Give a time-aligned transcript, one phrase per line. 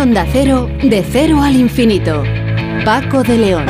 [0.00, 2.22] Onda Cero, de cero al infinito.
[2.84, 3.66] Paco de León.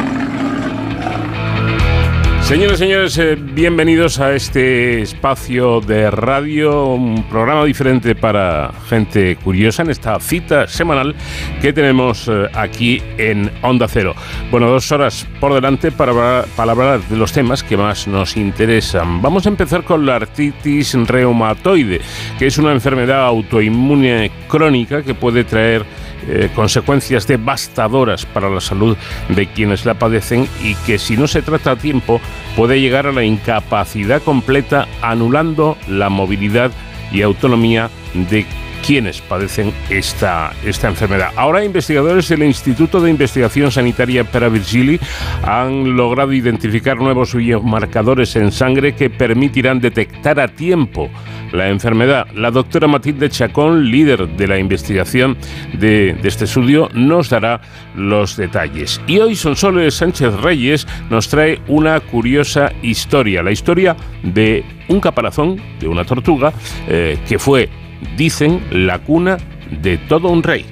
[2.42, 9.82] Señores, señores, eh, bienvenidos a este espacio de radio, un programa diferente para gente curiosa
[9.82, 11.14] en esta cita semanal
[11.60, 14.14] que tenemos eh, aquí en Onda Cero.
[14.50, 19.20] Bueno, dos horas por delante para, para hablar de los temas que más nos interesan.
[19.20, 22.00] Vamos a empezar con la artritis reumatoide,
[22.38, 25.84] que es una enfermedad autoinmune crónica que puede traer
[26.28, 28.96] eh, consecuencias devastadoras para la salud
[29.30, 32.20] de quienes la padecen y que si no se trata a tiempo
[32.54, 36.70] puede llegar a la incapacidad completa anulando la movilidad
[37.10, 38.44] y autonomía de
[38.86, 41.30] quienes padecen esta, esta enfermedad.
[41.36, 44.98] Ahora investigadores del Instituto de Investigación Sanitaria para Virgili
[45.42, 51.10] han logrado identificar nuevos biomarcadores en sangre que permitirán detectar a tiempo
[51.52, 52.26] la enfermedad.
[52.34, 55.36] La doctora Matilde Chacón, líder de la investigación
[55.72, 57.60] de, este estudio, nos dará
[57.96, 59.00] los detalles.
[59.06, 65.60] Y hoy Sonsoles Sánchez Reyes nos trae una curiosa historia, la historia de un caparazón,
[65.80, 66.52] de una tortuga,
[66.88, 67.68] eh, que fue,
[68.16, 69.38] dicen, la cuna
[69.82, 70.64] de todo un rey.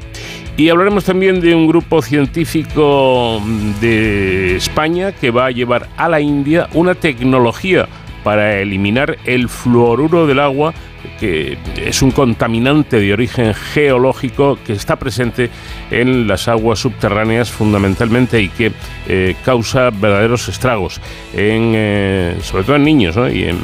[0.57, 3.43] Y hablaremos también de un grupo científico
[3.81, 7.87] de España que va a llevar a la India una tecnología
[8.25, 10.73] para eliminar el fluoruro del agua
[11.19, 15.51] que es un contaminante de origen geológico que está presente
[15.91, 18.73] en las aguas subterráneas fundamentalmente y que
[19.09, 21.01] eh, causa verdaderos estragos,
[21.33, 23.57] en, eh, sobre todo en niños y en,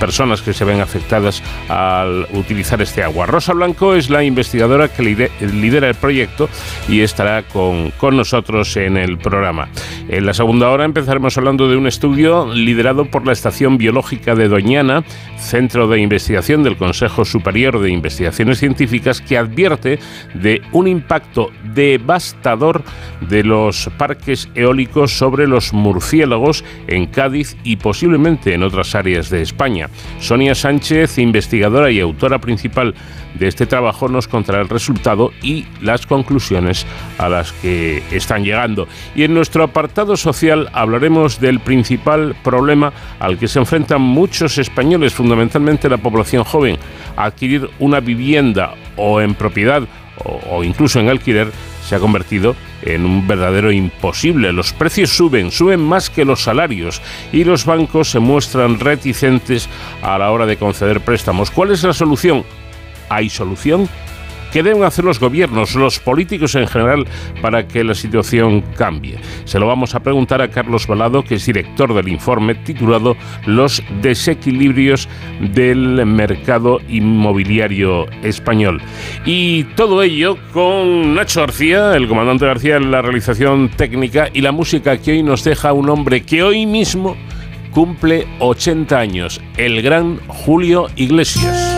[0.00, 3.26] personas que se ven afectadas al utilizar este agua.
[3.26, 5.02] Rosa Blanco es la investigadora que
[5.40, 6.48] lidera el proyecto
[6.88, 9.68] y estará con, con nosotros en el programa.
[10.08, 14.48] En la segunda hora empezaremos hablando de un estudio liderado por la Estación Biológica de
[14.48, 15.04] Doñana,
[15.38, 19.98] Centro de Investigación del Consejo Superior de Investigaciones Científicas, que advierte
[20.34, 22.82] de un impacto devastador
[23.28, 29.42] de los parques eólicos sobre los murciélagos en Cádiz y posiblemente en otras áreas de
[29.42, 29.88] España.
[30.20, 32.94] Sonia Sánchez, investigadora y autora principal
[33.34, 36.86] de este trabajo, nos contará el resultado y las conclusiones
[37.18, 38.88] a las que están llegando.
[39.14, 45.14] Y en nuestro apartado social hablaremos del principal problema al que se enfrentan muchos españoles,
[45.14, 46.77] fundamentalmente la población joven,
[47.16, 49.82] adquirir una vivienda o en propiedad
[50.24, 51.52] o, incluso en alquiler
[51.86, 54.52] se ha convertido en un verdadero imposible.
[54.52, 57.00] Los precios suben, suben más que los salarios
[57.32, 59.68] y los bancos se muestran reticentes
[60.02, 61.50] a la hora de conceder préstamos.
[61.50, 62.44] ¿Cuál es la solución?
[63.08, 63.88] ¿Hay solución?
[64.52, 67.06] ¿Qué deben hacer los gobiernos, los políticos en general,
[67.42, 69.18] para que la situación cambie?
[69.44, 73.82] Se lo vamos a preguntar a Carlos Balado, que es director del informe titulado Los
[74.00, 75.08] desequilibrios
[75.52, 78.80] del mercado inmobiliario español.
[79.26, 84.52] Y todo ello con Nacho García, el comandante García en la realización técnica y la
[84.52, 87.16] música que hoy nos deja un hombre que hoy mismo
[87.72, 91.77] cumple 80 años, el gran Julio Iglesias.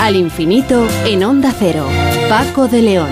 [0.00, 1.86] Al infinito en onda cero.
[2.28, 3.08] Paco de León.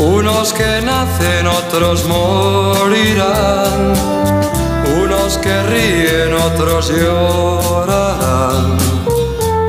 [0.00, 3.94] Unos que nacen, otros morirán.
[5.00, 8.76] Unos que ríen, otros llorarán.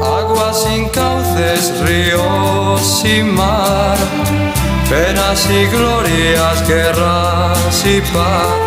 [0.02, 3.98] Agua sin cauces, ríos sin mar.
[4.90, 8.67] Penas y glorias, guerras y paz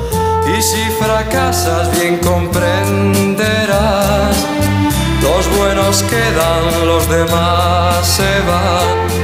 [1.01, 4.37] Fracasas bien comprenderás.
[5.23, 9.20] Los buenos quedan, los demás se van.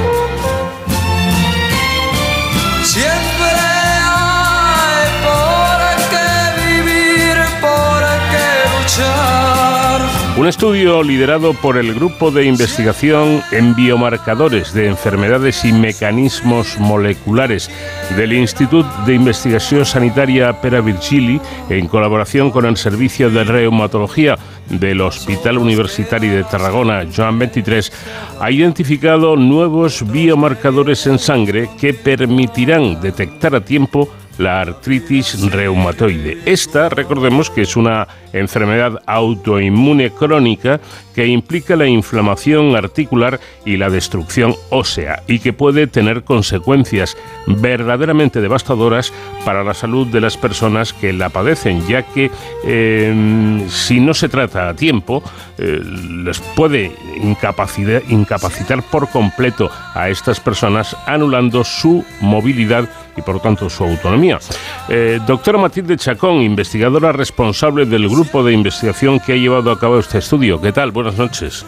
[10.47, 17.69] Un estudio liderado por el Grupo de Investigación en Biomarcadores de Enfermedades y Mecanismos Moleculares
[18.15, 24.37] del Instituto de Investigación Sanitaria Pera Virgili, en colaboración con el Servicio de Reumatología
[24.69, 27.91] del Hospital Universitario de Tarragona, Joan 23,
[28.39, 36.37] ha identificado nuevos biomarcadores en sangre que permitirán detectar a tiempo la artritis reumatoide.
[36.45, 40.79] Esta, recordemos que es una enfermedad autoinmune crónica
[41.17, 47.17] que implica la inflamación articular y la destrucción ósea y que puede tener consecuencias
[47.47, 49.11] verdaderamente devastadoras
[49.43, 52.29] para la salud de las personas que la padecen, ya que
[52.63, 55.23] em, si no se trata a tiempo,
[55.57, 55.81] eh,
[56.23, 62.87] les puede incapacitar, incapacitar por completo a estas personas, anulando su movilidad
[63.17, 64.37] y por tanto su autonomía.
[64.87, 69.97] Eh, doctora Matilde Chacón, investigadora responsable del grupo de investigación que ha llevado a cabo
[69.97, 70.61] este estudio.
[70.61, 70.91] ¿Qué tal?
[71.15, 71.65] Noches.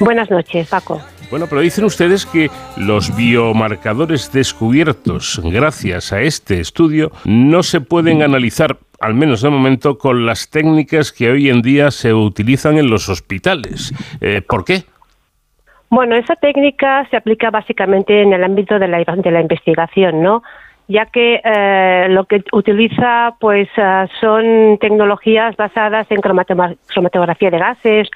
[0.00, 1.00] Buenas noches, Paco.
[1.30, 8.22] Bueno, pero dicen ustedes que los biomarcadores descubiertos gracias a este estudio no se pueden
[8.22, 12.90] analizar, al menos de momento, con las técnicas que hoy en día se utilizan en
[12.90, 13.92] los hospitales.
[14.20, 14.82] Eh, ¿Por qué?
[15.88, 20.42] Bueno, esa técnica se aplica básicamente en el ámbito de la, de la investigación, ¿no?
[20.88, 28.10] ya que eh, lo que utiliza pues eh, son tecnologías basadas en cromatografía de gases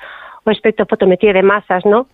[0.44, 2.06] o espectrofotometría de masas, ¿no?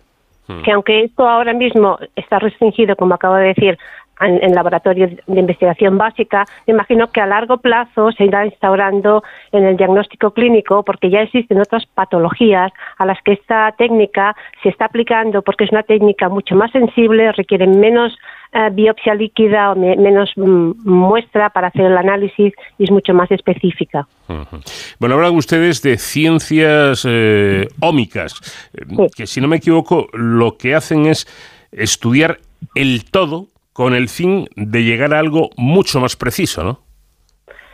[0.47, 0.61] Hmm.
[0.63, 3.77] Que aunque esto ahora mismo está restringido, como acabo de decir,
[4.21, 9.65] en, laboratorios de investigación básica, me imagino que a largo plazo se irá instaurando en
[9.65, 14.85] el diagnóstico clínico porque ya existen otras patologías a las que esta técnica se está
[14.85, 18.17] aplicando porque es una técnica mucho más sensible, requiere menos
[18.53, 23.31] eh, biopsia líquida o menos mm, muestra para hacer el análisis y es mucho más
[23.31, 24.07] específica.
[24.99, 30.75] Bueno, hablan ustedes de ciencias eh, ómicas, eh, que si no me equivoco, lo que
[30.75, 31.27] hacen es
[31.71, 32.39] estudiar
[32.75, 36.79] el todo con el fin de llegar a algo mucho más preciso, ¿no?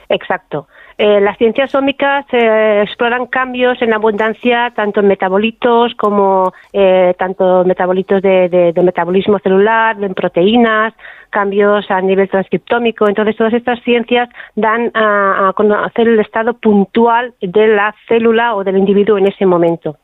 [0.10, 0.68] Exacto.
[1.00, 7.64] Eh, las ciencias ómicas eh, exploran cambios en abundancia tanto en metabolitos como eh, tanto
[7.66, 10.96] metabolitos de, metabolismo celular, en proteínas,
[11.30, 13.08] cambios a nivel transcriptómico.
[13.08, 18.78] Entonces, todas estas ciencias dan a, conocer el estado puntual de la célula o del
[18.78, 19.98] individuo en ese momento.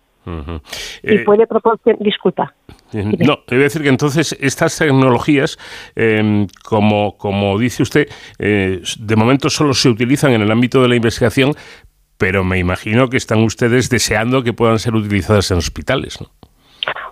[1.01, 1.99] Y puede proporcionar.
[2.01, 2.53] Disculpa.
[2.93, 5.57] No, le voy a decir que entonces estas tecnologías,
[5.95, 8.07] em, como, como dice usted,
[8.39, 11.55] eh, de momento solo se utilizan en el ámbito de la investigación,
[12.17, 16.29] pero me imagino que están ustedes deseando que puedan ser utilizadas en hospitales, ¿no?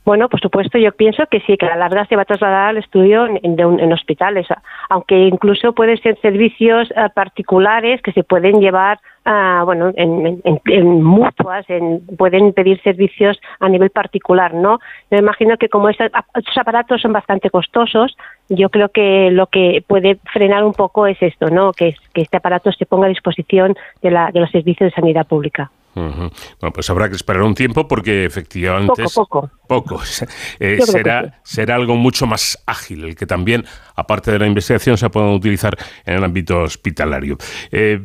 [0.04, 2.70] Bueno, por supuesto, yo pienso que sí, que a la larga se va a trasladar
[2.70, 4.48] al estudio en, hospitales,
[4.90, 11.70] aunque incluso pueden ser servicios eh, particulares que se pueden llevar Ah, bueno, en, mutuas,
[11.70, 14.80] en, pueden pedir servicios a nivel particular, ¿no?
[15.12, 16.10] Me imagino que como estos,
[16.56, 18.18] aparatos son bastante costosos,
[18.50, 21.72] yo creo que lo que puede frenar un poco es esto, ¿no?
[21.72, 25.28] Que, que este aparato se ponga a disposición de, la, de los servicios de sanidad
[25.28, 25.70] pública.
[25.94, 26.32] Bueno,
[26.74, 30.02] pues habrá que esperar un tiempo porque efectivamente poco, poco.
[30.60, 33.66] Eh, será, será algo mucho más ágil, el que también,
[33.96, 37.38] aparte de la investigación, se pueda utilizar en el ámbito hospitalario.
[37.72, 38.00] Eh,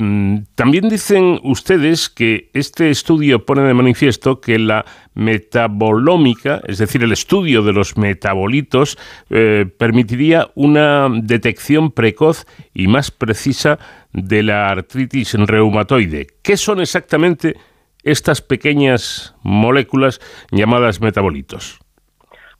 [0.55, 7.13] también dicen ustedes que este estudio pone de manifiesto que la metabolómica, es decir, el
[7.13, 8.99] estudio de los metabolitos,
[9.31, 13.79] eh, permitiría una detección precoz y más precisa
[14.13, 16.27] de la artritis reumatoide.
[16.43, 17.57] ¿Qué son exactamente
[18.07, 20.21] estas pequeñas moléculas
[20.51, 21.79] llamadas metabolitos?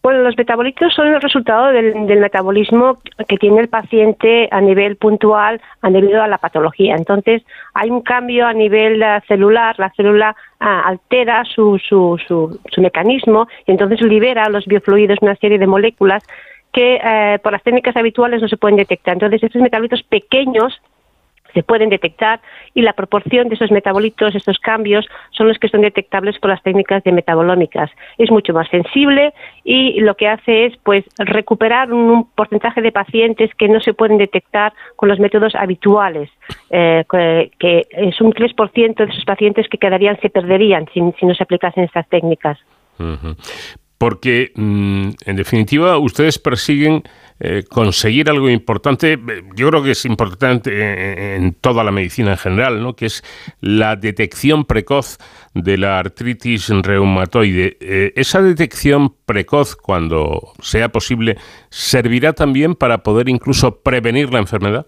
[0.03, 5.61] Bueno, los metabolitos son el resultado del, metabolismo que tiene el paciente a nivel puntual
[5.83, 6.95] debido a la patología.
[6.95, 7.43] Entonces,
[7.75, 13.73] hay un cambio a nivel celular, la célula ah, altera su, su, su, mecanismo y
[13.73, 16.23] entonces libera los biofluidos, una serie de moléculas
[16.73, 19.15] que eh, por las técnicas habituales no se pueden detectar.
[19.15, 20.81] Entonces, estos metabolitos pequeños
[21.57, 22.43] se pueden detectar
[22.75, 26.63] y la proporción de esos metabolitos, estos cambios, son los que son detectables por las
[26.63, 27.91] técnicas de metabolómicas.
[28.19, 29.33] Es mucho más sensible
[29.65, 34.19] y lo que hace es pues recuperar un porcentaje de pacientes que no se pueden
[34.19, 36.29] detectar con los métodos habituales,
[36.69, 37.05] eh,
[37.59, 41.85] que es un 3% de esos pacientes que quedarían, se perderían si, no se aplicasen
[41.85, 42.59] estas técnicas.
[43.99, 47.03] Porque, mm, en definitiva, ustedes persiguen
[47.39, 49.19] eh, conseguir algo importante, eh,
[49.55, 52.95] yo creo que es importante en, toda la medicina en general, ¿no?
[52.95, 53.23] que es
[53.61, 55.19] la detección precoz
[55.53, 57.77] de la artritis reumatoide.
[57.81, 61.37] Eh, esa detección precoz, cuando sea posible,
[61.69, 64.87] servirá también para poder incluso prevenir la enfermedad.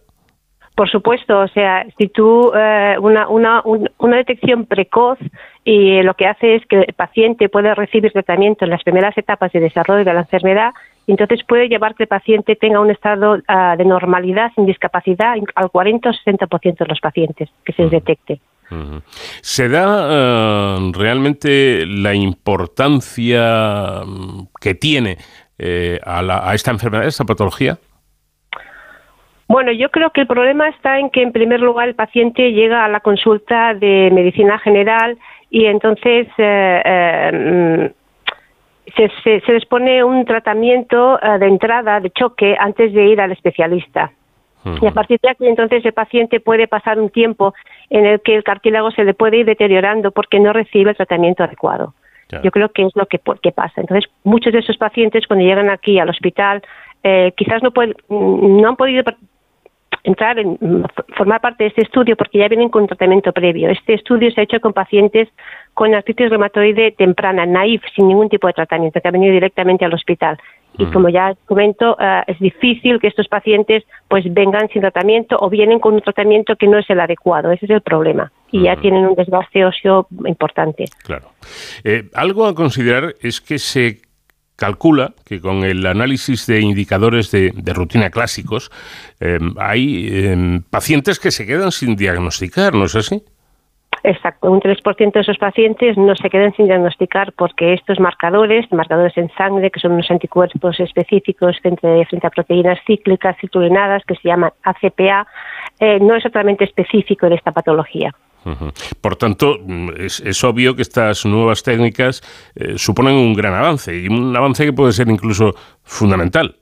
[0.74, 2.52] Por supuesto, o sea, si tú
[3.00, 5.18] una, una, una detección precoz
[5.64, 9.50] y lo que hace es que el paciente puede recibir tratamiento en las primeras etapas
[9.50, 10.72] de desarrollo de la enfermedad,
[11.12, 15.70] entonces puede llevar que el paciente tenga un estado ah, de normalidad sin discapacidad al
[15.70, 18.40] 40 o 60% de los pacientes que se detecte.
[19.40, 25.16] ¿Se da eh, realmente la importancia mm, que tiene
[25.58, 27.78] eh, a, a esta enfermedad, a esta patología?
[29.48, 32.84] Bueno, yo creo que el problema está en que, en primer lugar, el paciente llega
[32.84, 35.16] a la consulta de medicina general
[35.50, 37.92] y entonces eh, eh,
[38.96, 43.32] se, se, les pone un tratamiento eh, de entrada, de choque, antes de ir al
[43.32, 44.12] especialista.
[44.82, 47.54] Y a partir de aquí, entonces, el paciente puede pasar un tiempo
[47.88, 51.42] en el que el cartílago se le puede ir deteriorando porque no recibe el tratamiento
[51.42, 51.94] adecuado.
[52.42, 53.80] Yo creo que es lo que, que, pasa.
[53.80, 56.60] Entonces, muchos de esos pacientes, cuando llegan aquí al hospital,
[57.36, 59.04] quizás no, pueden, no han podido
[60.04, 60.58] entrar en
[61.16, 63.70] formar parte de este estudio porque ya vienen con tratamiento previo.
[63.70, 65.28] Este estudio se ha hecho con pacientes
[65.74, 69.94] con artritis reumatoide temprana, naif, sin ningún tipo de tratamiento, que han venido directamente al
[69.94, 70.36] hospital.
[70.76, 75.50] Y como ya comento, eh, es difícil que estos pacientes pues vengan sin tratamiento o
[75.50, 77.50] vienen con un tratamiento que no es el adecuado.
[77.50, 78.30] Ese es el problema.
[78.52, 80.84] Y ya tienen un desgaste óseo importante.
[81.04, 81.30] Claro.
[81.82, 84.07] Eh, algo a considerar es que se
[84.58, 88.70] calcula que con el análisis de indicadores de, rutina clásicos
[89.20, 93.22] em, hay em, pacientes que se quedan sin diagnosticar, ¿no es así?
[94.02, 99.16] Exacto, un 3% de esos pacientes no se quedan sin diagnosticar porque estos marcadores, marcadores
[99.16, 104.52] en sangre, que son unos anticuerpos específicos frente, a proteínas cíclicas citrulinadas que se llaman
[104.62, 105.26] ACPA,
[105.80, 108.12] eh, no es totalmente específico de esta patología.
[109.00, 112.22] Por tanto, mm, es, obvio que estas nuevas técnicas
[112.54, 116.56] eh, suponen un gran avance y un avance que puede ser incluso fundamental.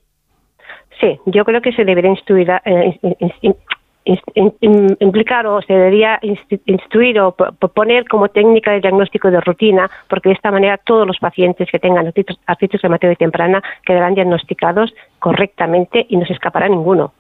[1.01, 2.99] Sí, yo creo que se debería instruir, eh,
[5.01, 6.19] implicar o se debería
[6.67, 11.19] instruir o poner como técnica de diagnóstico de rutina, porque de esta manera todos los
[11.19, 12.07] pacientes que tengan
[12.47, 17.13] artritis reumatoide temprana quedarán diagnosticados correctamente y no se escapará ninguno.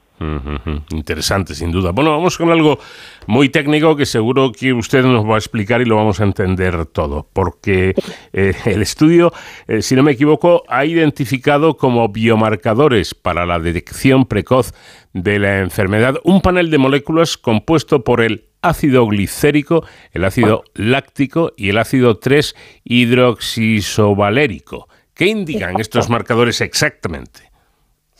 [0.90, 1.92] Interesante, sin duda.
[1.92, 2.78] Bueno, vamos con algo
[3.26, 6.86] muy técnico que seguro que usted nos va a explicar y lo vamos a entender
[6.86, 7.94] todo, porque
[8.32, 9.32] eh, el estudio,
[9.68, 14.72] eh, si no me equivoco, ha identificado como biomarcadores para la detección precoz
[15.12, 21.52] de la enfermedad un panel de moléculas compuesto por el ácido glicérico, el ácido láctico
[21.56, 22.54] y el ácido 3
[22.84, 24.88] hidroxisovalérico.
[25.14, 27.55] ¿Qué indican estos marcadores exactamente?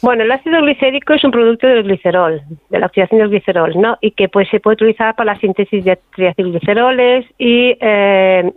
[0.02, 3.96] Bueno, el ácido glicérico es un producto del glicerol, de la oxidación del glicerol, ¿no?
[4.02, 8.52] Y que pues se puede utilizar para la síntesis de triacilgliceroles y eh,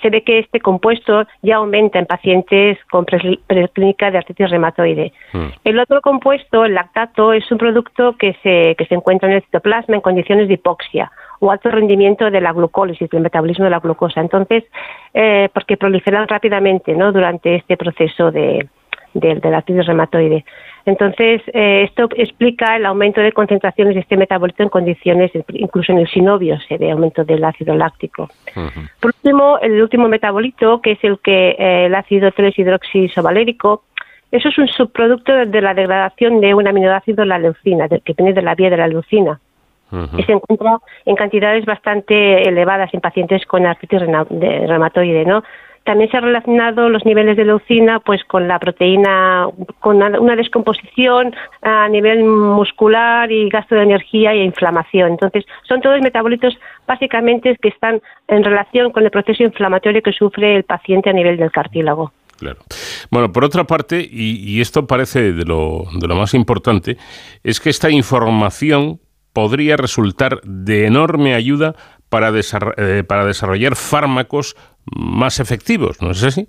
[0.00, 5.12] se ve que este compuesto ya aumenta en pacientes con preclínica de artritis reumatoide.
[5.32, 5.48] Hmm.
[5.64, 9.42] El otro compuesto, el lactato, es un producto que se, que se encuentra en el
[9.42, 13.80] citoplasma en condiciones de hipoxia o alto rendimiento de la glucólisis, del metabolismo de la
[13.80, 14.20] glucosa.
[14.20, 14.64] Entonces,
[15.12, 17.12] eh, porque proliferan rápidamente ¿no?
[17.12, 18.68] durante este proceso de,
[19.14, 20.44] de, de la artritis reumatoide.
[20.86, 25.98] Entonces, eh, esto explica el aumento de concentraciones de este metabolito en condiciones, incluso en
[25.98, 28.28] el sinovio se ve aumento del ácido láctico.
[29.00, 33.82] Por último, el último metabolito, que es el que eh, el ácido 3-hidroxisovalérico,
[34.30, 38.42] eso es un subproducto de la degradación de un aminoácido, la leucina, que viene de
[38.42, 39.40] la vía de la leucina.
[40.18, 45.44] Y se encuentra en cantidades bastante elevadas en pacientes con artritis reumatoide, ¿no?
[45.86, 49.46] También se han relacionado los niveles de leucina pues con la proteína,
[49.78, 55.12] con una descomposición a nivel muscular y gasto de energía e inflamación.
[55.12, 60.56] Entonces, son todos metabolitos básicamente que están en relación con el proceso inflamatorio que sufre
[60.56, 62.12] el paciente a nivel del cartílago.
[62.36, 62.58] Claro.
[63.12, 66.96] Bueno, por otra parte, y, esto parece de lo, de lo más importante,
[67.44, 68.98] es que esta información
[69.32, 71.76] podría resultar de enorme ayuda
[72.08, 76.48] para, eh, para desarrollar fármacos más efectivos, ¿no es así?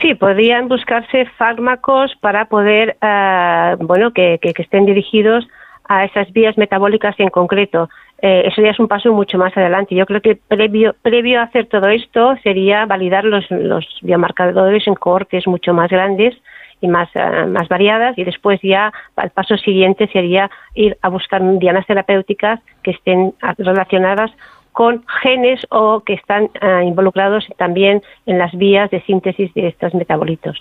[0.00, 5.46] Sí, podrían buscarse fármacos para poder, eh, bueno, que, estén dirigidos
[5.88, 7.88] a esas vías metabólicas en concreto.
[8.20, 9.94] Eh, eso ya es un paso mucho más adelante.
[9.94, 14.94] Yo creo que previo, previo a hacer todo esto sería validar los, los biomarcadores en
[14.94, 16.34] cohortes mucho más grandes
[16.82, 21.40] y más, eh, más variadas y después ya el paso siguiente sería ir a buscar
[21.58, 24.30] dianas terapéuticas que estén relacionadas
[24.72, 29.94] con genes o que están eh, involucrados también en las vías de síntesis de estos
[29.94, 30.56] metabolitos.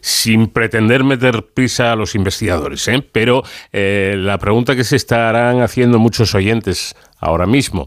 [0.00, 3.06] Sin pretender meter prisa a los investigadores, ¿eh?
[3.12, 3.42] pero
[3.72, 7.84] eh, la pregunta que se estarán haciendo muchos oyentes ahora mismo,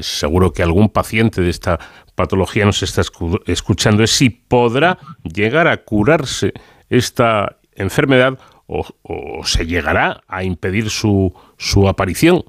[0.00, 1.78] seguro que algún paciente de esta
[2.14, 3.02] patología nos está
[3.46, 6.54] escuchando, es si podrá llegar a curarse
[6.92, 8.84] esta enfermedad o,
[9.44, 12.44] se llegará a impedir su, su aparición.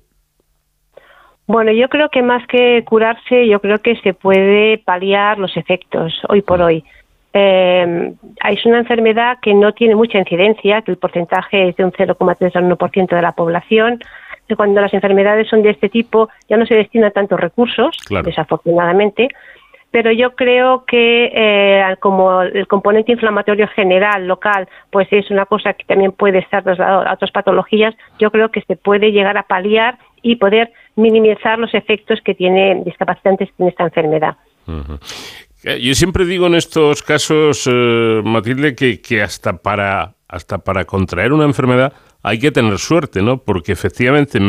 [1.48, 6.14] Bueno, yo creo que más que curarse, yo creo que se puede paliar los efectos
[6.30, 6.84] hoy por hoy.
[7.34, 8.14] Eh,
[8.50, 12.56] es una enfermedad que no tiene mucha incidencia, que el porcentaje es de un 0,3
[12.56, 14.00] al 1% de la población.
[14.48, 19.30] Que cuando las enfermedades son de este tipo ya no se destinan tantos recursos, desafortunadamente,
[19.94, 25.74] pero yo creo que eh, como el componente inflamatorio general local pues es una cosa
[25.74, 29.44] que también puede estar trasladado a otras patologías, yo creo que se puede llegar a
[29.44, 34.36] paliar y poder minimizar los efectos que tiene discapacitantes en esta enfermedad.
[35.64, 40.86] Eh, yo siempre digo en estos casos, eh, Matilde, que, que hasta para hasta para
[40.86, 41.94] contraer una enfermedad
[42.24, 43.38] hay que tener suerte, ¿no?
[43.38, 44.40] Porque efectivamente,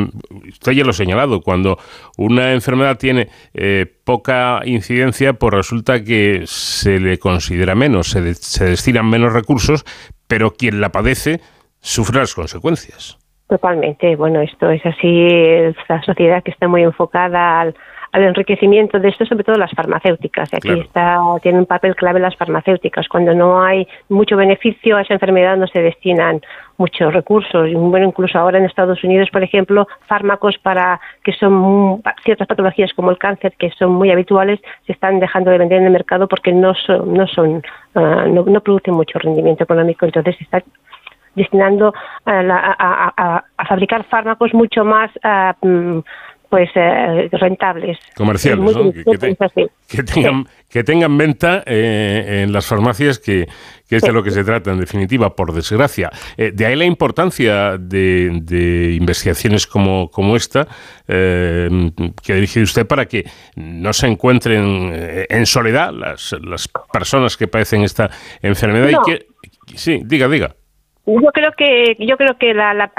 [0.49, 1.76] usted ya lo ha señalado, cuando
[2.16, 8.64] una enfermedad tiene eh, poca incidencia, pues resulta que se le considera menos, se, se
[8.64, 9.85] destinan menos recursos,
[10.28, 11.40] pero quien la padece
[11.81, 13.19] sufre las consecuencias.
[13.49, 14.16] Totalmente.
[14.16, 15.26] Bueno, esto es así.
[15.28, 17.75] Esta sociedad que está muy enfocada al,
[18.14, 20.54] al enriquecimiento de esto, sobre todo las farmacéuticas.
[20.54, 23.09] Aquí está, tiene un papel clave las farmacéuticas.
[23.09, 26.40] Cuando no hay mucho beneficio a esa enfermedad no se destinan
[26.76, 27.71] muchos recursos.
[27.73, 33.11] Bueno, incluso ahora en Estados Unidos, por ejemplo, fármacos para que son ciertas patologías como
[33.11, 36.52] el cáncer, que son muy habituales, se están dejando de vender en el mercado porque
[36.52, 37.62] no son, no son,
[37.95, 40.07] ah, no, producen mucho rendimiento económico.
[40.07, 40.62] Entonces se está
[41.35, 41.93] destinando
[42.26, 45.11] a, fabricar fármacos mucho más
[45.62, 45.99] mm,
[46.54, 47.99] pues eh, rentables.
[48.14, 48.92] Comerciales, ¿no?
[48.92, 53.49] Que, tengan, que tengan venta eh, en las farmacias, que,
[53.90, 56.12] es de lo que se trata, en definitiva, por desgracia.
[56.37, 60.68] Eh, de ahí la importancia de, investigaciones como, como esta,
[61.08, 63.25] que ha dirigido usted para que
[63.56, 64.92] no se encuentren
[65.28, 68.08] en soledad las, las personas que padecen esta
[68.42, 69.26] enfermedad y que...
[69.75, 70.54] Sí, diga, diga.
[71.06, 72.90] Yo creo que yo creo que la,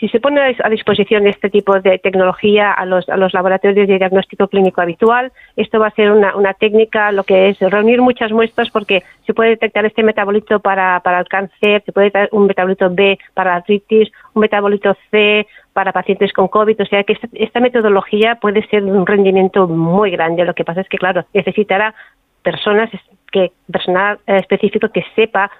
[0.00, 3.96] si se pone a disposición este tipo de tecnología a los, a los laboratorios de
[3.96, 8.32] diagnóstico clínico habitual, esto va a ser una, una técnica, lo que es reunir muchas
[8.32, 12.48] muestras porque se puede detectar este metabolito para, para el cáncer, se puede detectar un
[12.48, 17.12] metabolito B para la artritis, un metabolito C para pacientes con COVID, o sea que
[17.12, 20.44] esta, esta metodología puede ser de un rendimiento muy grande.
[20.44, 21.94] Lo que pasa es que, claro, necesitará
[22.42, 22.90] personas
[23.32, 25.50] que personal específico que sepa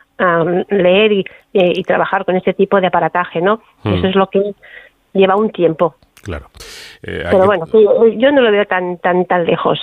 [0.68, 3.60] leer y, y, trabajar con este tipo de aparataje, ¿no?
[3.82, 3.94] Hmm.
[3.94, 4.54] Eso es lo que
[5.12, 5.96] lleva un tiempo.
[6.22, 6.46] Claro.
[7.02, 9.80] Eh, Pero bueno, yo no lo veo tan tan tan lejos.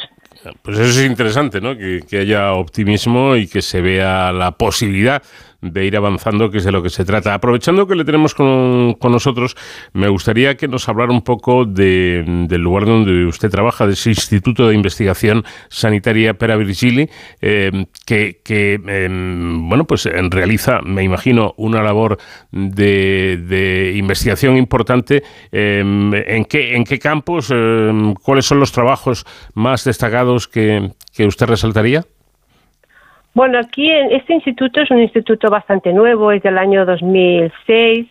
[0.61, 1.75] Pues eso es interesante, ¿no?
[1.75, 5.21] Que, que, haya optimismo y que se vea la posibilidad
[5.61, 7.33] de ir avanzando, que es de lo que se trata.
[7.33, 9.55] Aprovechando que le tenemos con, nosotros,
[9.93, 14.67] me gustaría que nos hablara un poco del lugar donde usted trabaja, de ese Instituto
[14.67, 17.09] de Investigación Sanitaria Pera Virgili,
[17.41, 18.41] eh, que,
[18.85, 22.17] em, bueno, pues realiza, me imagino, una labor
[22.51, 25.23] de, investigación importante.
[25.51, 27.51] Em, ¿en, qué, ¿En qué campos?
[27.51, 32.05] Em, ¿Cuáles son los trabajos más destacados que usted resaltaría?
[33.33, 38.07] Bueno, aquí en este instituto es un instituto bastante nuevo, es del año 2006.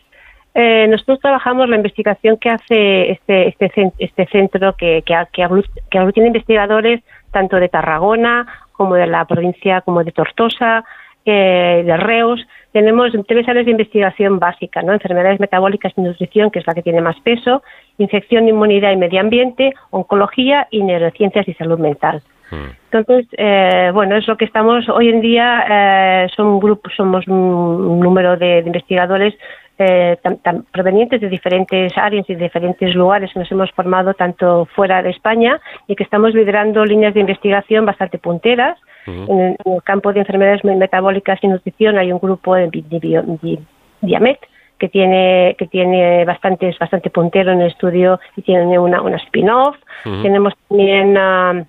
[0.54, 6.26] Eh, nosotros trabajamos la investigación que hace este, este, este centro que, que, que, aglutina
[6.26, 10.84] investigadores tanto de Tarragona como de la provincia como de Tortosa,
[11.24, 12.46] eh, de Reus.
[12.72, 14.92] Tenemos tres áreas de investigación básica, ¿no?
[14.92, 17.62] enfermedades metabólicas y nutrición, que es la que tiene más peso,
[17.98, 22.22] infección, inmunidad y medio ambiente, oncología y neurociencias y salud mental.
[22.50, 25.64] Entonces, eh, bueno, es lo que estamos hoy en día.
[25.68, 29.34] Eh, son grupos, somos un número de, investigadores
[29.78, 30.16] eh,
[30.72, 35.10] provenientes de diferentes áreas y de diferentes lugares que nos hemos formado tanto fuera de
[35.10, 38.78] España y que estamos liderando líneas de investigación bastante punteras.
[39.06, 42.70] en, el, campo de enfermedades metabólicas y nutrición hay un grupo de,
[44.00, 44.38] Diamet
[44.78, 49.76] que tiene que tiene bastantes bastante puntero en el estudio y tiene una, una spin-off.
[50.04, 51.64] Tenemos también uh,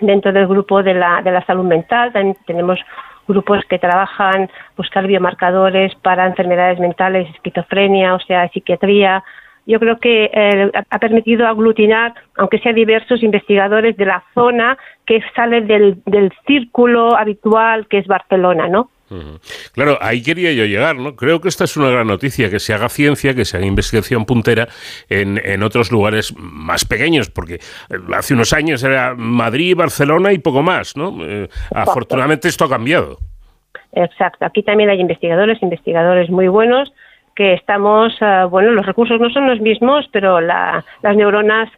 [0.00, 2.78] Dentro del grupo de la, de la salud mental también tenemos
[3.26, 9.24] grupos que trabajan buscar biomarcadores para enfermedades mentales, esquizofrenia, o sea, psiquiatría.
[9.66, 15.20] Yo creo que eh, ha permitido aglutinar, aunque sea diversos investigadores de la zona que
[15.34, 18.90] sale del, del círculo habitual que es Barcelona, ¿no?
[19.72, 21.14] Claro, ahí quería yo llegar, ¿no?
[21.14, 24.24] Creo que esta es una gran noticia, que se haga ciencia, que se haga investigación
[24.24, 24.68] puntera
[25.08, 27.60] en, en otros lugares más pequeños, porque eh,
[28.14, 31.16] hace unos años era Madrid, Barcelona y poco más, ¿no?
[31.24, 33.18] Eh, afortunadamente esto ha cambiado.
[33.92, 36.92] Exacto, aquí también hay investigadores, investigadores muy buenos,
[37.34, 41.70] que estamos, eh, bueno, los recursos no son los mismos, pero las neuronas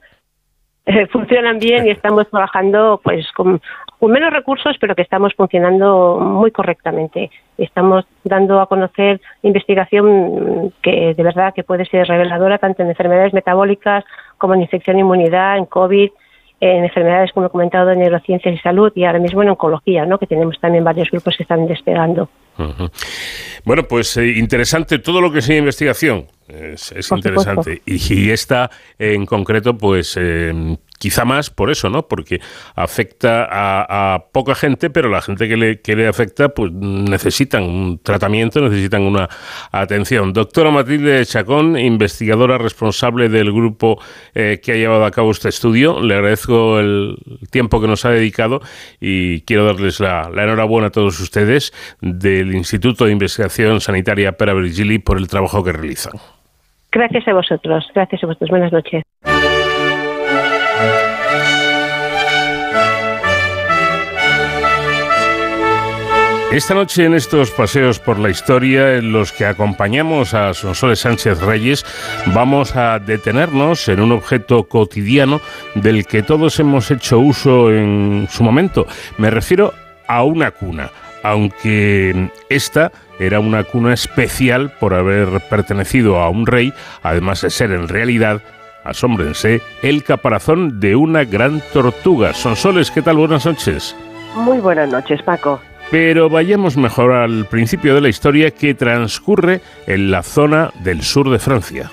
[1.10, 3.60] funcionan bien y estamos trabajando pues con,
[4.00, 7.30] menos recursos, pero que estamos funcionando muy correctamente.
[7.56, 13.32] Estamos dando a conocer investigación que de verdad que puede ser reveladora tanto en enfermedades
[13.32, 14.04] metabólicas
[14.38, 16.10] como en infección e inmunidad, en COVID,
[16.60, 20.18] en enfermedades, como he comentado, de neurociencias y salud y ahora mismo en oncología, ¿no?
[20.18, 22.28] que tenemos también varios grupos que están despegando.
[23.64, 26.26] Bueno, pues eh, interesante todo lo que sea investigación.
[26.48, 27.82] Es, interesante.
[27.84, 32.08] Y, esta en concreto, pues eh, Quizá más por eso, ¿no?
[32.08, 32.40] Porque
[32.74, 37.98] afecta a, poca gente, pero la gente que le, que le afecta, pues necesitan un
[38.02, 39.28] tratamiento, necesitan una
[39.70, 40.32] atención.
[40.32, 44.00] Doctora Matilde Chacón, investigadora responsable del grupo
[44.34, 47.16] eh, que ha llevado a cabo este estudio, le agradezco el
[47.50, 48.60] tiempo que nos ha dedicado
[49.00, 54.98] y quiero darles la, enhorabuena a todos ustedes del Instituto de Investigación Sanitaria Pera Virgili
[54.98, 56.12] por el trabajo que realizan.
[56.90, 58.50] Gracias a vosotros, gracias a vosotros.
[58.50, 59.02] Buenas noches.
[66.58, 71.40] Esta noche en estos paseos por la historia en los que acompañamos a Sonsoles Sánchez
[71.40, 71.86] Reyes
[72.34, 75.40] vamos a detenernos en un objeto cotidiano
[75.76, 78.86] del que todos hemos hecho uso en su momento.
[79.18, 79.72] Me refiero
[80.08, 80.90] a una cuna,
[81.22, 87.72] aunque esta era una cuna especial por haber pertenecido a un rey, además de ser
[87.72, 88.42] en realidad
[88.88, 92.34] asómbrense, el caparazón de una gran tortuga.
[92.34, 93.16] Sonsoles, ¿qué tal?
[93.16, 93.94] Buenas noches.
[94.34, 95.60] Muy buenas noches, Paco.
[95.90, 101.30] Pero vayamos mejor al principio de la historia que transcurre en la zona del sur
[101.30, 101.90] de Francia.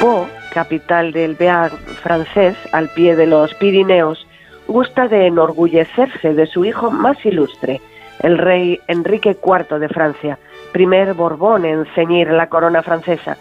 [0.00, 4.26] Po, capital del Béarn francés, al pie de los Pirineos,
[4.68, 7.80] gusta de enorgullecerse de su hijo más ilustre,
[8.22, 10.38] el rey Enrique IV de Francia,
[10.72, 13.36] primer Borbón en ceñir la corona francesa,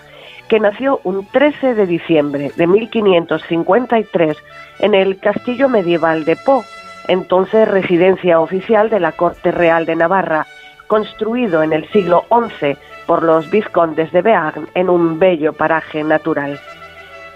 [0.47, 4.38] que nació un 13 de diciembre de 1553
[4.79, 6.63] en el castillo medieval de Po,
[7.08, 10.45] entonces residencia oficial de la Corte Real de Navarra,
[10.88, 16.60] construido en el siglo XI por los vizcondes de Bearn en un bello paraje natural.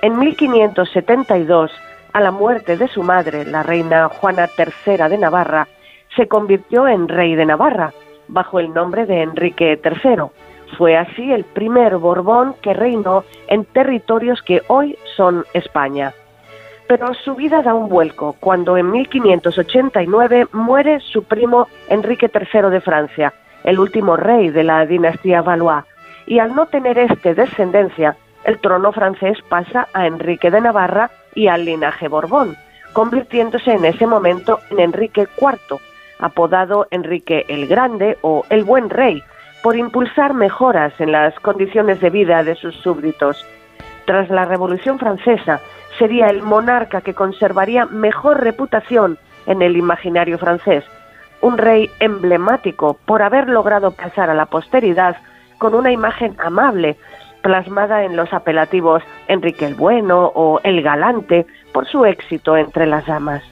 [0.01, 1.71] En 1572,
[2.13, 5.67] a la muerte de su madre, la reina Juana III de Navarra,
[6.15, 7.93] se convirtió en rey de Navarra,
[8.27, 10.29] bajo el nombre de Enrique III.
[10.77, 16.13] Fue así el primer Borbón que reinó en territorios que hoy son España.
[16.87, 22.81] Pero su vida da un vuelco cuando en 1589 muere su primo Enrique III de
[22.81, 25.83] Francia, el último rey de la dinastía Valois,
[26.25, 31.47] y al no tener este descendencia, el trono francés pasa a Enrique de Navarra y
[31.47, 32.55] al linaje Borbón,
[32.93, 35.79] convirtiéndose en ese momento en Enrique IV,
[36.19, 39.23] apodado Enrique el Grande o el Buen Rey,
[39.63, 43.45] por impulsar mejoras en las condiciones de vida de sus súbditos.
[44.05, 45.59] Tras la Revolución Francesa,
[45.97, 50.83] sería el monarca que conservaría mejor reputación en el imaginario francés,
[51.41, 55.17] un rey emblemático por haber logrado pasar a la posteridad
[55.57, 56.97] con una imagen amable,
[57.41, 63.05] plasmada en los apelativos Enrique el Bueno o El Galante por su éxito entre las
[63.05, 63.43] damas.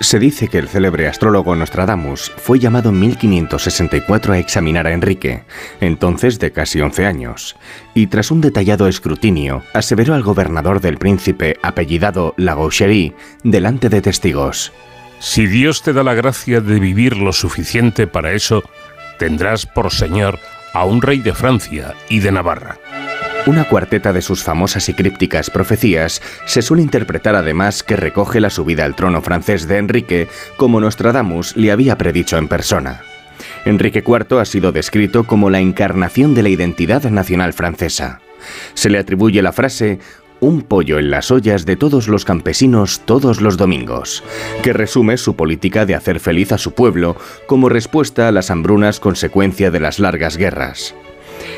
[0.00, 5.44] Se dice que el célebre astrólogo Nostradamus fue llamado en 1564 a examinar a Enrique,
[5.80, 7.56] entonces de casi 11 años,
[7.94, 14.72] y tras un detallado escrutinio, aseveró al gobernador del príncipe apellidado Lagoucherie delante de testigos.
[15.18, 18.62] Si Dios te da la gracia de vivir lo suficiente para eso,
[19.18, 20.38] tendrás por señor
[20.74, 22.78] a un rey de Francia y de Navarra.
[23.46, 28.50] Una cuarteta de sus famosas y crípticas profecías se suele interpretar además que recoge la
[28.50, 33.02] subida al trono francés de Enrique, como Nostradamus le había predicho en persona.
[33.64, 38.20] Enrique IV ha sido descrito como la encarnación de la identidad nacional francesa.
[38.74, 40.00] Se le atribuye la frase
[40.40, 44.24] un pollo en las ollas de todos los campesinos todos los domingos,
[44.64, 48.98] que resume su política de hacer feliz a su pueblo como respuesta a las hambrunas
[48.98, 50.96] consecuencia de las largas guerras.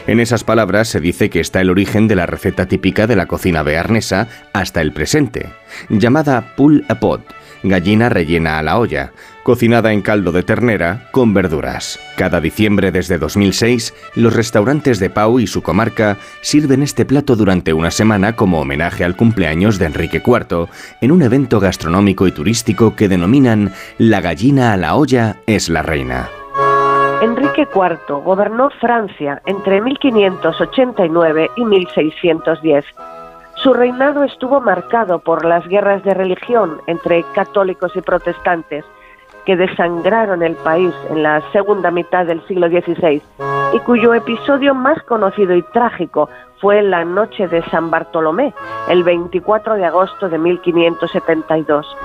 [0.07, 3.27] En esas palabras se dice que está el origen de la receta típica de la
[3.27, 5.47] cocina bearnesa hasta el presente,
[5.89, 7.23] llamada pull a pot,
[7.63, 11.99] gallina rellena a la olla, cocinada en caldo de ternera con verduras.
[12.17, 17.73] Cada diciembre desde 2006, los restaurantes de Pau y su comarca sirven este plato durante
[17.73, 20.69] una semana como homenaje al cumpleaños de Enrique IV,
[21.01, 25.83] en un evento gastronómico y turístico que denominan La gallina a la olla es la
[25.83, 26.29] reina.
[27.20, 32.85] Enrique IV gobernó Francia entre 1589 y 1610.
[33.57, 38.85] Su reinado estuvo marcado por las guerras de religión entre católicos y protestantes,
[39.44, 43.20] que desangraron el país en la segunda mitad del siglo XVI
[43.72, 46.28] y cuyo episodio más conocido y trágico
[46.61, 48.54] fue la noche de San Bartolomé,
[48.88, 51.96] el 24 de agosto de 1572.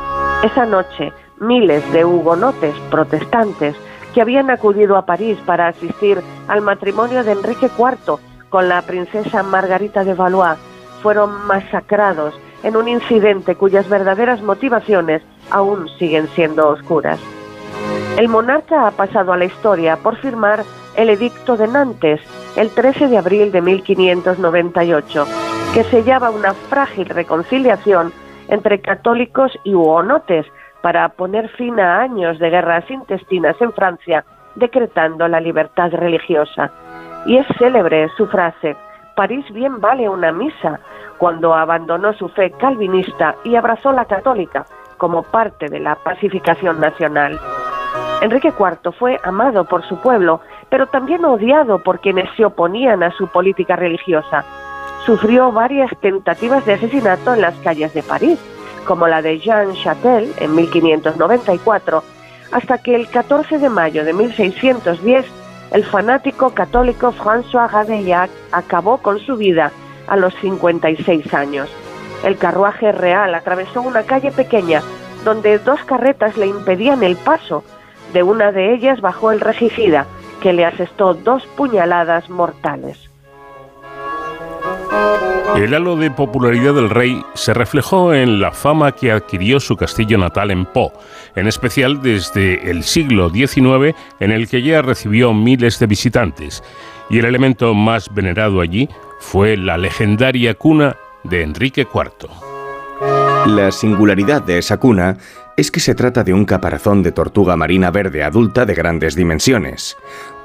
[0.44, 3.76] Esa noche, miles de hugonotes protestantes
[4.14, 9.44] que habían acudido a París para asistir al matrimonio de Enrique IV con la princesa
[9.44, 10.58] Margarita de Valois
[11.02, 17.20] fueron masacrados en un incidente cuyas verdaderas motivaciones aún siguen siendo oscuras.
[18.18, 20.64] El monarca ha pasado a la historia por firmar
[20.96, 22.22] el Edicto de Nantes
[22.56, 25.26] el 13 de abril de 1598,
[25.74, 28.14] que sellaba una frágil reconciliación
[28.48, 30.46] entre católicos y hugonotes
[30.84, 36.72] para poner fin a años de guerras intestinas en Francia, decretando la libertad religiosa.
[37.26, 38.76] Y es célebre su frase,
[39.16, 40.82] París bien vale una misa,
[41.18, 44.66] cuando abandonó su fe calvinista y abrazó la católica
[44.98, 47.40] como parte de la pacificación nacional.
[48.22, 53.12] Enrique IV fue amado por su pueblo, pero también odiado por quienes se oponían a
[53.12, 54.44] su política religiosa.
[55.06, 58.53] Sufrió varias tentativas de asesinato en las calles de París,
[58.84, 62.04] como la de Jean Chatel en 1594,
[62.52, 65.26] hasta que el 14 de mayo de 1610
[65.72, 69.72] el fanático católico François Radeillac acabó con su vida
[70.08, 71.68] a los 56 años.
[72.24, 74.84] El carruaje real atravesó una calle pequeña
[75.26, 77.64] donde dos carretas le impedían el paso.
[78.14, 80.06] De una de ellas bajó el regicida,
[80.42, 83.10] que le asestó dos puñaladas mortales.
[85.56, 90.18] El halo de popularidad del rey se reflejó en la fama que adquirió su castillo
[90.18, 90.92] natal en Po,
[91.36, 96.64] en especial desde el siglo XIX en el que ya recibió miles de visitantes,
[97.10, 102.30] y el elemento más venerado allí fue la legendaria cuna de Enrique IV.
[103.46, 105.18] La singularidad de esa cuna
[105.56, 109.98] es que se trata de un caparazón de tortuga marina verde adulta de grandes dimensiones,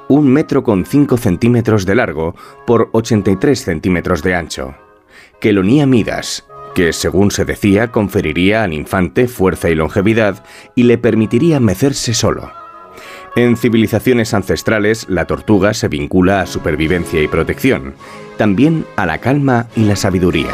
[0.08, 2.34] un metro con 5 centímetros de largo
[2.66, 4.74] por 83 centímetros de ancho.
[5.40, 10.44] Quelonía Midas, que según se decía conferiría al infante fuerza y longevidad
[10.74, 12.50] y le permitiría mecerse solo.
[13.36, 17.94] En civilizaciones ancestrales, la tortuga se vincula a supervivencia y protección,
[18.36, 20.50] también a la calma y la sabiduría.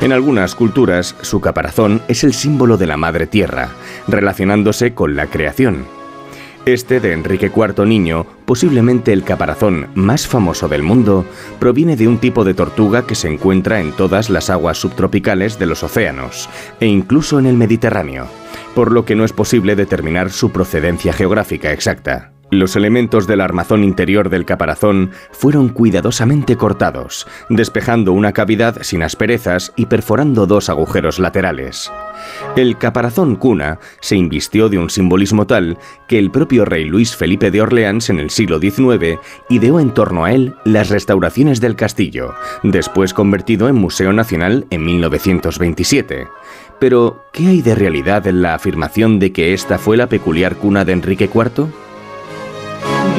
[0.00, 3.70] En algunas culturas, su caparazón es el símbolo de la madre tierra,
[4.08, 5.95] relacionándose con la creación.
[6.66, 11.24] Este de Enrique IV Niño, posiblemente el caparazón más famoso del mundo,
[11.60, 15.66] proviene de un tipo de tortuga que se encuentra en todas las aguas subtropicales de
[15.66, 16.48] los océanos,
[16.80, 18.26] e incluso en el Mediterráneo,
[18.74, 22.32] por lo que no es posible determinar su procedencia geográfica exacta.
[22.50, 29.72] Los elementos del armazón interior del caparazón fueron cuidadosamente cortados, despejando una cavidad sin asperezas
[29.74, 31.90] y perforando dos agujeros laterales.
[32.54, 37.50] El caparazón cuna se invistió de un simbolismo tal que el propio rey Luis Felipe
[37.50, 42.32] de Orleans en el siglo XIX ideó en torno a él las restauraciones del castillo,
[42.62, 46.28] después convertido en Museo Nacional en 1927.
[46.78, 50.84] Pero, ¿qué hay de realidad en la afirmación de que esta fue la peculiar cuna
[50.84, 51.66] de Enrique IV?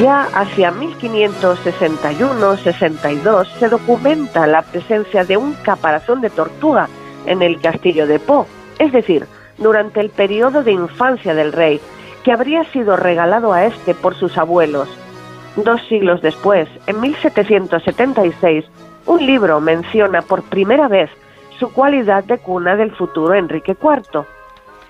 [0.00, 6.88] Ya hacia 1561-62 se documenta la presencia de un caparazón de tortuga
[7.26, 8.46] en el castillo de Po,
[8.78, 11.80] es decir, durante el periodo de infancia del rey,
[12.22, 14.88] que habría sido regalado a este por sus abuelos.
[15.56, 18.66] Dos siglos después, en 1776,
[19.06, 21.10] un libro menciona por primera vez
[21.58, 24.24] su cualidad de cuna del futuro Enrique IV.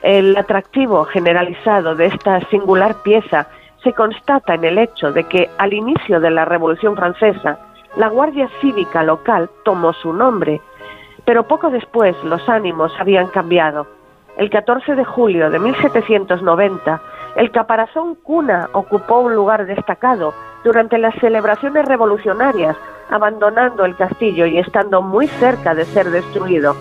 [0.02, 3.48] El atractivo generalizado de esta singular pieza
[3.82, 7.58] se constata en el hecho de que al inicio de la Revolución Francesa,
[7.96, 10.60] la Guardia Cívica local tomó su nombre,
[11.24, 13.86] pero poco después los ánimos habían cambiado.
[14.36, 17.00] El 14 de julio de 1790,
[17.36, 20.32] el caparazón cuna ocupó un lugar destacado
[20.64, 22.76] durante las celebraciones revolucionarias,
[23.10, 26.76] abandonando el castillo y estando muy cerca de ser destruido.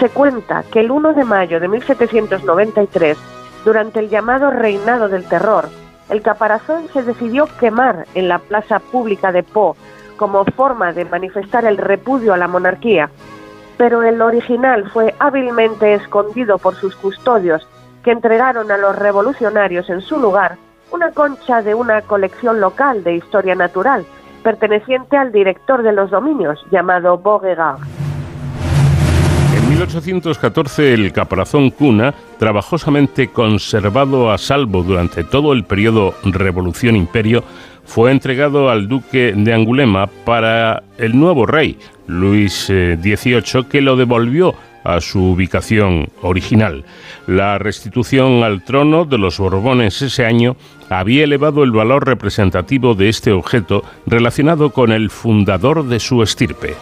[0.00, 3.18] Se cuenta que el 1 de mayo de 1793,
[3.64, 5.66] durante el llamado Reinado del Terror,
[6.12, 9.76] el caparazón se decidió quemar en la plaza pública de Po
[10.16, 13.10] como forma de manifestar el repudio a la monarquía,
[13.78, 17.66] pero el original fue hábilmente escondido por sus custodios,
[18.04, 20.58] que entregaron a los revolucionarios en su lugar
[20.92, 24.04] una concha de una colección local de historia natural,
[24.42, 27.80] perteneciente al director de los dominios, llamado Beauregard.
[29.82, 37.42] 1814 el caparazón cuna, trabajosamente conservado a salvo durante todo el periodo Revolución-Imperio,
[37.84, 43.96] fue entregado al duque de Angulema para el nuevo rey, Luis XVIII, eh, que lo
[43.96, 46.84] devolvió a su ubicación original.
[47.26, 50.56] La restitución al trono de los Borbones ese año
[50.90, 56.76] había elevado el valor representativo de este objeto relacionado con el fundador de su estirpe.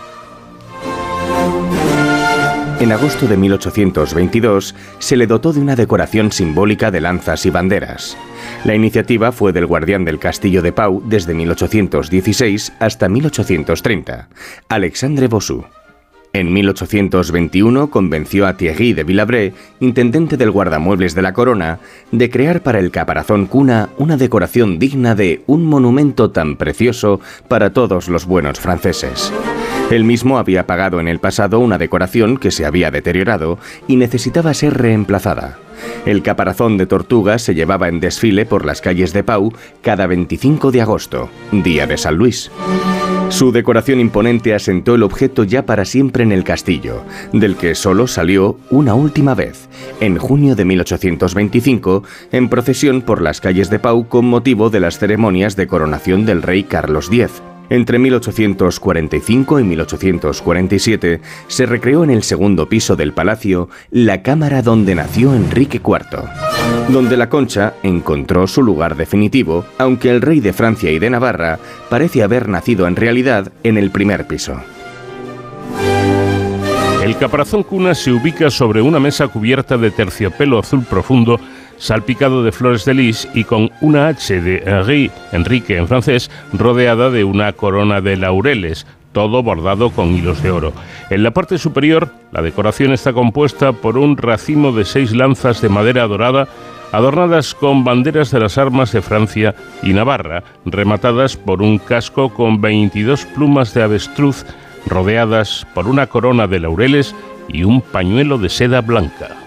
[2.80, 8.16] En agosto de 1822 se le dotó de una decoración simbólica de lanzas y banderas.
[8.64, 14.30] La iniciativa fue del guardián del castillo de Pau desde 1816 hasta 1830,
[14.70, 15.66] Alexandre Bossou.
[16.32, 21.80] En 1821 convenció a Thierry de Villabré, intendente del guardamuebles de la corona,
[22.12, 27.74] de crear para el caparazón cuna una decoración digna de un monumento tan precioso para
[27.74, 29.30] todos los buenos franceses.
[29.90, 34.54] Él mismo había pagado en el pasado una decoración que se había deteriorado y necesitaba
[34.54, 35.58] ser reemplazada.
[36.06, 40.70] El caparazón de tortuga se llevaba en desfile por las calles de Pau cada 25
[40.70, 42.50] de agosto, día de San Luis.
[43.30, 48.06] Su decoración imponente asentó el objeto ya para siempre en el castillo, del que solo
[48.06, 49.68] salió una última vez,
[50.00, 54.98] en junio de 1825, en procesión por las calles de Pau con motivo de las
[54.98, 57.42] ceremonias de coronación del rey Carlos X.
[57.70, 64.96] Entre 1845 y 1847 se recreó en el segundo piso del palacio la cámara donde
[64.96, 66.20] nació Enrique IV,
[66.88, 71.60] donde la concha encontró su lugar definitivo, aunque el rey de Francia y de Navarra
[71.88, 74.60] parece haber nacido en realidad en el primer piso.
[77.04, 81.38] El caparazón cuna se ubica sobre una mesa cubierta de terciopelo azul profundo
[81.80, 87.10] salpicado de flores de lis y con una H de Henri, Enrique en francés, rodeada
[87.10, 90.72] de una corona de laureles, todo bordado con hilos de oro.
[91.10, 95.68] En la parte superior, la decoración está compuesta por un racimo de seis lanzas de
[95.68, 96.46] madera dorada
[96.92, 102.60] adornadas con banderas de las armas de Francia y Navarra, rematadas por un casco con
[102.60, 104.44] 22 plumas de avestruz
[104.86, 107.14] rodeadas por una corona de laureles
[107.48, 109.39] y un pañuelo de seda blanca.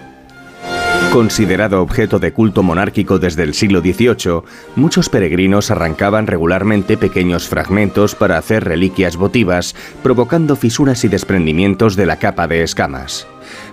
[1.14, 4.42] Considerado objeto de culto monárquico desde el siglo XVIII,
[4.76, 12.08] muchos peregrinos arrancaban regularmente pequeños fragmentos para hacer reliquias votivas, provocando fisuras y desprendimientos de
[12.08, 13.28] la capa de escamas.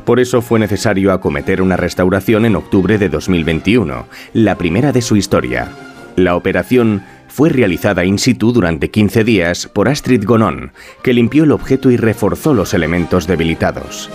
[0.04, 5.16] Por eso fue necesario acometer una restauración en octubre de 2021, la primera de su
[5.16, 5.72] historia.
[6.16, 11.52] La operación fue realizada in situ durante 15 días por Astrid Gonon, que limpió el
[11.52, 14.10] objeto y reforzó los elementos debilitados.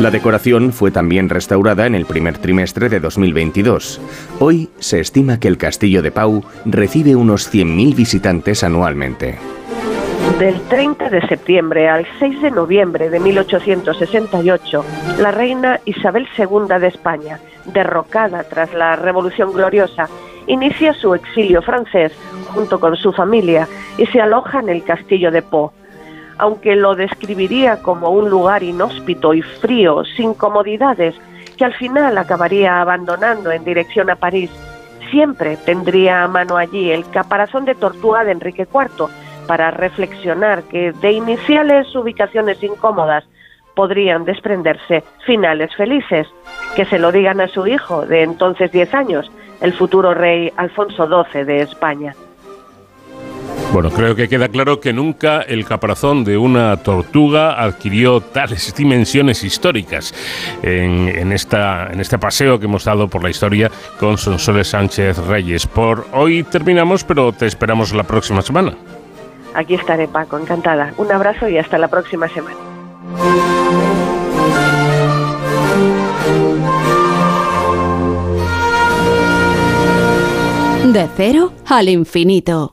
[0.00, 4.00] La decoración fue también restaurada en el primer trimestre de 2022.
[4.40, 9.38] Hoy se estima que el castillo de Pau recibe unos 100.000 visitantes anualmente.
[10.38, 14.84] Del 30 de septiembre al 6 de noviembre de 1868,
[15.20, 20.08] la reina Isabel II de España, derrocada tras la Revolución Gloriosa,
[20.48, 22.12] inicia su exilio francés
[22.54, 25.72] junto con su familia y se aloja en el castillo de Pau.
[26.38, 31.14] Aunque lo describiría como un lugar inhóspito y frío, sin comodidades,
[31.56, 34.50] que al final acabaría abandonando en dirección a París,
[35.10, 39.08] siempre tendría a mano allí el caparazón de tortuga de Enrique IV
[39.46, 43.24] para reflexionar que de iniciales ubicaciones incómodas
[43.74, 46.26] podrían desprenderse finales felices.
[46.76, 51.06] Que se lo digan a su hijo, de entonces 10 años, el futuro rey Alfonso
[51.06, 52.14] XII de España.
[53.74, 59.42] Bueno, creo que queda claro que nunca el caparazón de una tortuga adquirió tales dimensiones
[59.42, 60.14] históricas
[60.62, 65.66] en, esta, en este paseo que hemos dado por la historia con Sonsoles Sánchez Reyes.
[65.66, 68.76] Por hoy terminamos, pero te esperamos la próxima semana.
[69.54, 70.94] Aquí estaré, Paco, encantada.
[70.96, 72.56] Un abrazo y hasta la próxima semana.
[80.92, 82.72] De cero al infinito.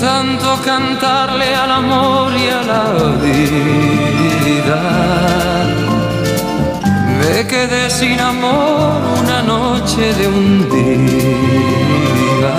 [0.00, 2.92] Tanto cantarle al amor y a la
[3.22, 4.80] vida.
[7.18, 12.54] Me quedé sin amor una noche de un día.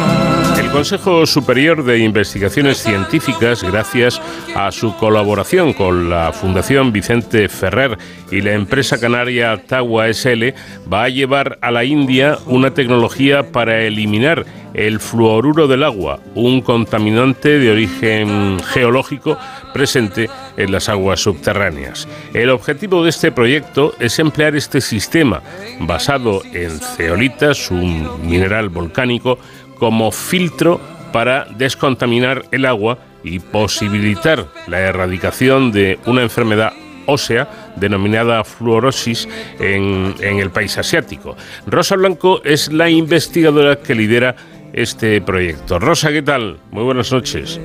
[0.78, 4.22] El Consejo Superior de Investigaciones Científicas, gracias
[4.54, 7.98] a su colaboración con la Fundación Vicente Ferrer
[8.30, 10.54] y la empresa canaria Tawa SL,
[10.94, 16.62] va a llevar a la India una tecnología para eliminar el fluoruro del agua, un
[16.62, 19.36] contaminante de origen geológico
[19.74, 22.08] presente en las aguas subterráneas.
[22.36, 25.42] El objetivo de este proyecto es emplear este sistema
[25.80, 29.40] basado en ceolitas, un mineral volcánico,
[29.80, 30.80] como filtro
[31.12, 36.74] para descontaminar el agua y posibilitar la erradicación de una enfermedad
[37.08, 39.28] ósea denominada fluorosis
[39.60, 41.36] en, el país asiático.
[41.66, 44.36] Rosa Blanco es la investigadora que lidera
[44.74, 45.80] este proyecto.
[45.80, 46.58] Rosa, ¿qué tal?
[46.72, 47.60] Muy buenas noches.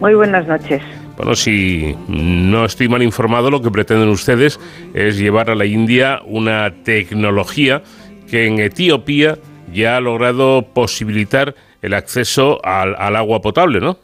[0.00, 0.82] Muy buenas noches.
[1.16, 4.58] Bueno, si no estoy mal informado, lo que pretenden ustedes
[4.94, 7.82] es llevar a la India una tecnología
[8.28, 9.38] que en Etiopía
[9.72, 13.96] ya ha logrado posibilitar el acceso al, agua potable, ¿no?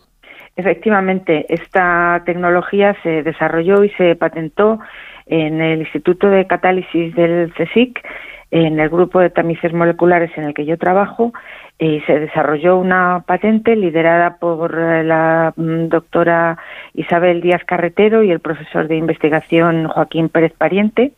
[0.57, 4.81] Efectivamente, esta tecnología se desarrolló y se patentó
[5.27, 8.05] en el Instituto de Catálisis del CSIC,
[8.51, 11.33] en el grupo de tamices moleculares en el que yo trabajo,
[11.79, 16.59] y se desarrolló una patente liderada por la mm, doctora
[16.95, 21.12] Isabel Díaz Carretero y el profesor de investigación Joaquín Pérez Pariente.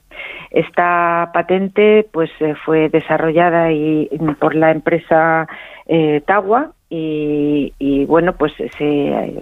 [0.50, 5.46] Esta patente pues eh, fue desarrollada y, por la empresa
[5.86, 8.68] eh, Tawa y, bueno pues se,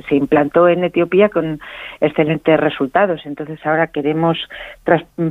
[0.06, 1.60] se, implantó en Etiopía con
[2.00, 3.22] excelentes resultados.
[3.24, 4.36] Entonces ahora queremos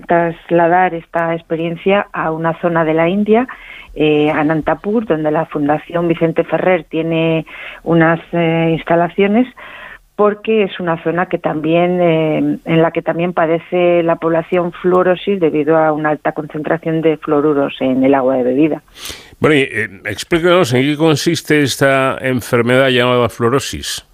[0.07, 3.47] trasladar esta experiencia a una zona de la India,
[3.93, 7.45] eh, Anantapur, donde la Fundación Vicente Ferrer tiene
[7.83, 9.47] unas eh, instalaciones
[10.17, 15.39] porque es una zona que también eh, en la que también padece la población fluorosis
[15.39, 18.81] debido a una alta concentración de fluoruros en el agua de bebida.
[19.39, 24.07] Bueno, eh, explícanos en qué consiste esta enfermedad llamada fluorosis.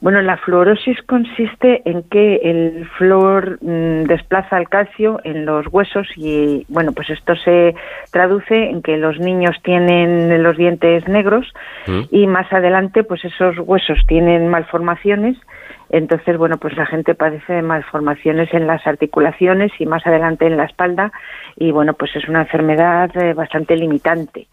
[0.00, 6.06] Bueno, la fluorosis consiste en que el flúor mm, desplaza el calcio en los huesos
[6.14, 7.74] y, bueno, pues esto se
[8.12, 11.52] traduce en que los niños tienen los dientes negros
[11.88, 12.02] mm.
[12.12, 15.36] y más adelante, pues esos huesos tienen malformaciones.
[15.90, 20.58] Entonces, bueno, pues la gente padece de malformaciones en las articulaciones y más adelante en
[20.58, 21.10] la espalda
[21.56, 24.46] y, bueno, pues es una enfermedad eh, bastante limitante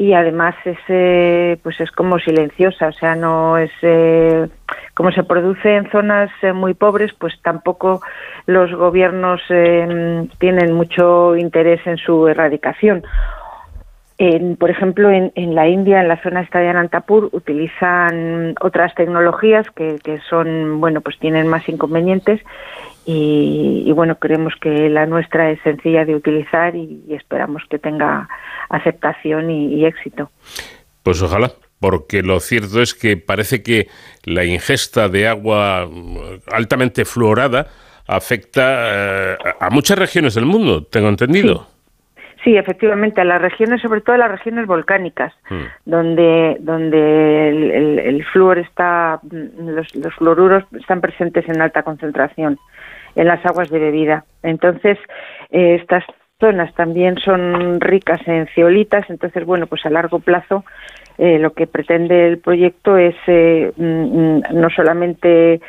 [0.00, 4.48] y además es eh, pues es como silenciosa o sea no es eh,
[4.94, 8.00] como se produce en zonas eh, muy pobres pues tampoco
[8.46, 13.04] los gobiernos tienen mucho interés en su erradicación.
[14.58, 19.98] Por ejemplo, en, la India, en la zona esta de Anantapur, utilizan otras tecnologías que,
[20.04, 22.40] que son, bueno, pues tienen más inconvenientes
[23.06, 28.28] y, bueno, creemos que la nuestra es sencilla de utilizar y, esperamos que tenga
[28.68, 30.30] aceptación y, éxito.
[31.02, 33.88] Pues ojalá, porque lo cierto es que parece que
[34.24, 35.88] la ingesta de agua
[36.52, 37.68] altamente fluorada
[38.06, 41.66] afecta eh, a muchas regiones del mundo, tengo entendido.
[42.44, 42.56] Sí.
[42.56, 45.62] efectivamente, a las regiones, sobre todo a las regiones volcánicas, hmm.
[45.84, 52.58] donde, donde el, el, flúor está, los, los, fluoruros están presentes en alta concentración
[53.14, 54.24] en las aguas de bebida.
[54.42, 54.98] Entonces,
[55.50, 56.04] eh, estas
[56.38, 60.64] zonas también son ricas en ceolitas, entonces, bueno, pues a largo plazo
[61.18, 65.60] eh, lo que pretende el proyecto es eh, mm, no solamente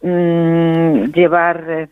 [0.00, 1.88] mm, llevar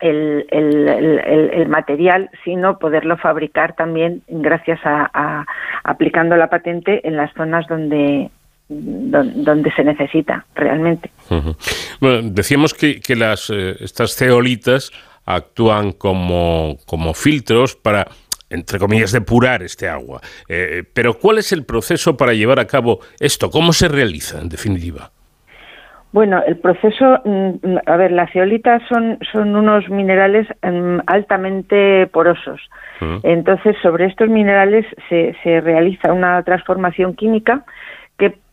[0.00, 5.44] el, el, material, sino poderlo fabricar también gracias a,
[5.84, 8.30] aplicando la patente en las zonas donde
[8.70, 11.10] donde se necesita realmente.
[12.00, 14.92] Bueno, decíamos que, que las, eh, estas ceolitas
[15.26, 18.06] actúan como, como filtros para
[18.52, 20.20] entre comillas, depurar este agua.
[20.48, 23.48] Eh, pero ¿cuál es el proceso para llevar a cabo esto?
[23.48, 25.12] ¿Cómo se realiza, en definitiva?
[26.12, 32.60] Bueno, el proceso, mm, a ver, las ceolitas son, son unos minerales mm, altamente porosos.
[33.22, 37.64] Entonces, sobre estos minerales se, se realiza una transformación química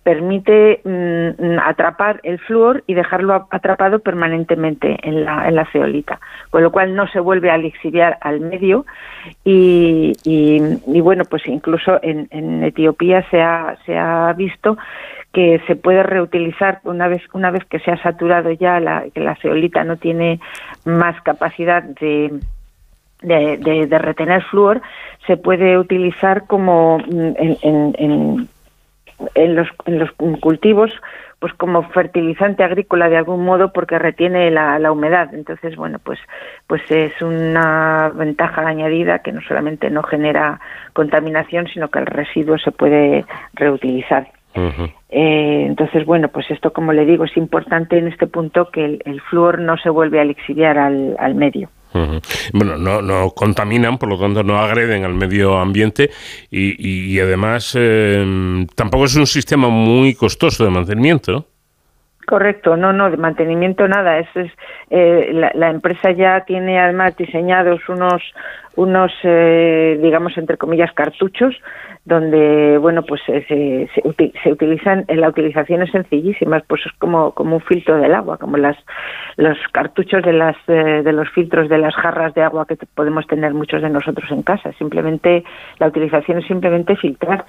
[0.07, 6.63] permite mm, atrapar el flúor y dejarlo atrapado permanentemente en la, en la ceolita, con
[6.63, 8.85] lo cual no se vuelve a lixiviar al medio
[9.43, 14.77] y, y, bueno, pues incluso en, en Etiopía se ha, se ha visto
[15.33, 19.19] que se puede reutilizar una vez una vez que se ha saturado ya la, que
[19.19, 20.39] la ceolita no tiene
[20.85, 22.31] más capacidad de,
[23.21, 24.81] de, retener flúor,
[25.25, 28.47] se puede utilizar como mm, en, en,
[29.35, 30.91] en, los, en los cultivos
[31.39, 35.33] pues como fertilizante agrícola de algún modo porque retiene la, la, humedad.
[35.33, 36.19] Entonces, bueno, pues,
[36.65, 40.59] pues es una ventaja añadida que no solamente no genera
[40.93, 44.27] contaminación, sino que el residuo se puede reutilizar.
[45.09, 49.01] Eh, entonces, bueno, pues esto, como le digo, es importante en este punto que el,
[49.05, 51.69] el flúor no se vuelve a lixiviar al, al medio.
[52.53, 56.11] Bueno, no, no contaminan, por lo tanto no agreden al medio ambiente
[56.51, 61.47] y, además eh, tampoco es un sistema muy costoso de mantenimiento.
[62.27, 64.19] Correcto, no, no, de mantenimiento nada.
[64.19, 64.51] Es, es
[64.89, 68.21] eh, la, empresa ya tiene además diseñados unos,
[68.75, 71.55] unos eh, digamos, entre comillas, cartuchos
[72.03, 77.61] donde bueno pues se, se, utilizan la utilización es sencillísima pues es como como un
[77.61, 78.77] filtro del agua como las
[79.35, 83.27] los cartuchos de las eh, de los filtros de las jarras de agua que podemos
[83.27, 85.43] tener muchos de nosotros en casa simplemente
[85.79, 87.43] la utilización es simplemente filtrar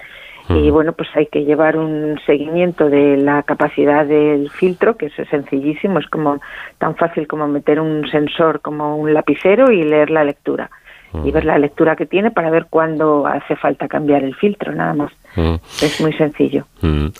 [0.50, 5.28] y bueno pues hay que llevar un seguimiento de la capacidad del filtro que es
[5.28, 6.40] sencillísimo es como
[6.78, 10.70] tan fácil como meter un sensor como un lapicero y leer la lectura.
[11.24, 14.92] Y ver la lectura que tiene para ver cuándo hace falta cambiar el filtro, nada
[14.92, 15.12] más.
[15.80, 16.66] Es muy sencillo.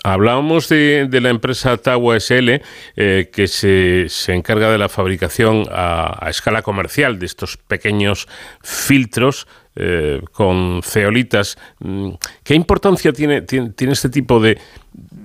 [0.03, 2.61] Hablábamos de, la empresa Tawa SL,
[2.95, 8.27] eh, que se, se, encarga de la fabricación a, escala comercial de estos pequeños
[8.61, 9.47] filtros
[9.79, 11.57] eh, con ceolitas.
[11.79, 12.11] Mm,
[12.43, 14.57] ¿Qué importancia tiene, tiene, este tipo de,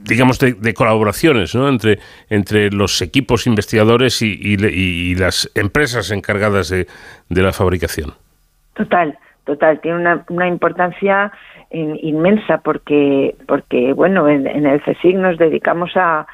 [0.05, 1.69] digamos, de, colaboraciones ¿no?
[1.69, 1.99] entre,
[2.31, 6.87] entre los equipos investigadores y, y las empresas encargadas de,
[7.29, 8.15] de la fabricación?
[8.75, 9.81] Total, total.
[9.81, 11.33] Tiene una, una importancia
[11.75, 16.27] inmensa porque, porque bueno, en, el CSIC nos dedicamos a,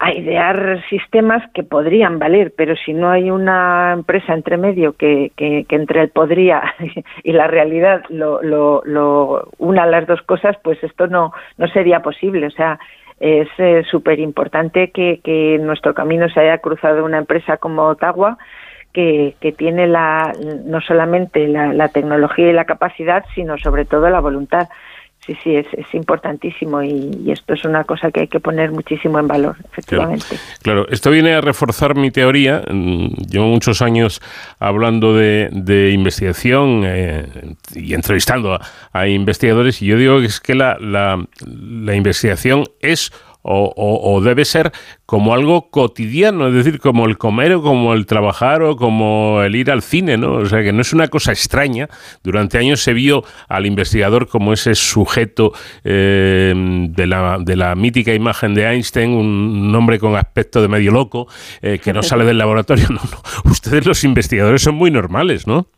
[0.00, 5.32] a idear sistemas que podrían valer, pero si no hay una empresa entre medio que,
[5.36, 6.62] que, entre el podría
[7.24, 12.00] y la realidad lo, lo, lo una las dos cosas, pues esto no, no sería
[12.00, 12.46] posible.
[12.46, 12.78] O sea,
[13.18, 18.38] es eh, súper importante que, que nuestro camino se haya cruzado una empresa como Ottawa
[18.92, 20.32] que, tiene la,
[20.64, 24.68] no solamente la, tecnología y la capacidad, sino sobre todo la voluntad.
[25.28, 29.18] Sí, sí, es, es importantísimo y, esto es una cosa que hay que poner muchísimo
[29.18, 30.38] en valor, efectivamente.
[30.62, 32.62] Claro, esto viene a reforzar mi teoría.
[32.66, 34.22] Mm, llevo muchos años
[34.58, 37.26] hablando de, de investigación eh,
[37.74, 38.58] y entrevistando
[38.92, 43.12] a, investigadores y yo digo que es que la, la, la investigación es
[43.50, 44.72] o, debe ser
[45.06, 49.56] como algo cotidiano, es decir, como el comer o como el trabajar o como el
[49.56, 50.34] ir al cine, ¿no?
[50.34, 51.88] O sea, que no es una cosa extraña.
[52.22, 55.52] Durante años se vio al investigador como ese sujeto
[55.84, 56.52] eh,
[56.90, 61.28] de, la, de, la, mítica imagen de Einstein, un hombre con aspecto de medio loco,
[61.62, 62.86] eh, que no sale del laboratorio.
[62.98, 63.50] No, no.
[63.50, 65.68] Ustedes los investigadores son muy normales, ¿no?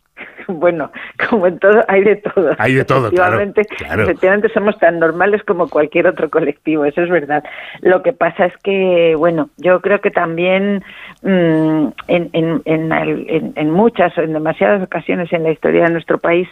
[0.48, 0.90] bueno,
[1.28, 2.50] como en todo, hay de todo.
[2.58, 7.44] Hay de todo, efectivamente, Efectivamente somos tan normales como cualquier otro colectivo, eso es verdad.
[7.80, 10.82] Lo que pasa es que, bueno, yo creo que también
[11.22, 16.48] mm, en, en, en, en muchas, en demasiadas ocasiones en la historia de nuestro país,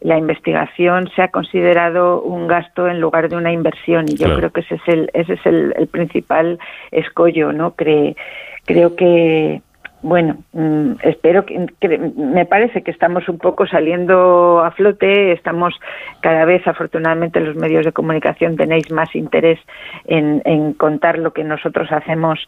[0.00, 4.50] la investigación se ha considerado un gasto en lugar de una inversión y yo creo
[4.50, 6.58] que ese es el, ese es el, el principal
[6.90, 7.74] escollo, ¿no?
[7.74, 9.62] creo que
[10.02, 11.68] bueno, mm, espero que,
[12.16, 15.74] me parece que estamos un poco saliendo a flote, estamos
[16.20, 19.58] cada vez afortunadamente los medios de comunicación tenéis más interés
[20.04, 22.38] en, contar lo que nosotros hacemos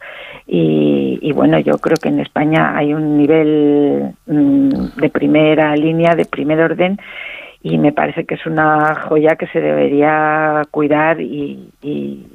[0.47, 6.15] y, y, bueno, yo creo que en España hay un nivel mm, de primera línea,
[6.15, 6.99] de primer orden
[7.61, 11.71] y me parece que es una joya que se debería cuidar y,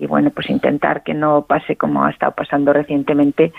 [0.06, 3.52] bueno pues intentar que no pase como ha estado pasando recientemente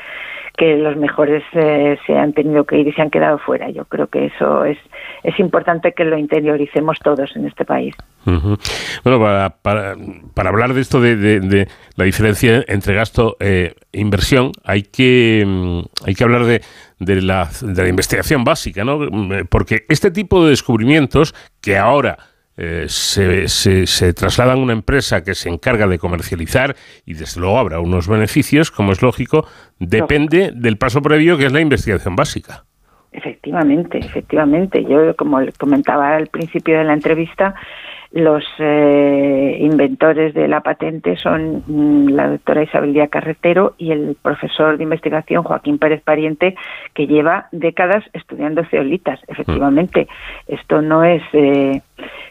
[0.58, 3.70] que los mejores eh, se han tenido que ir y se han quedado fuera.
[3.72, 4.78] Yo creo que eso es,
[5.24, 7.94] es importante que lo interioricemos todos en este país.
[8.24, 15.44] Bueno, para, para, hablar de esto de, la diferencia entre gasto e inversión, hay que,
[15.46, 16.62] mm, hay que hablar de,
[17.00, 19.00] de, la, de la investigación básica, ¿no?
[19.50, 22.18] Porque este tipo de descubrimientos que ahora
[22.58, 26.76] eh, se, se, trasladan a una empresa que se encarga de comercializar
[27.06, 29.46] y desde luego habrá unos beneficios, como es lógico,
[29.78, 32.64] depende del paso previo que es la investigación básica.
[33.12, 34.84] Efectivamente, efectivamente.
[34.84, 37.56] Yo, como comentaba al principio de la entrevista,
[38.16, 44.16] los eh, inventores de la patente son mm, la doctora Isabel Díaz Carretero y el
[44.22, 46.56] profesor de investigación Joaquín Pérez Pariente,
[46.94, 49.20] que lleva décadas estudiando ceolitas.
[49.28, 50.08] Efectivamente,
[50.48, 51.22] esto no es...
[51.34, 51.82] Eh,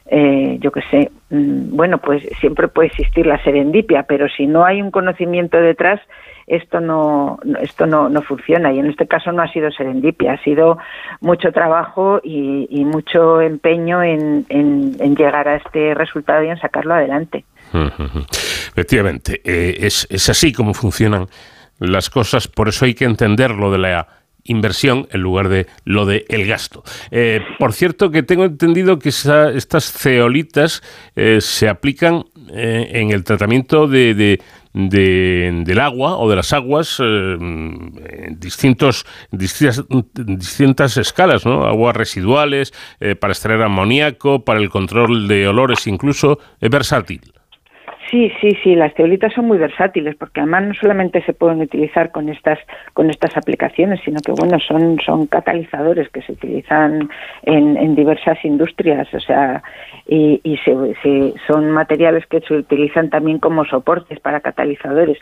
[0.07, 4.65] eh, yo qué sé, mm, bueno, pues siempre puede existir la serendipia, pero si no
[4.65, 6.01] hay un conocimiento detrás,
[6.47, 10.43] esto no esto no, no funciona y en este caso no ha sido serendipia, ha
[10.43, 10.79] sido
[11.21, 17.45] mucho trabajo y, mucho empeño en, en, llegar a este resultado y en sacarlo adelante.
[17.73, 21.27] Efectivamente, eh, es, es así como funcionan
[21.79, 24.09] las cosas, por eso hay que entender lo de la
[24.45, 26.85] inversión en lugar de lo de el gasto.
[27.11, 30.83] Eh, por cierto, que tengo entendido que estas ceolitas
[31.17, 34.41] eh, se aplican en el tratamiento de,
[34.75, 41.65] del agua o de las aguas en distintos, distintas, distintas escalas, ¿no?
[41.65, 42.75] Aguas residuales,
[43.21, 46.39] para extraer amoníaco, para el control de olores incluso.
[46.61, 47.34] Es versátil.
[48.11, 52.11] Sí, sí, sí, las teolitas son muy versátiles porque además no solamente se pueden utilizar
[52.13, 52.59] con estas
[52.93, 57.09] con estas aplicaciones, sino que bueno, son son catalizadores que se utilizan
[57.43, 59.63] en, en diversas industrias, o sea,
[60.07, 65.19] y, y se, son materiales que se utilizan también como soportes para catalizadores.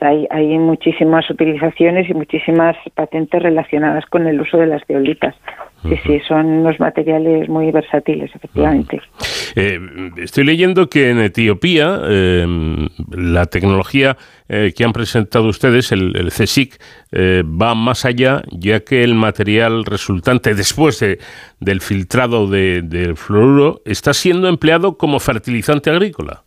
[0.00, 5.34] hay, hay muchísimas utilizaciones y muchísimas patentes relacionadas con el uso de las teolitas.
[5.88, 9.02] Sí, sí, son unos materiales muy versátiles, efectivamente.
[9.54, 9.78] Eh,
[10.16, 14.16] estoy leyendo que en Etiopía eh, la tecnología
[14.48, 16.80] eh, que han presentado ustedes, el, CSIC,
[17.14, 21.18] va más allá, ya que el material resultante después de,
[21.60, 26.44] del filtrado del fluoruro está siendo empleado como fertilizante agrícola.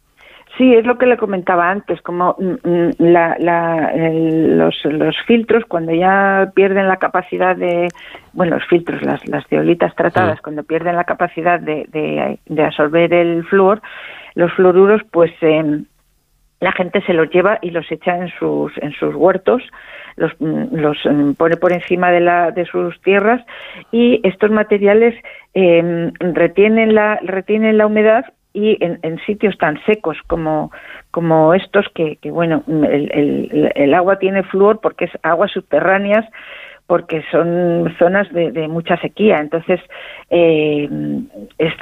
[0.58, 2.92] Sí, es lo que le comentaba antes, como mm, mm,
[4.58, 7.90] los, los, filtros cuando ya pierden la capacidad de,
[8.34, 11.86] bueno, los filtros, las, las ceolitas tratadas, cuando pierden la capacidad de,
[12.48, 13.82] de, absorber el flúor,
[14.34, 15.86] los fluoruros, pues em,
[16.60, 19.62] la gente se los lleva y los echa en sus, en sus huertos,
[20.16, 23.46] los, mm, los em, pone por encima de, la, de sus tierras
[23.92, 25.14] y estos materiales
[25.54, 30.72] eh, retienen, la, retienen la humedad y en, sitios tan secos como,
[31.12, 36.26] como estos que, que bueno, el, el, el, agua tiene flúor porque es aguas subterráneas
[36.88, 39.40] porque son zonas de, mucha sequía.
[39.40, 39.82] Entonces,
[40.30, 40.90] eh,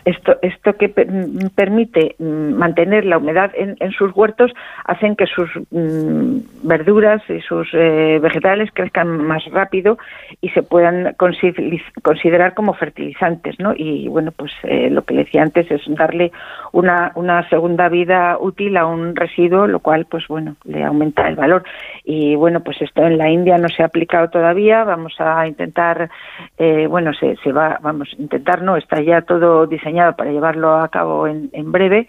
[0.04, 4.52] esto, esto que permite mm, mantener la humedad en, sus huertos
[4.84, 10.00] hacen que sus mm, verduras y sus eh, vegetales crezcan más rápido
[10.42, 13.60] y se puedan considerar como fertilizantes.
[13.60, 13.74] ¿no?
[13.76, 16.32] Y bueno, pues eh, lo que le decía antes es darle
[16.72, 21.36] una, una segunda vida útil a un residuo, lo cual, pues bueno, le aumenta el
[21.36, 21.64] valor.
[22.04, 26.10] Y bueno, pues esto en la India no se ha aplicado todavía vamos a intentar,
[26.58, 30.76] eh, bueno, se, se va, vamos a intentar, no, está ya todo diseñado para llevarlo
[30.78, 32.08] a cabo en, en breve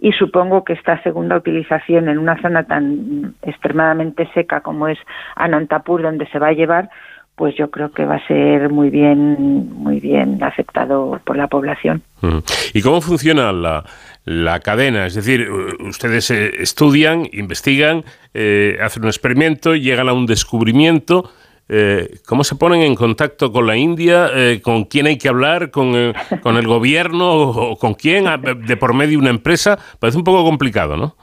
[0.00, 4.98] y supongo que esta segunda utilización en una zona tan extremadamente seca como es
[5.36, 6.90] Anantapur, donde se va a llevar,
[7.36, 12.02] pues yo creo que va a ser muy bien, muy bien aceptado por la población.
[12.20, 12.38] Mm.
[12.74, 13.84] ¿Y cómo funciona la,
[14.24, 15.06] la cadena?
[15.06, 15.48] Es decir,
[15.80, 18.04] ustedes eh, estudian, investigan,
[18.34, 21.30] eh, hacen un experimento, llegan a un descubrimiento
[21.68, 24.28] eh, ¿Cómo se ponen en contacto con la India?
[24.34, 25.70] Eh, ¿Con quién hay que hablar?
[25.70, 27.32] ¿Con, eh, con el gobierno?
[27.32, 28.26] ¿O con quién?
[28.66, 29.78] ¿De por medio una empresa?
[29.98, 31.14] Parece un poco complicado, ¿no?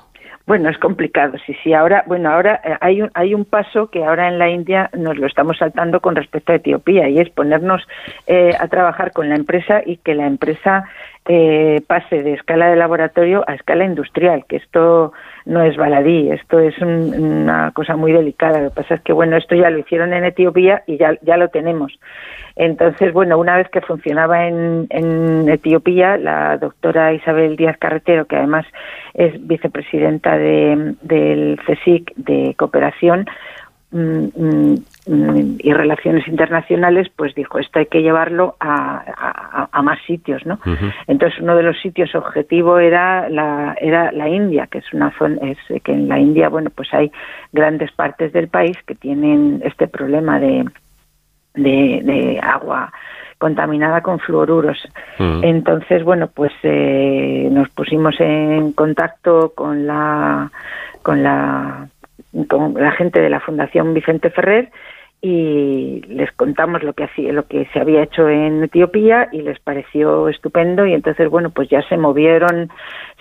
[0.47, 1.73] Bueno, es complicado, sí, sí.
[1.73, 5.27] Ahora, bueno, ahora hay un, hay un paso que ahora en la India nos lo
[5.27, 7.83] estamos saltando con respecto a Etiopía y es ponernos
[8.59, 10.85] a trabajar con la empresa y que la empresa
[11.87, 15.13] pase de escala de laboratorio a escala industrial, que esto
[15.45, 18.61] no es baladí, esto es una cosa muy delicada.
[18.61, 21.37] Lo que pasa es que, bueno, esto ya lo hicieron en Etiopía y ya, ya
[21.37, 21.99] lo tenemos.
[22.55, 28.35] Entonces, bueno, una vez que funcionaba en, en Etiopía, la doctora Isabel Díaz Carretero, que
[28.35, 28.65] además
[29.13, 33.25] es vicepresidenta de, del CSIC de cooperación,
[33.91, 40.59] y relaciones internacionales, pues dijo, esto hay que llevarlo a, a, más sitios, ¿no?
[41.07, 45.37] Entonces, uno de los sitios objetivo era la, era la India, que es una zona,
[45.49, 47.11] es que en la India, bueno, pues hay
[47.51, 50.65] grandes partes del país que tienen este problema de,
[51.55, 52.93] de, agua
[53.39, 54.77] contaminada con fluoruros.
[55.17, 60.51] Entonces, bueno, pues eh, nos pusimos en contacto con la
[61.01, 61.87] con la
[62.47, 64.71] con la gente de la Fundación Vicente Ferrer
[65.21, 69.59] y les contamos lo que hacía, lo que se había hecho en Etiopía y les
[69.59, 72.69] pareció estupendo y entonces bueno pues ya se movieron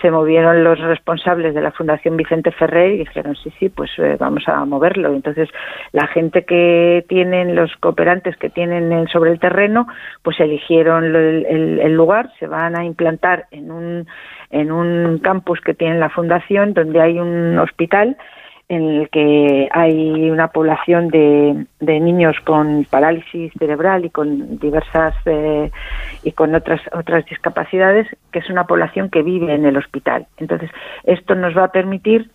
[0.00, 4.16] se movieron los responsables de la Fundación Vicente Ferrer y dijeron sí sí pues eh,
[4.16, 5.48] vamos a moverlo entonces
[5.90, 9.88] la gente que tienen los cooperantes que tienen sobre el terreno
[10.22, 14.06] pues eligieron el, el lugar se van a implantar en un
[14.50, 18.16] en un campus que tiene la fundación donde hay un hospital
[18.68, 25.70] en el que hay una población de, niños con parálisis cerebral y con diversas eh,
[26.22, 30.26] y con otras otras discapacidades, que es una población que vive en el hospital.
[30.36, 30.70] Entonces,
[31.04, 32.30] esto nos va a permitir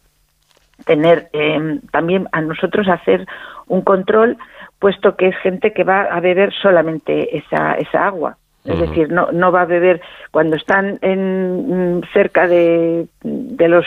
[0.85, 3.27] tener eh, también a nosotros hacer
[3.67, 4.37] un control,
[4.79, 8.37] puesto que es gente que va a beber solamente esa, esa agua.
[8.65, 13.85] Es decir, no, no va a beber cuando están en, cerca de, de los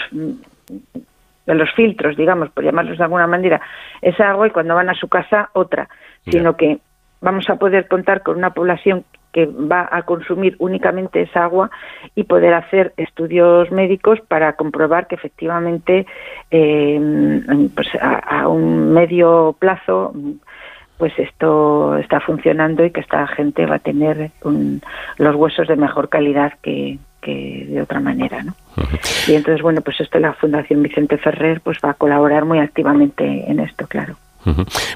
[1.47, 3.61] de los filtros, digamos, por llamarlos de alguna manera,
[4.03, 5.89] esa agua y cuando van a su casa otra,
[6.25, 6.79] sino que
[7.21, 11.71] vamos a poder contar con una población que va a consumir únicamente esa agua
[12.15, 16.07] y poder hacer estudios médicos para comprobar que efectivamente
[16.51, 17.39] eh,
[17.75, 20.15] pues a, un medio plazo
[20.97, 24.31] pues esto está funcionando y que esta gente va a tener
[25.19, 26.99] los huesos de mejor calidad que,
[27.33, 28.55] de otra manera, ¿no?
[29.27, 33.51] Y entonces, bueno, pues esto la Fundación Vicente Ferrer pues va a colaborar muy activamente
[33.51, 34.17] en esto, claro.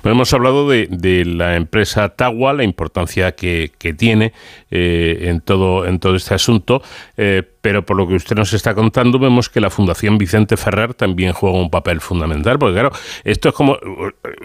[0.05, 4.33] hemos hablado de, la empresa Tagua, la importancia que, tiene
[4.71, 6.83] eh, en todo en todo este asunto,
[7.17, 10.95] eh, pero por lo que usted nos está contando vemos que la Fundación Vicente Ferrer
[10.95, 12.93] también juega un papel fundamental, porque claro,
[13.25, 13.79] esto es como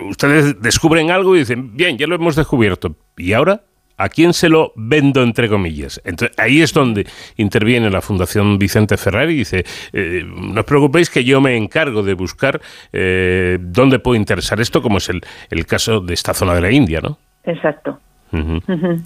[0.10, 3.62] ustedes descubren algo y dicen, bien, ya lo hemos descubierto, ¿y ahora?
[3.98, 6.02] ¿A quién se lo vendo, entre comillas?
[6.38, 11.24] Ahí es donde interviene la Fundación Vicente Ferrer y dice, eh, no os preocupéis que
[11.24, 12.60] yo me encargo de buscar
[12.92, 16.72] eh, dónde puede interesar esto, como es el, el caso de esta zona de la
[16.72, 17.18] India, ¿no?
[17.46, 18.00] Exacto.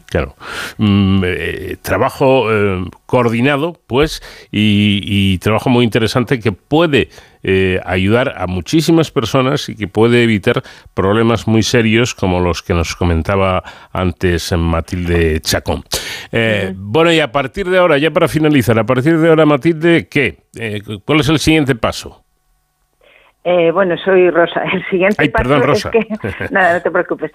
[0.08, 0.36] Claro.
[0.78, 7.10] Mm, eh, trabajo eh, coordinado, pues, y, trabajo muy interesante que puede
[7.44, 10.64] eh, ayudar a muchísimas personas y que puede evitar
[10.94, 15.84] problemas muy serios como los que nos comentaba antes Matilde Chacón.
[16.76, 20.44] Bueno, y a partir de ahora, ya para finalizar, a partir de ahora, Matilde, ¿qué?
[21.06, 22.26] ¿Cuál es el siguiente paso?
[23.44, 24.64] Eh, bueno, soy Rosa.
[24.74, 26.08] El siguiente paso es que
[26.52, 27.32] nada, no te preocupes.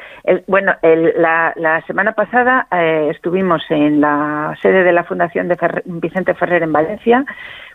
[0.47, 6.63] bueno, la, semana pasada eh, estuvimos en la sede de la Fundación de Vicente Ferrer
[6.63, 7.25] en Valencia.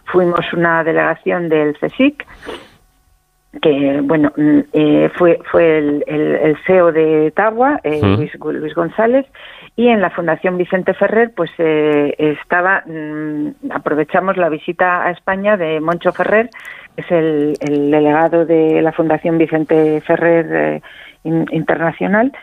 [0.05, 2.25] Fuimos una delegación del CSIC
[3.63, 9.25] que bueno mm, eh, fue fue el, CEO de Tagua, Luis, Luis, González,
[9.79, 15.79] y en la Fundación Vicente Ferrer pues estaba mm, aprovechamos la visita a España de
[15.79, 16.49] Moncho Ferrer
[16.97, 17.53] es el,
[17.89, 20.81] delegado de la Fundación Vicente Ferrer eh,
[21.23, 22.33] Internacional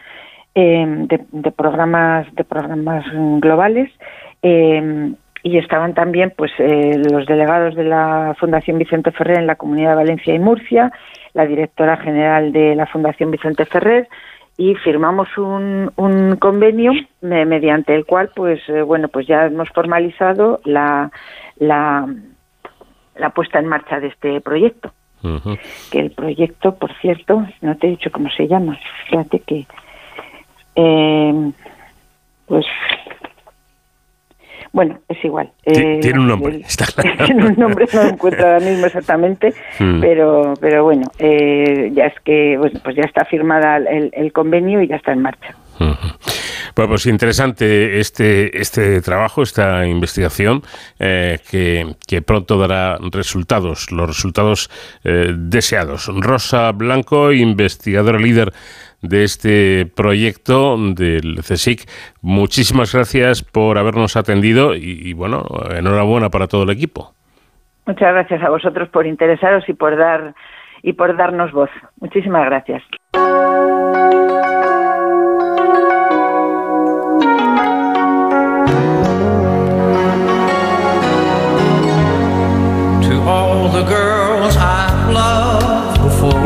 [0.55, 3.91] em, de, programas de programas globales
[4.41, 9.57] em, y estaban también pues eh, los delegados de la Fundación Vicente Ferrer en la
[9.57, 10.91] Comunidad de Valencia y Murcia,
[11.35, 14.09] la directora general de la Fundación Vicente Ferrer
[14.59, 20.61] y firmamos un, un convenio mediante el cual pues eh, bueno pues ya hemos formalizado
[20.65, 21.11] la,
[21.57, 22.07] la
[23.19, 24.93] la puesta en marcha de este proyecto.
[25.91, 28.79] Que el proyecto, por cierto, no te he dicho cómo se llama.
[29.09, 29.67] Fíjate que,
[30.77, 31.53] eh,
[32.47, 32.65] pues,
[34.77, 35.51] bueno, es igual.
[35.65, 37.25] Eh, tiene un nombre, está claro.
[37.25, 40.01] Tiene un nombre, no lo encuentro ahora mismo exactamente, mm.
[40.03, 44.83] pero, pero bueno, eh, ya es que, bueno, pues ya está firmada el, el convenio
[44.83, 45.57] y ya está en marcha.
[46.77, 50.63] Bueno, pues interesante este, este trabajo, esta investigación,
[50.99, 54.71] eh, que, pronto dará resultados, los resultados
[55.03, 56.09] eh, deseados.
[56.09, 58.53] Rosa Blanco, investigadora líder
[59.03, 61.89] de este proyecto del CSIC,
[62.23, 67.13] muchísimas gracias por habernos atendido y, bueno, enhorabuena para todo el equipo.
[67.87, 70.35] Muchas gracias a vosotros por interesaros y por dar
[70.83, 71.71] y por darnos voz.
[72.01, 72.83] Muchísimas gracias.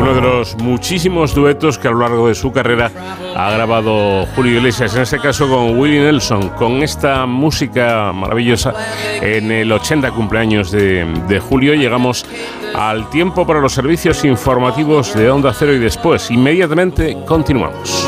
[0.01, 2.91] Uno de los muchísimos duetos que a lo largo de su carrera
[3.35, 8.73] ha grabado Julio Iglesias, en este caso con Willie Nelson, con esta música maravillosa.
[9.21, 12.25] En el 80 cumpleaños de, Julio llegamos
[12.73, 18.07] al tiempo para los servicios informativos de Onda Cero y después, inmediatamente continuamos.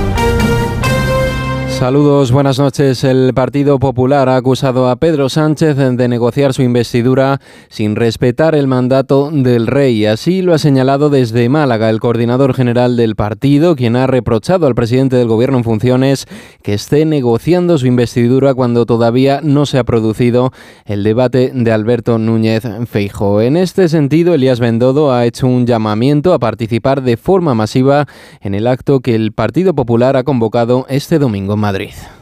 [1.81, 3.03] Saludos, buenas noches.
[3.03, 8.67] El Partido Popular ha acusado a Pedro Sánchez de negociar su investidura sin respetar el
[8.67, 10.05] mandato del rey.
[10.05, 14.75] Así lo ha señalado desde Málaga el coordinador general del partido, quien ha reprochado al
[14.75, 16.27] presidente del gobierno en funciones
[16.61, 20.51] que esté negociando su investidura cuando todavía no se ha producido
[20.85, 23.41] el debate de Alberto Núñez Feijo.
[23.41, 28.05] En este sentido, Elías Bendodo ha hecho un llamamiento a participar de forma masiva
[28.39, 31.57] en el acto que el Partido Popular ha convocado este domingo.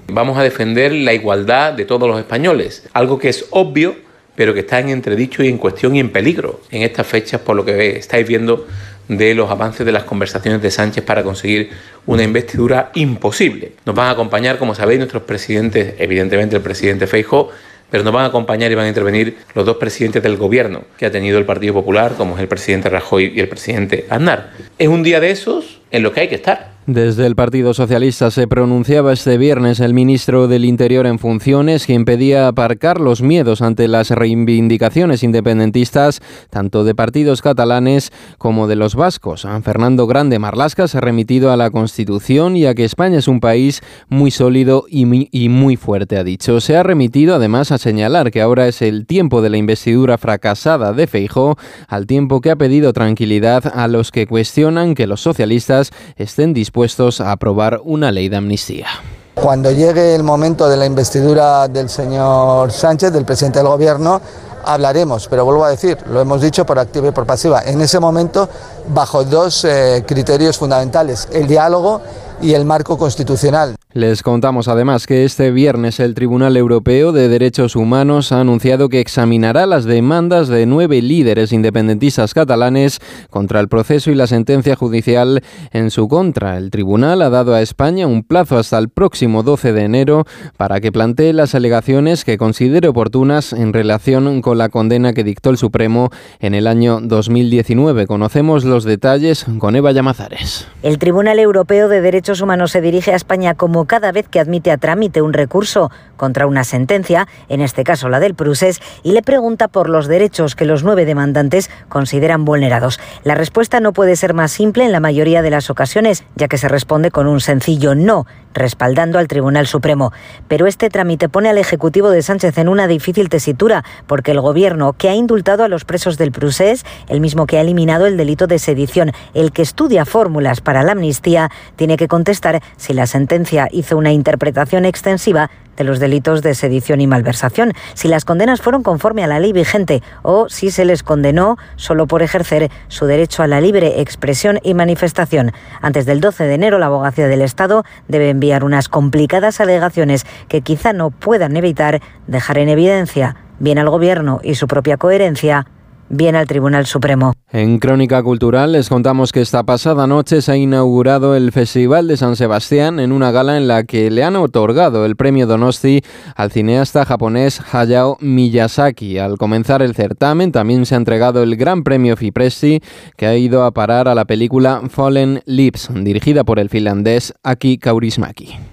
[0.07, 3.95] Vamos a defender la igualdad de todos los españoles, algo que es obvio,
[4.35, 7.55] pero que está en entredicho y en cuestión y en peligro en estas fechas por
[7.55, 8.65] lo que estáis viendo
[9.09, 11.71] de los avances de las conversaciones de Sánchez para conseguir
[12.05, 13.73] una investidura imposible.
[13.85, 17.49] Nos van a acompañar, como sabéis, nuestros presidentes, evidentemente el presidente Feijóo,
[17.89, 21.07] pero nos van a acompañar y van a intervenir los dos presidentes del gobierno que
[21.07, 24.51] ha tenido el Partido Popular, como es el presidente Rajoy y el presidente Aznar.
[24.77, 26.71] Es un día de esos en los que hay que estar.
[26.91, 32.03] Desde el Partido Socialista se pronunciaba este viernes el ministro del Interior en funciones, quien
[32.03, 36.19] pedía aparcar los miedos ante las reivindicaciones independentistas,
[36.49, 39.45] tanto de partidos catalanes como de los vascos.
[39.61, 43.39] Fernando Grande Marlasca se ha remitido a la Constitución y a que España es un
[43.39, 46.59] país muy sólido y muy, fuerte, ha dicho.
[46.59, 50.93] Se ha remitido además a señalar que ahora es el tiempo de la investidura fracasada
[50.93, 51.55] de Feijó,
[51.87, 56.78] al tiempo que ha pedido tranquilidad a los que cuestionan que los socialistas estén dispuestos
[57.19, 58.87] a aprobar una ley de amnistía.
[59.35, 64.21] Cuando llegue el momento de la investidura del señor Sánchez, del presidente del Gobierno,
[64.65, 67.99] hablaremos, pero vuelvo a decir, lo hemos dicho por activa y por pasiva, en ese
[67.99, 68.49] momento
[68.93, 72.01] bajo dos eh, criterios fundamentales, el diálogo
[72.41, 73.75] y el marco constitucional.
[73.95, 78.99] Les contamos además que este viernes el Tribunal Europeo de Derechos Humanos ha anunciado que
[78.99, 82.99] examinará las demandas de nueve líderes independentistas catalanes
[83.31, 86.57] contra el proceso y la sentencia judicial en su contra.
[86.57, 90.25] El tribunal ha dado a España un plazo hasta el próximo 12 de enero
[90.55, 95.49] para que plantee las alegaciones que considere oportunas en relación con la condena que dictó
[95.49, 98.05] el Supremo en el año 2019.
[98.05, 100.67] Conocemos los detalles con Eva Llamazares.
[100.83, 104.71] El Tribunal Europeo de Derechos Humanos se dirige a España como cada vez que admite
[104.71, 109.21] a trámite un recurso contra una sentencia, en este caso la del Prusés, y le
[109.21, 112.99] pregunta por los derechos que los nueve demandantes consideran vulnerados.
[113.23, 116.57] La respuesta no puede ser más simple en la mayoría de las ocasiones, ya que
[116.57, 120.11] se responde con un sencillo no, respaldando al Tribunal Supremo.
[120.47, 124.93] Pero este trámite pone al Ejecutivo de Sánchez en una difícil tesitura, porque el Gobierno,
[124.93, 128.47] que ha indultado a los presos del Prusés, el mismo que ha eliminado el delito
[128.47, 133.67] de sedición, el que estudia fórmulas para la amnistía, tiene que contestar si la sentencia
[133.71, 138.83] hizo una interpretación extensiva de los delitos de sedición y malversación, si las condenas fueron
[138.83, 143.43] conforme a la ley vigente o si se les condenó solo por ejercer su derecho
[143.43, 145.53] a la libre expresión y manifestación.
[145.81, 150.61] Antes del 12 de enero, la abogacía del Estado debe enviar unas complicadas alegaciones que
[150.61, 155.65] quizá no puedan evitar dejar en evidencia bien al Gobierno y su propia coherencia
[156.09, 157.33] bien al Tribunal Supremo.
[157.51, 162.17] En Crónica Cultural les contamos que esta pasada noche se ha inaugurado el Festival de
[162.17, 166.01] San Sebastián en una gala en la que le han otorgado el premio Donosti
[166.35, 169.17] al cineasta japonés Hayao Miyazaki.
[169.17, 172.81] Al comenzar el certamen también se ha entregado el Gran Premio Fipresti
[173.17, 177.77] que ha ido a parar a la película Fallen Lips, dirigida por el finlandés Aki
[177.77, 178.68] Kaurismäki.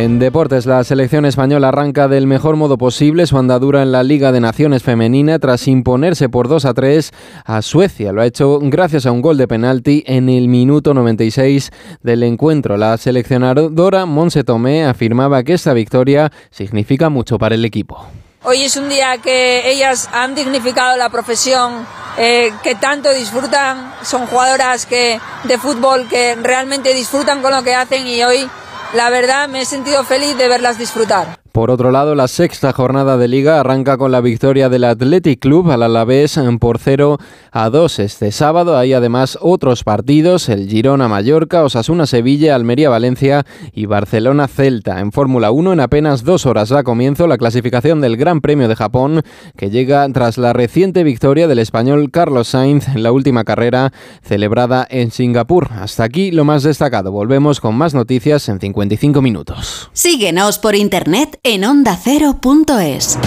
[0.00, 4.32] En deportes, la selección española arranca del mejor modo posible su andadura en la Liga
[4.32, 7.10] de Naciones Femenina tras imponerse por 2 a 3
[7.44, 8.10] a Suecia.
[8.10, 11.70] Lo ha hecho gracias a un gol de penalti en el minuto 96
[12.02, 12.78] del encuentro.
[12.78, 18.06] La seleccionadora Monse Tomé afirmaba que esta victoria significa mucho para el equipo.
[18.44, 21.74] Hoy es un día que ellas han dignificado la profesión
[22.16, 23.92] eh, que tanto disfrutan.
[24.02, 28.48] Son jugadoras que, de fútbol que realmente disfrutan con lo que hacen y hoy
[28.94, 31.39] la verdad me he sentido feliz de verlas disfrutar.
[31.52, 35.70] Por otro lado, la sexta jornada de liga arranca con la victoria del Athletic Club
[35.72, 37.18] al Alavés por 0
[37.50, 38.78] a 2 este sábado.
[38.78, 45.00] Hay además otros partidos, el Girona Mallorca, Osasuna Sevilla, Almería Valencia y Barcelona Celta.
[45.00, 48.76] En Fórmula 1 en apenas dos horas da comienzo la clasificación del Gran Premio de
[48.76, 49.22] Japón
[49.56, 53.92] que llega tras la reciente victoria del español Carlos Sainz en la última carrera
[54.22, 55.68] celebrada en Singapur.
[55.72, 57.10] Hasta aquí lo más destacado.
[57.10, 59.90] Volvemos con más noticias en 55 minutos.
[59.92, 63.18] Síguenos por internet en ondacero.es.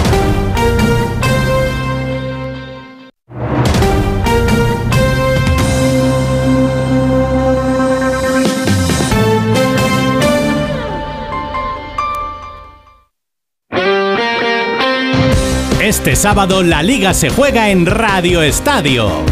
[15.82, 19.24] Este sábado la liga se juega en Radio Estadio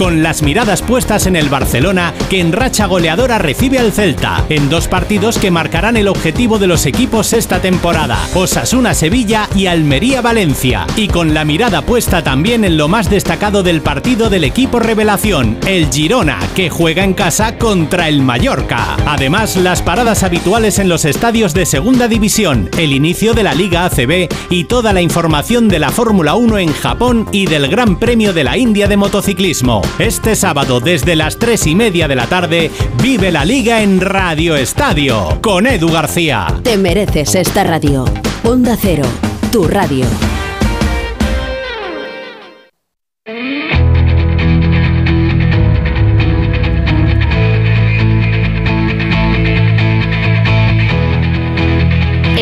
[0.00, 4.70] con las miradas puestas en el Barcelona que en racha goleadora recibe al Celta, en
[4.70, 10.22] dos partidos que marcarán el objetivo de los equipos esta temporada, Osasuna Sevilla y Almería
[10.22, 14.78] Valencia, y con la mirada puesta también en lo más destacado del partido del equipo
[14.78, 18.96] revelación, el Girona, que juega en casa contra el Mallorca.
[19.04, 23.84] Además, las paradas habituales en los estadios de Segunda División, el inicio de la Liga
[23.84, 28.32] ACB y toda la información de la Fórmula 1 en Japón y del Gran Premio
[28.32, 29.82] de la India de motociclismo.
[29.98, 32.70] Este sábado desde las 3 y media de la tarde,
[33.02, 36.46] vive la Liga en Radio Estadio con Edu García.
[36.62, 38.04] Te mereces esta radio.
[38.44, 39.04] Onda Cero,
[39.52, 40.06] tu radio.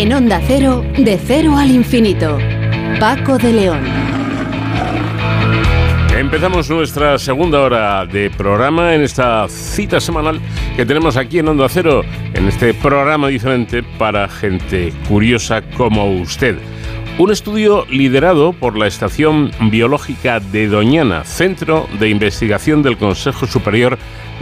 [0.00, 2.38] En Onda Cero, de cero al infinito.
[3.00, 4.07] Paco de León.
[6.28, 10.38] Empezamos nuestra segunda hora de programa en esta cita semanal
[10.76, 12.02] que tenemos aquí en Onda Cero,
[12.34, 16.58] en este programa diferente para gente curiosa como usted.
[17.16, 23.98] Un estudio liderado por la Estación Biológica de Doñana, Centro de Investigación del Consejo Superior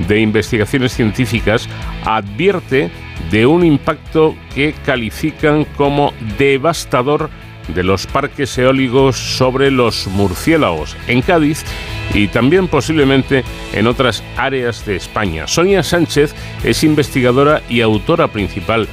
[0.09, 1.69] de Investigaciones Científicas,
[2.05, 2.91] advierte
[3.31, 7.31] de un impacto que califican como devastador
[7.69, 11.65] de los parques eólicos sobre los murciélagos en Cádiz
[12.15, 15.47] y también posiblemente en otras áreas de España.
[15.47, 18.89] Sonia Sánchez es investigadora y autora principal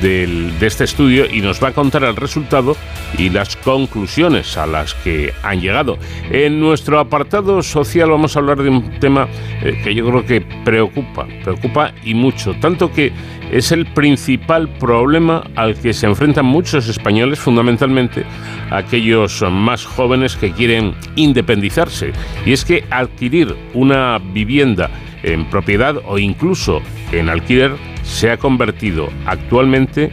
[0.00, 2.76] del- de este estudio y nos va a contar el resultado
[3.18, 5.98] y las conclusiones a las que han llegado.
[6.30, 9.28] En nuestro apartado social vamos a hablar de un tema
[9.62, 13.12] eh, que yo creo que preocupa, preocupa y mucho, tanto que
[13.50, 18.24] es el principal problema al que se enfrentan muchos españoles, fundamentalmente
[18.70, 22.12] aquellos más jóvenes que quieren independizarse.
[22.46, 24.88] Y es que adquirir una vivienda
[25.22, 26.80] en propiedad o incluso
[27.12, 27.72] en alquiler
[28.02, 30.10] se ha convertido actualmente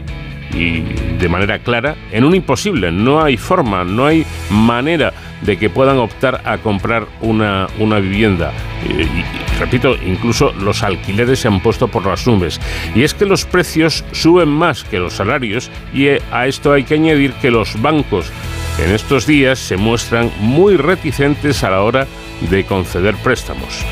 [0.53, 0.81] y
[1.19, 2.91] de manera clara en un imposible.
[2.91, 8.53] No hay forma, no hay manera de que puedan optar a comprar una, una vivienda.
[8.87, 9.25] Y, y,
[9.59, 12.59] repito, incluso los alquileres se han puesto por las nubes.
[12.95, 16.83] Y es que los precios suben más que los salarios y eh, a esto hay
[16.83, 18.31] que añadir que los bancos
[18.79, 22.07] en estos días se muestran muy reticentes a la hora
[22.49, 23.83] de conceder préstamos.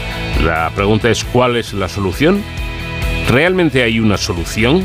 [0.43, 2.43] La pregunta es ¿cuál es la solución?
[3.29, 4.83] ¿Realmente hay una solución?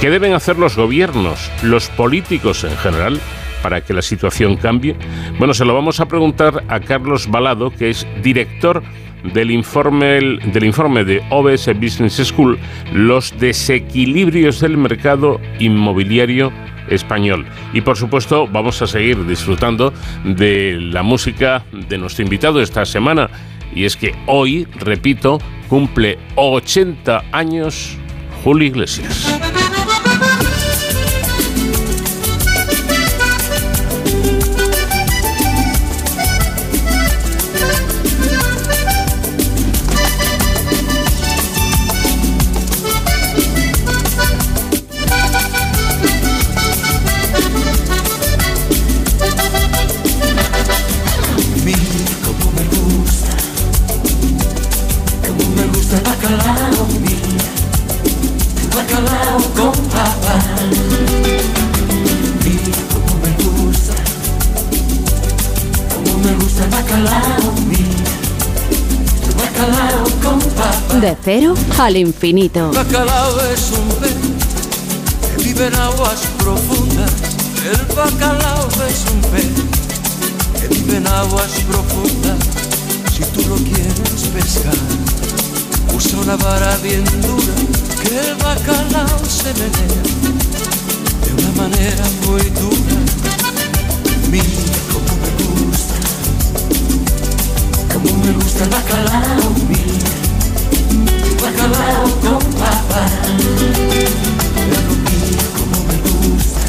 [0.00, 3.20] ¿Qué deben hacer los gobiernos, los políticos en general,
[3.62, 4.96] para que la situación cambie?
[5.38, 8.82] Bueno, se lo vamos a preguntar a Carlos Balado, que es director
[9.34, 12.58] del informe, del informe de OBS Business School,
[12.92, 16.52] Los desequilibrios del mercado inmobiliario
[16.88, 17.46] español.
[17.72, 19.92] Y por supuesto vamos a seguir disfrutando
[20.24, 23.28] de la música de nuestro invitado esta semana.
[23.74, 25.38] Y es que hoy, repito,
[25.68, 27.96] cumple 80 años
[28.42, 29.47] Julio Iglesias.
[71.00, 72.70] De cero al infinito.
[72.70, 74.16] El bacalao es un pez
[75.36, 77.12] que vive en aguas profundas.
[77.64, 79.46] El bacalao es un pez
[80.60, 82.38] que vive en aguas profundas.
[83.14, 84.74] Si tú lo quieres pescar,
[85.96, 87.54] usa una vara bien dura
[88.02, 90.02] que el bacalao se menea
[91.24, 92.96] de una manera muy dura.
[94.32, 94.44] Mira
[94.92, 95.30] cómo me
[95.68, 95.94] gusta,
[97.94, 99.88] cómo me gusta el bacalao, mira,
[101.42, 103.06] bacalao con papa.
[104.54, 104.80] Pero
[105.56, 106.62] cómo me gusta,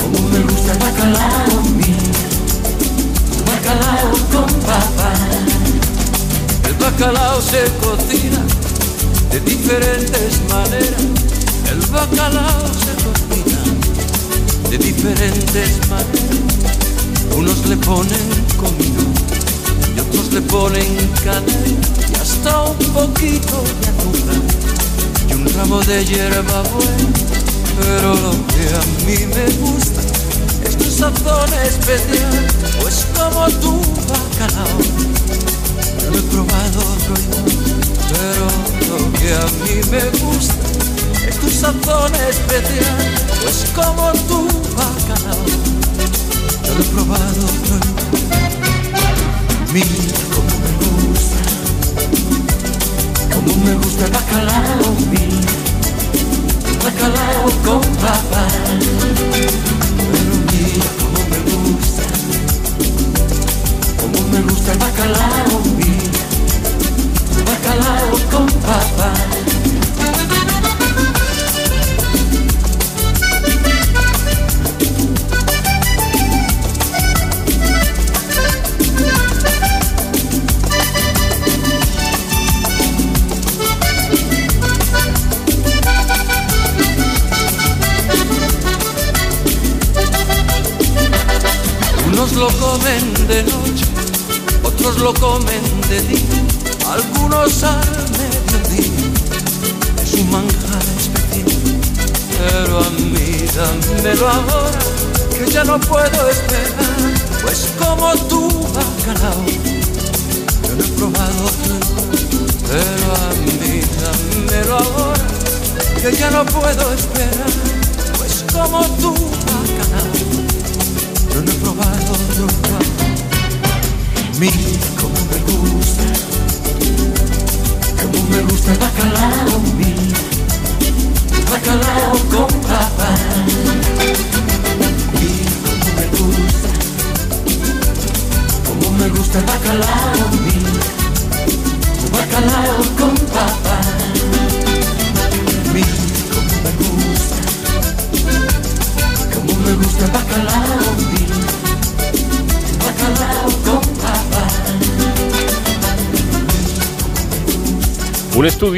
[0.00, 2.10] cómo me gusta el bacalao, mira,
[3.36, 5.10] el bacalao con papa.
[6.68, 8.42] El bacalao se cocina
[9.30, 11.04] de diferentes maneras.
[11.70, 13.60] El bacalao se cocina
[14.70, 16.20] de diferentes maneras.
[17.36, 18.28] Unos le ponen
[18.58, 19.02] comino
[19.96, 21.99] y otros le ponen canela
[22.48, 24.40] un poquito de azúcar
[25.28, 27.08] y un ramo de hierba buena.
[27.78, 30.00] Pero lo que a mí me gusta
[30.64, 32.46] es que sazón especial,
[32.80, 34.78] pues como tu bacalao.
[36.10, 36.80] Lo he probado
[38.10, 38.46] pero
[38.88, 40.54] lo que a mí me gusta
[41.28, 42.96] es tu sazón especial,
[43.42, 44.12] pues como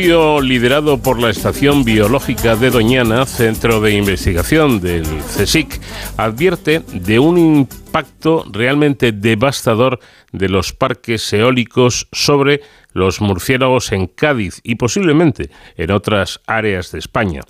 [0.02, 5.80] estudio liderado por la Estación Biológica de Doñana, Centro de Investigación del CSIC,
[6.16, 10.00] advierte de un impacto realmente devastador
[10.32, 16.98] de los parques eólicos sobre los murciélagos en Cádiz y posiblemente en otras áreas de
[16.98, 17.42] España.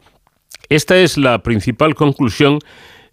[0.68, 2.58] Esta es la principal conclusión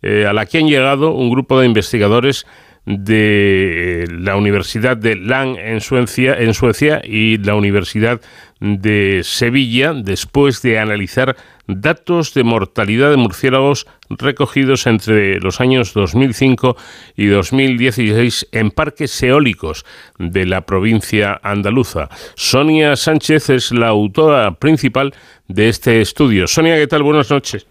[0.02, 2.46] eh, a la que han llegado un grupo de investigadores
[2.86, 8.20] de la Universidad de Lang en Suecia, en Suecia y la Universidad
[8.60, 11.36] de Sevilla después de analizar
[11.68, 16.76] datos de mortalidad de murciélagos recogidos entre los años 2005
[17.16, 19.86] y 2016 en parques eólicos
[20.18, 22.10] de la provincia andaluza.
[22.36, 25.14] Sonia Sánchez es la autora principal
[25.47, 26.47] de este estudio.
[26.47, 27.03] Sonia, ¿qué tal?
[27.03, 27.66] Buenas noches.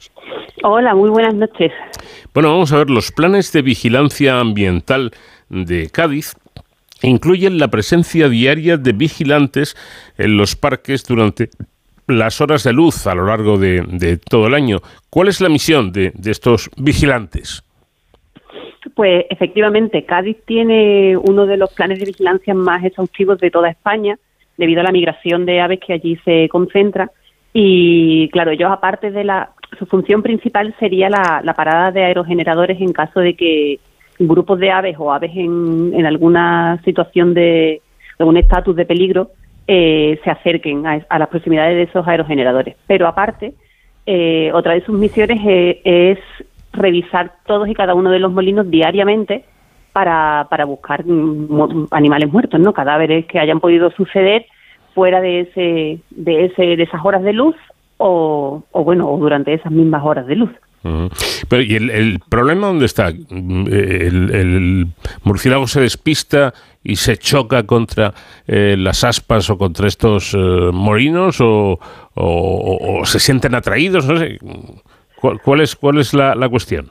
[0.64, 1.72] Hola, muy buenas noches.
[2.34, 5.12] Bueno, vamos a ver los planes de vigilancia ambiental
[5.49, 6.34] de Cádiz
[7.03, 9.76] incluyen la presencia diaria de vigilantes
[10.16, 11.51] en los parques durante
[12.07, 14.78] las horas de luz a lo largo de, todo el año.
[15.11, 17.62] ¿Cuál es la misión de, de estos vigilantes?
[18.94, 24.18] Pues efectivamente, Cádiz tiene uno de los planes de vigilancia más exhaustivos de toda España,
[24.57, 27.11] debido a la migración de aves que allí se concentra.
[27.53, 32.92] Y claro, ellos aparte de la su función principal sería la, parada de aerogeneradores en
[32.92, 33.78] caso de que
[34.19, 37.83] grupos de aves o aves en, alguna situación de
[38.19, 39.31] algún estatus de peligro
[39.66, 42.77] eh, se acerquen a, las proximidades de esos aerogeneradores.
[42.87, 43.55] Pero aparte,
[44.07, 46.19] eh, otra de sus misiones eh, es
[46.73, 49.45] revisar todos y cada uno de los molinos diariamente
[49.93, 51.05] para, para buscar
[51.91, 54.47] animales muertos, no cadáveres que hayan podido suceder
[54.95, 57.57] fuera de ese de ese de esas horas de luz
[57.99, 60.51] o, bueno, o durante esas mismas horas de luz.
[60.83, 63.09] Pero ¿y el, problema dónde está?
[63.09, 64.87] ¿El,
[65.24, 66.55] murciélago se despista
[66.85, 68.14] y se choca contra
[68.47, 70.39] eh, las aspas o contra estos eh,
[70.72, 71.79] morinos o,
[73.05, 74.07] se sienten atraídos?
[74.07, 74.38] No sé.
[75.21, 76.91] ¿Cuál, es, cuál es la, cuestión?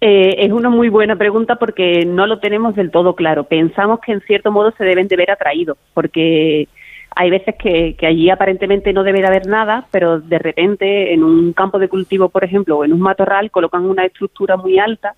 [0.00, 3.44] Eh, es una muy buena pregunta porque no lo tenemos del todo claro.
[3.44, 6.68] Pensamos que en cierto modo se deben de ver atraídos porque
[7.16, 11.52] hay veces que, allí aparentemente no debe de haber nada, pero de repente en un
[11.52, 15.14] campo de cultivo, por ejemplo, o en un matorral, colocan una estructura muy alta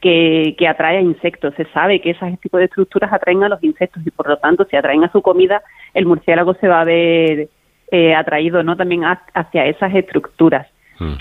[0.00, 1.54] que, atrae a insectos.
[1.56, 4.66] Se sabe que ese tipo de estructuras atraen a los insectos y por lo tanto,
[4.70, 5.62] si atraen a su comida,
[5.94, 7.48] el murciélago se va a ver
[7.90, 10.66] eh, atraído no también hacia esas estructuras.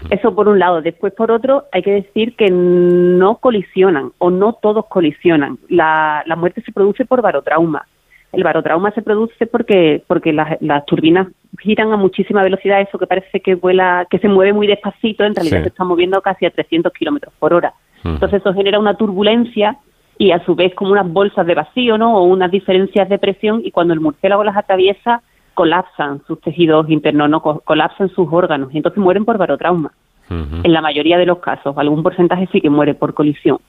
[0.10, 0.82] Eso por un lado.
[0.82, 5.60] Después, por otro, hay que decir que no colisionan o no todos colisionan.
[5.70, 7.86] La, la muerte se produce por barotrauma
[8.34, 11.28] el barotrauma se produce porque, porque las, turbinas
[11.60, 15.34] giran a muchísima velocidad, eso que parece que vuela, que se mueve muy despacito, en
[15.34, 17.74] realidad se está moviendo casi a 300 kilómetros por hora.
[18.04, 19.78] Entonces eso genera una turbulencia
[20.18, 22.18] y a su vez como unas bolsas de vacío, ¿no?
[22.18, 25.22] O unas diferencias de presión y cuando el murciélago las atraviesa
[25.54, 27.42] colapsan sus tejidos internos, ¿no?
[27.42, 29.92] colapsan sus órganos y entonces mueren por barotrauma.
[30.30, 33.60] En la mayoría de los casos, algún porcentaje sí que muere por colisión.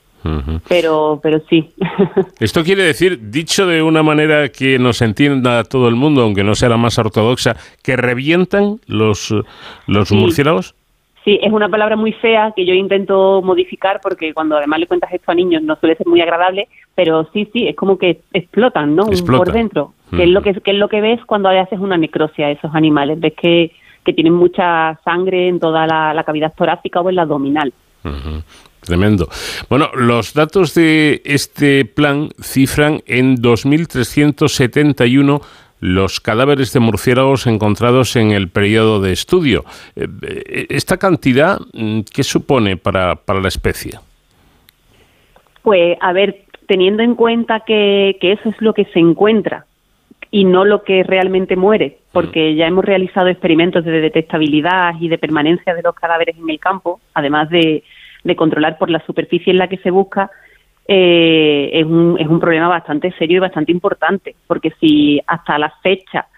[0.68, 1.70] Pero, pero sí.
[2.40, 6.54] Esto quiere decir, dicho de una manera que nos entienda todo el mundo, aunque no
[6.54, 9.34] sea la más ortodoxa, que revientan los,
[9.86, 10.74] los murciélagos.
[11.24, 15.12] Sí, es una palabra muy fea que yo intento modificar porque cuando además le cuentas
[15.12, 18.96] esto a niños no suele ser muy agradable, pero sí, sí, es como que explotan,
[18.96, 19.04] ¿no?
[19.26, 19.92] Por dentro.
[20.10, 23.20] Que es lo que, es lo que ves cuando haces una necrosia a esos animales.
[23.20, 23.72] Ves que,
[24.04, 27.74] que tienen mucha sangre en toda la, cavidad torácica o en la abdominal.
[28.88, 29.28] Tremendo.
[29.68, 35.42] Bueno, los datos de este plan cifran en 2.371
[35.80, 39.66] los cadáveres de murciélagos encontrados en el periodo de estudio.
[39.94, 43.98] Eh, eh, ¿Esta cantidad mm, qué supone para, para la especie?
[45.60, 49.66] Pues, a ver, teniendo en cuenta que, que eso es lo que se encuentra
[50.30, 55.18] y no lo que realmente muere, porque ya hemos realizado experimentos de detectabilidad y de
[55.18, 57.84] permanencia de los cadáveres en el campo, además de,
[58.28, 60.30] de controlar por la superficie en la que se busca,
[60.86, 65.70] eh, es, un, es un problema bastante serio y bastante importante, porque si hasta la
[65.82, 66.28] fecha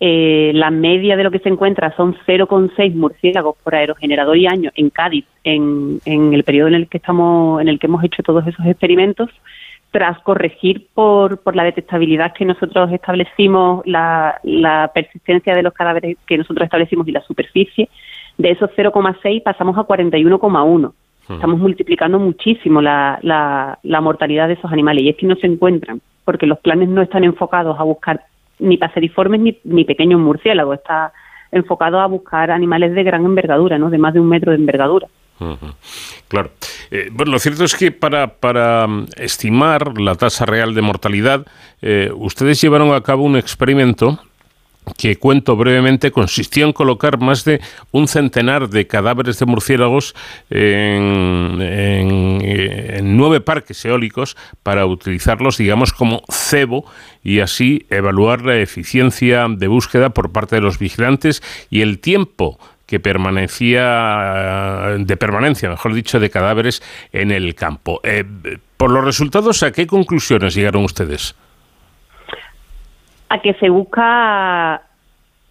[0.00, 4.70] eh, la media de lo que se encuentra son 0,6 murciélagos por aerogenerador y año
[4.76, 8.22] en Cádiz, en, en el periodo en el que estamos, en el que hemos hecho
[8.22, 9.28] todos esos experimentos,
[9.90, 16.16] tras corregir por, por la detectabilidad que nosotros establecimos, la, la persistencia de los cadáveres
[16.26, 17.88] que nosotros establecimos y la superficie,
[18.36, 20.92] de esos 0,6 pasamos a 41,1.
[21.28, 26.00] Estamos multiplicando muchísimo la, la, mortalidad de esos animales y es que no se encuentran,
[26.24, 28.24] porque los planes no están enfocados a buscar
[28.58, 31.12] ni paseriformes ni, ni pequeños murciélagos, está
[31.52, 33.90] enfocado a buscar animales de gran envergadura, ¿no?
[33.90, 35.06] de más de un metro de envergadura.
[36.26, 36.50] Claro.
[36.90, 41.46] Eh, bueno, lo cierto es que para, para mm, estimar la tasa real de mortalidad,
[41.80, 44.18] eh, ustedes llevaron a cabo un experimento
[44.96, 47.60] que cuento brevemente, consistió en colocar más de
[47.90, 50.14] un centenar de cadáveres de murciélagos
[50.50, 51.58] en,
[53.16, 56.84] nueve parques eólicos para utilizarlos, digamos, como cebo
[57.22, 62.58] y así evaluar la eficiencia de búsqueda por parte de los vigilantes y el tiempo
[62.86, 66.82] que permanecía de permanencia, mejor dicho, de cadáveres
[67.12, 68.00] en el campo.
[68.02, 68.24] Eh,
[68.78, 71.34] por los resultados, ¿a qué conclusiones llegaron ustedes?
[73.28, 74.82] A que se busca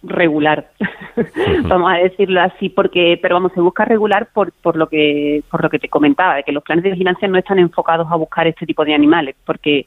[0.02, 0.68] regular
[1.64, 5.62] vamos a decirlo así porque pero vamos se busca regular por por lo que por
[5.62, 8.46] lo que te comentaba de que los planes de vigilancia no están enfocados a buscar
[8.46, 9.86] este tipo de animales porque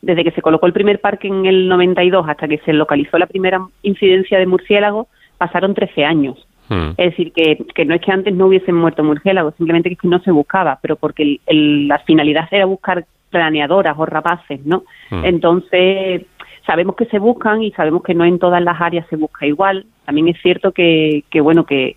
[0.00, 3.26] desde que se colocó el primer parque en el 92 hasta que se localizó la
[3.26, 5.06] primera incidencia de murciélagos
[5.38, 6.90] pasaron 13 años hmm.
[6.96, 10.18] es decir que, que no es que antes no hubiesen muerto murciélagos simplemente que, no
[10.22, 15.24] se buscaba pero porque la finalidad era buscar planeadoras o rapaces no hmm.
[15.24, 16.22] entonces
[16.66, 19.86] sabemos que se buscan y sabemos que no en todas las áreas se busca igual.
[20.04, 21.96] También es cierto que, que bueno, que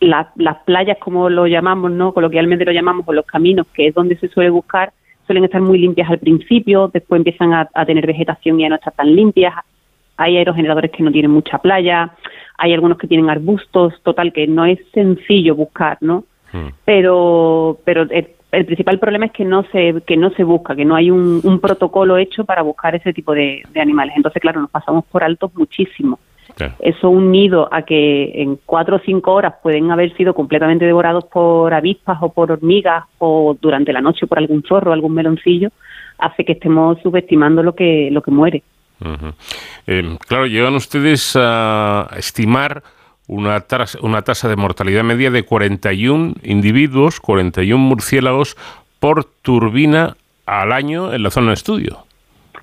[0.00, 2.12] las playas, como lo llamamos, ¿no?
[2.12, 4.92] Coloquialmente lo llamamos, o los caminos, que es donde se suele buscar,
[5.26, 8.94] suelen estar muy limpias al principio, después empiezan a, tener vegetación y ya no están
[8.96, 9.54] tan limpias.
[10.16, 12.14] Hay aerogeneradores que no tienen mucha playa,
[12.58, 16.24] hay algunos que tienen arbustos, total, que no es sencillo buscar, ¿no?
[16.52, 16.68] Hmm.
[16.84, 18.06] Pero, pero
[18.52, 21.60] el principal problema es que no se que no se busca, que no hay un,
[21.60, 24.14] protocolo hecho para buscar ese tipo de, animales.
[24.16, 26.18] Entonces, claro, nos pasamos por altos muchísimo.
[26.80, 31.72] Eso unido a que en cuatro o cinco horas pueden haber sido completamente devorados por
[31.72, 35.70] avispas o por hormigas o durante la noche por algún zorro, algún meloncillo,
[36.18, 38.62] hace que estemos subestimando lo que lo que muere.
[39.86, 42.82] Eh, claro, llegan ustedes a estimar
[43.30, 48.56] una, tasa, una tasa de mortalidad media de 41 individuos, 41 murciélagos
[48.98, 50.16] por turbina
[50.46, 51.98] al año en la zona de estudio.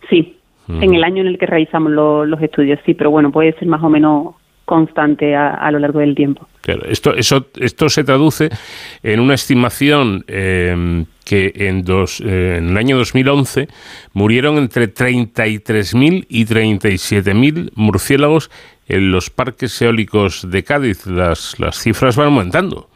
[0.10, 0.36] Sí,
[0.68, 3.82] en el año en el que realizamos los estudios, sí, pero bueno, puede ser más
[3.82, 4.36] o menos
[4.66, 6.46] constante a, lo largo del tiempo.
[6.90, 8.50] esto, eso, esto se traduce
[9.02, 13.70] en una estimación em, que en, dos, eh, en el año 2011
[14.12, 18.52] murieron entre 33.000 y 37.000 murciélagos
[18.88, 22.90] en los parques eólicos de Cádiz las, las cifras van aumentando.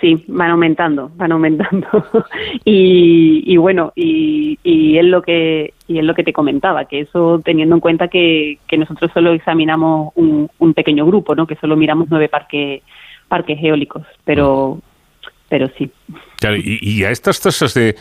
[0.00, 1.88] Sí, van aumentando, van aumentando.
[2.64, 7.40] y, bueno, y, y, es lo que y es lo que te comentaba, que eso
[7.42, 11.46] teniendo en cuenta que, que nosotros solo examinamos un, un, pequeño grupo, ¿no?
[11.46, 12.82] Que solo miramos nueve parques
[13.28, 14.80] parques eólicos, pero
[15.48, 15.90] pero sí.
[16.40, 17.96] Claro, y, y a estas tasas de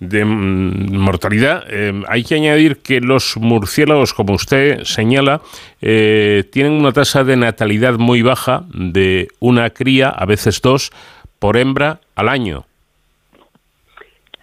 [0.00, 1.64] de mm, mortalidad.
[1.68, 5.42] Eh, hay que añadir que los murciélagos, como usted señala,
[5.80, 10.90] eh, tienen una tasa de natalidad muy baja de una cría, a veces dos,
[11.38, 12.64] por hembra al año.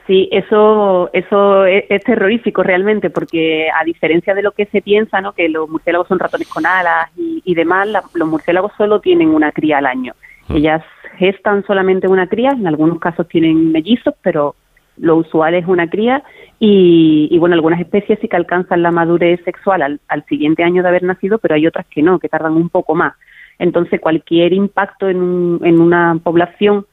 [0.05, 5.33] Sí, eso, eso es, terrorífico realmente, porque a diferencia de lo que se piensa, ¿no?
[5.33, 9.79] que los murciélagos son ratones con alas y, demás, los murciélagos solo tienen una cría
[9.79, 10.13] al año.
[10.47, 10.55] Mm.
[10.55, 10.83] Ellas
[11.17, 14.55] gestan solamente una cría, en algunos casos tienen mellizos, pero
[14.99, 16.23] lo usual es una cría
[16.59, 20.89] y, bueno, algunas especies sí que alcanzan la madurez sexual al, al, siguiente año de
[20.89, 23.13] haber nacido, pero hay otras que no, que tardan un poco más.
[23.59, 26.85] Entonces, cualquier impacto en, un, en una población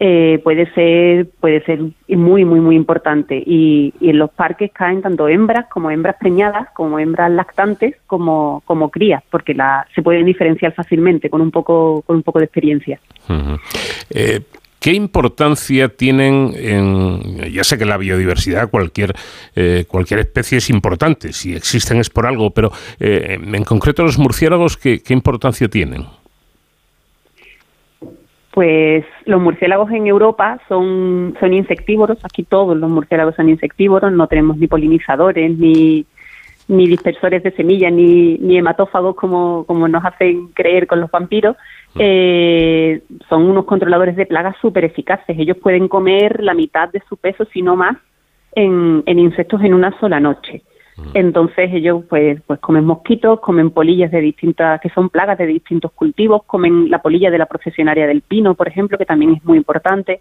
[0.00, 3.42] eh, puede ser puede ser muy muy muy importante.
[3.44, 8.90] Y, en los parques caen tanto hembras como hembras preñadas como hembras lactantes como como
[8.90, 13.00] crías porque la, se pueden diferenciar fácilmente con un poco con un poco de experiencia
[14.80, 19.14] ¿Qué importancia tienen en, ya sé que la biodiversidad, cualquier,
[19.56, 24.76] eh, cualquier especie es importante, si existen es por algo, pero en concreto los murciélagos,
[24.76, 26.06] ¿qué, qué importancia tienen?
[28.58, 34.26] pues los murciélagos en Europa son, son insectívoros, aquí todos los murciélagos son insectívoros, no
[34.26, 36.06] tenemos ni polinizadores, ni,
[36.68, 41.56] ni dispersores de semillas, ni, ni hematófagos como, como nos hacen creer con los vampiros.
[41.94, 41.98] Mm.
[42.00, 45.38] Eh, son unos controladores de plagas súper eficaces.
[45.38, 47.96] Ellos pueden comer la mitad de su peso, si no más,
[48.52, 50.62] en, en insectos en una sola noche.
[51.14, 55.92] Entonces ellos pues, pues comen mosquitos, comen polillas de distintas, que son plagas de distintos
[55.92, 59.58] cultivos, comen la polilla de la procesionaria del pino, por ejemplo, que también es muy
[59.58, 60.20] importante.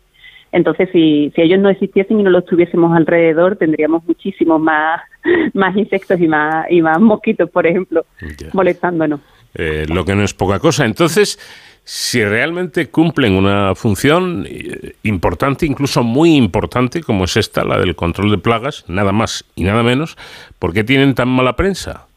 [0.57, 5.01] Entonces, si, si ellos no existiesen y no los tuviésemos alrededor, tendríamos muchísimos más,
[5.53, 8.05] más insectos y más, y más mosquitos, por ejemplo,
[8.53, 9.19] molestándonos.
[9.53, 10.85] Eh, lo que no es poca cosa.
[10.85, 11.39] Entonces,
[11.83, 17.95] si realmente cumplen una función eh, importante, incluso muy importante, como es esta, la del
[17.95, 20.17] control de plagas, nada más y nada menos,
[20.57, 22.07] ¿por qué tienen tan mala prensa?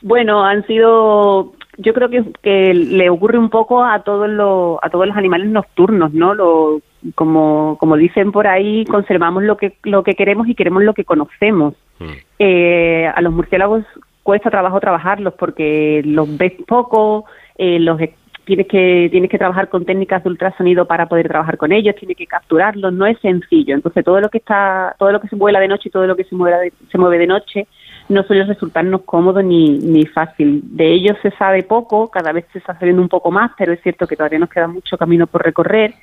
[0.00, 5.06] Bueno, han sido, yo creo que, le ocurre un poco a todos los, a todos
[5.06, 6.34] los animales nocturnos, ¿no?
[6.34, 6.80] Lo,
[7.14, 11.04] como, como dicen por ahí, conservamos lo que, lo que queremos y queremos lo que
[11.04, 11.74] conocemos.
[11.98, 12.12] Mm.
[12.38, 13.84] Eh, a los murciélagos
[14.22, 17.24] cuesta trabajo trabajarlos porque los ves poco,
[17.56, 17.98] eh, los
[18.44, 22.16] tienes que tienes que trabajar con técnicas de ultrasonido para poder trabajar con ellos, tienes
[22.16, 23.74] que capturarlos, no es sencillo.
[23.74, 26.16] Entonces todo lo que está, todo lo que se vuela de noche y todo lo
[26.16, 27.66] que se mueve de, se mueve de noche
[28.10, 30.60] no suele resultarnos cómodo ni, ni fácil.
[30.64, 33.80] De ellos se sabe poco, cada vez se está sabiendo un poco más, pero es
[33.82, 35.94] cierto que todavía nos queda mucho camino por recorrer.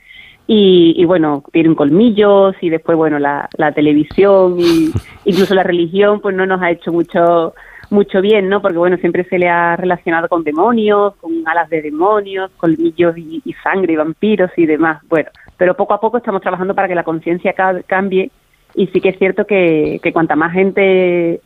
[0.48, 4.92] Y, y, bueno, tienen colmillos y después, bueno, la, la televisión y
[5.26, 7.54] incluso la religión, pues no nos ha hecho mucho
[7.90, 8.62] mucho bien, ¿no?
[8.62, 13.42] Porque bueno, siempre se le ha relacionado con demonios, con alas de demonios, colmillos y,
[13.64, 15.02] sangre y vampiros y demás.
[15.08, 17.54] Bueno, pero poco a poco estamos trabajando para que la conciencia
[17.86, 18.30] cambie
[18.76, 21.42] y sí que es cierto que, que cuanta más gente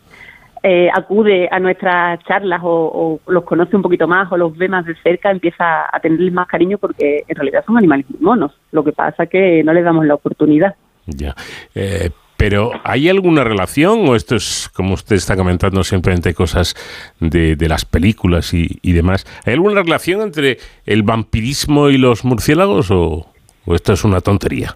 [0.63, 4.85] eh, acude a nuestras charlas o, los conoce un poquito más o los ve más
[4.85, 8.51] de cerca, empieza a tenerles más cariño porque en realidad son animales muy monos.
[8.71, 10.75] Lo que pasa que no les damos la oportunidad.
[11.07, 11.35] Ya.
[11.73, 12.11] Eh,
[12.41, 16.73] pero ¿hay alguna relación o esto es, como usted está comentando, simplemente cosas
[17.19, 19.27] de, las películas y, demás?
[19.45, 20.57] ¿Hay alguna relación entre
[20.87, 23.27] el vampirismo y los murciélagos o,
[23.67, 24.75] esto es una tontería?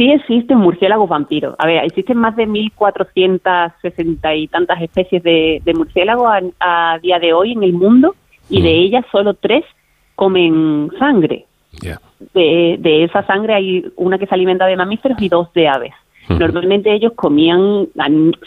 [0.00, 1.54] Sí existen murciélagos vampiros.
[1.58, 6.26] A ver, existen más de 1.460 y tantas especies de, murciélagos
[6.58, 8.14] a, día de hoy en el mundo
[8.48, 8.80] y de mm.
[8.80, 9.62] ellas solo tres
[10.14, 11.44] comen sangre.
[12.32, 15.92] De, de, esa sangre hay una que se alimenta de mamíferos y dos de aves.
[16.30, 17.88] Normalmente ellos comían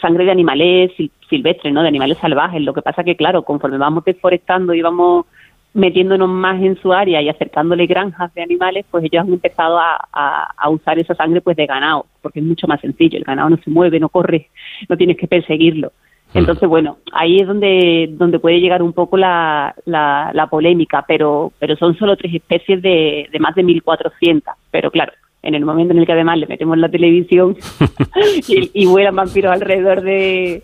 [0.02, 0.90] sangre de animales
[1.30, 1.82] silvestres, ¿no?
[1.82, 2.62] De animales salvajes.
[2.62, 5.26] Lo que pasa que, claro, conforme vamos deforestando y vamos
[5.74, 9.98] metiéndonos más en su área y acercándole granjas de animales, pues ellos han empezado a,
[10.56, 13.18] a, usar esa sangre pues de ganado, porque es mucho más sencillo.
[13.18, 14.48] El ganado no se mueve, no corre,
[14.88, 15.92] no tienes que perseguirlo.
[16.32, 21.52] Entonces, bueno, ahí es donde, donde puede llegar un poco la, la, la polémica, pero,
[21.60, 24.42] pero son solo tres especies de, de más de 1.400.
[24.72, 25.12] Pero claro,
[25.44, 27.56] en el momento en el que además le metemos la televisión
[28.48, 30.62] y, vuelan vampiros alrededor de,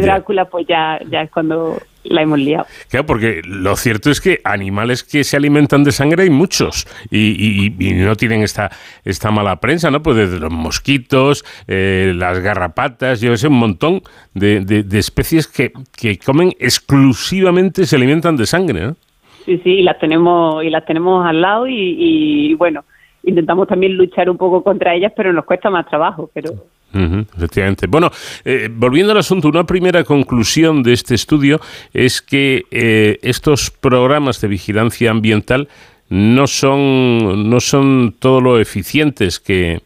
[0.00, 2.66] Drácula, pues ya, ya es cuando la hemos liado.
[2.88, 7.74] Claro, porque lo cierto es que animales que se alimentan de sangre hay muchos y,
[7.78, 8.70] no tienen esta,
[9.04, 10.02] esta mala prensa, ¿no?
[10.02, 14.02] Pues desde los mosquitos, eh, las garrapatas, yo sé, un montón
[14.34, 18.96] de, de, especies que, que comen exclusivamente, se alimentan de sangre, ¿no?
[19.44, 22.84] Sí, sí, y las tenemos, y las tenemos al lado y bueno,
[23.22, 26.30] intentamos también luchar un poco contra ellas, pero nos cuesta más trabajo.
[26.32, 26.50] Pero
[26.92, 27.86] efectivamente.
[27.86, 28.10] Bueno,
[28.44, 31.60] eh, volviendo al asunto, una primera conclusión de este estudio
[31.92, 35.68] es que eh, estos programas de vigilancia ambiental
[36.08, 39.80] no son, no son todo lo eficientes que,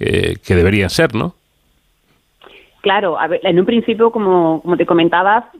[0.00, 1.34] eh, que deberían ser, ¿no?
[2.80, 5.50] Claro, en un principio, como, como te comentaba,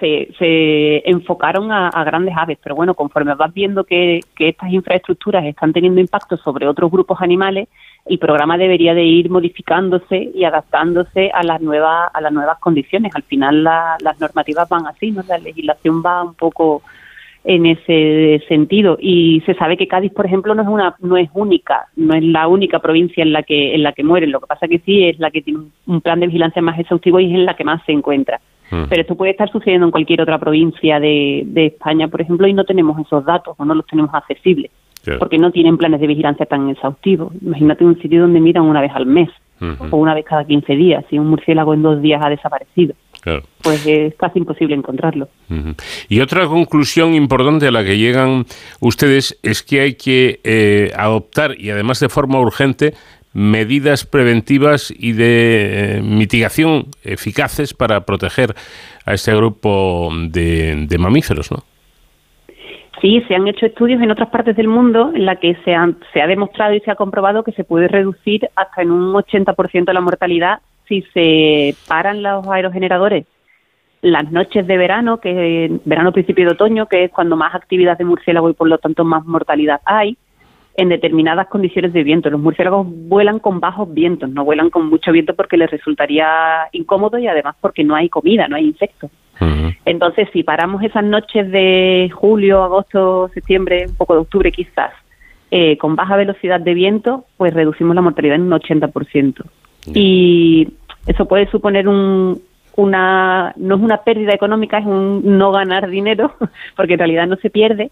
[0.00, 5.72] se, se enfocaron a, grandes aves, pero bueno, conforme vas viendo que, estas infraestructuras están
[5.72, 7.68] teniendo impacto sobre otros grupos animales,
[8.04, 13.14] el programa debería de ir modificándose y adaptándose a las nuevas a las nuevas condiciones.
[13.14, 15.22] Al final las normativas van así, ¿no?
[15.28, 16.82] La legislación va un poco
[17.44, 21.28] en ese sentido y se sabe que Cádiz, por ejemplo, no es una no es
[21.32, 24.32] única, no es la única provincia en la que en la que mueren.
[24.32, 27.20] Lo que pasa que sí es la que tiene un plan de vigilancia más exhaustivo
[27.20, 28.40] y es en la que más se encuentra.
[28.70, 28.84] Mm.
[28.88, 32.52] Pero esto puede estar sucediendo en cualquier otra provincia de, de España, por ejemplo, y
[32.52, 34.72] no tenemos esos datos o no los tenemos accesibles
[35.18, 37.32] porque no tienen planes de vigilancia tan exhaustivos.
[37.42, 39.30] Imagínate un sitio donde miran una vez al mes
[39.90, 42.94] o una vez cada 15 días, si un murciélago en dos días ha desaparecido.
[43.62, 45.28] Pues es casi imposible encontrarlo.
[46.08, 48.46] Y otra conclusión importante a la que llegan
[48.80, 52.94] ustedes es que hay que eh, adoptar, y además de forma urgente,
[53.32, 58.54] medidas preventivas y de eh, mitigación eficaces para proteger
[59.06, 61.64] a este grupo de, de mamíferos, ¿no?
[63.02, 65.74] Sí, se han hecho estudios en otras partes del mundo en la que se,
[66.12, 69.92] se ha demostrado y se ha comprobado que se puede reducir hasta en un 80%
[69.92, 73.26] la mortalidad si se paran los aerogeneradores
[74.02, 77.96] las noches de verano, que es verano principio de otoño, que es cuando más actividad
[77.96, 80.18] de murciélago y por lo tanto más mortalidad hay,
[80.76, 82.28] en determinadas condiciones de viento.
[82.28, 87.16] Los murciélagos vuelan con bajos vientos, no vuelan con mucho viento porque les resultaría incómodo
[87.18, 89.10] y además porque no hay comida, no hay insectos.
[89.84, 94.92] Entonces, si paramos esas noches de julio, agosto, septiembre, un poco de octubre quizás,
[95.50, 99.44] eh, con baja velocidad de viento, pues reducimos la mortalidad en un 80%.
[99.94, 100.68] Y
[101.06, 102.40] eso puede suponer un,
[102.76, 106.34] una, no es una pérdida económica, es un no ganar dinero,
[106.76, 107.90] porque en realidad no se pierde,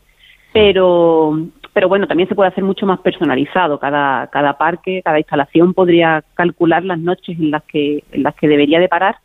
[0.53, 1.39] pero,
[1.73, 3.79] pero bueno, también se puede hacer mucho más personalizado.
[3.79, 8.49] Cada, cada parque, cada instalación podría calcular las noches en las que, en las que
[8.49, 9.17] debería de parar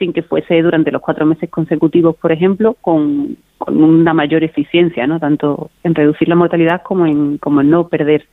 [0.00, 3.36] sin que fuese durante los cuatro meses consecutivos, por ejemplo, con,
[3.66, 5.20] una mayor eficiencia, ¿no?
[5.20, 8.26] Tanto en reducir la mortalidad como en, como no perder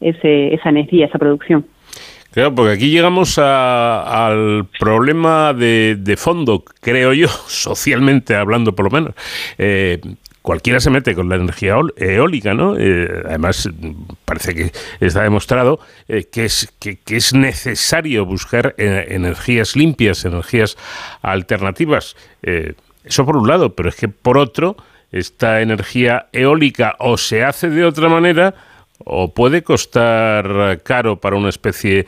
[0.00, 1.66] ese, esa energía, esa producción.
[2.30, 8.90] Claro, porque aquí llegamos al problema de, de, fondo, creo yo, socialmente hablando por lo
[8.92, 9.14] menos.
[9.58, 10.00] Eh,
[10.50, 12.76] cualquiera se mete con la energía eólica, ¿no?
[12.76, 13.70] Eh, además,
[14.24, 15.78] parece que está demostrado
[16.08, 20.76] eh, que, es, que, es necesario buscar eh, energías limpias, energías
[21.22, 22.16] alternativas.
[22.42, 24.76] eso por un lado, pero es que por otro,
[25.12, 28.52] esta energía eólica o se hace de otra manera
[29.04, 32.06] o puede costar caro para una especie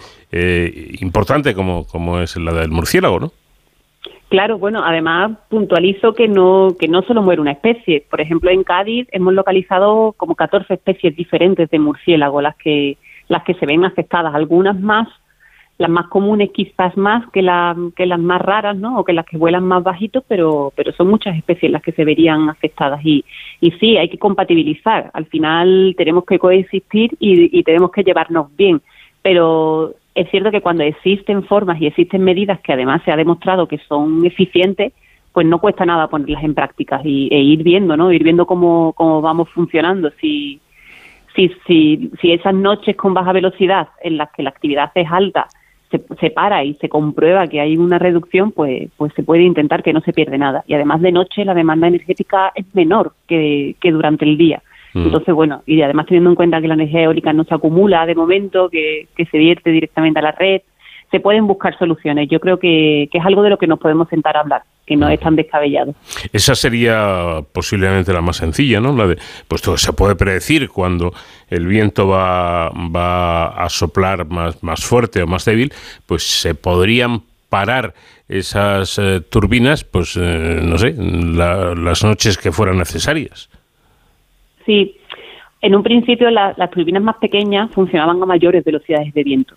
[0.98, 3.32] importante como, como es la del murciélago, ¿no?
[4.32, 8.06] Claro, bueno, además puntualizo que no que no solo muere una especie.
[8.08, 12.96] Por ejemplo, en Cádiz hemos localizado como 14 especies diferentes de murciélago, las que
[13.28, 15.06] las que se ven afectadas, algunas más,
[15.76, 19.00] las más comunes quizás más que, la, que las más raras, ¿no?
[19.00, 22.06] O que las que vuelan más bajitos, pero pero son muchas especies las que se
[22.06, 23.26] verían afectadas y
[23.60, 25.10] y sí, hay que compatibilizar.
[25.12, 28.80] Al final tenemos que coexistir y, y tenemos que llevarnos bien,
[29.20, 33.66] pero es cierto que cuando existen formas y existen medidas que además se ha demostrado
[33.66, 34.92] que son eficientes,
[35.32, 38.12] pues no cuesta nada ponerlas en práctica y, e ir viendo, ¿no?
[38.12, 40.10] Ir viendo cómo, cómo vamos funcionando.
[40.20, 40.60] Si,
[41.34, 45.48] si, si, si esas noches con baja velocidad en las que la actividad es alta
[45.90, 49.82] se, se, para y se comprueba que hay una reducción, pues, pues se puede intentar
[49.82, 50.64] que no se pierda nada.
[50.66, 54.62] Y además de noche la demanda energética es menor que, que durante el día.
[54.94, 55.06] Mm.
[55.06, 58.14] Entonces, bueno, y además teniendo en cuenta que la energía eólica no se acumula de
[58.14, 60.62] momento, que, se vierte directamente a la red,
[61.10, 62.28] se pueden buscar soluciones.
[62.30, 65.08] Yo creo que, es algo de lo que nos podemos sentar a hablar, que no
[65.08, 65.94] es tan descabellado.
[66.32, 68.96] Esa sería posiblemente la más sencilla, ¿no?
[68.96, 71.12] La de, puesto que se puede predecir cuando
[71.50, 75.72] el viento va, va a soplar más, más fuerte o más débil,
[76.06, 77.92] pues se podrían parar
[78.30, 83.50] esas eh, turbinas, pues eh, no sé, las noches que fueran necesarias.
[84.64, 84.96] Sí,
[85.60, 89.54] en un principio las turbinas más pequeñas funcionaban a mayores velocidades de viento.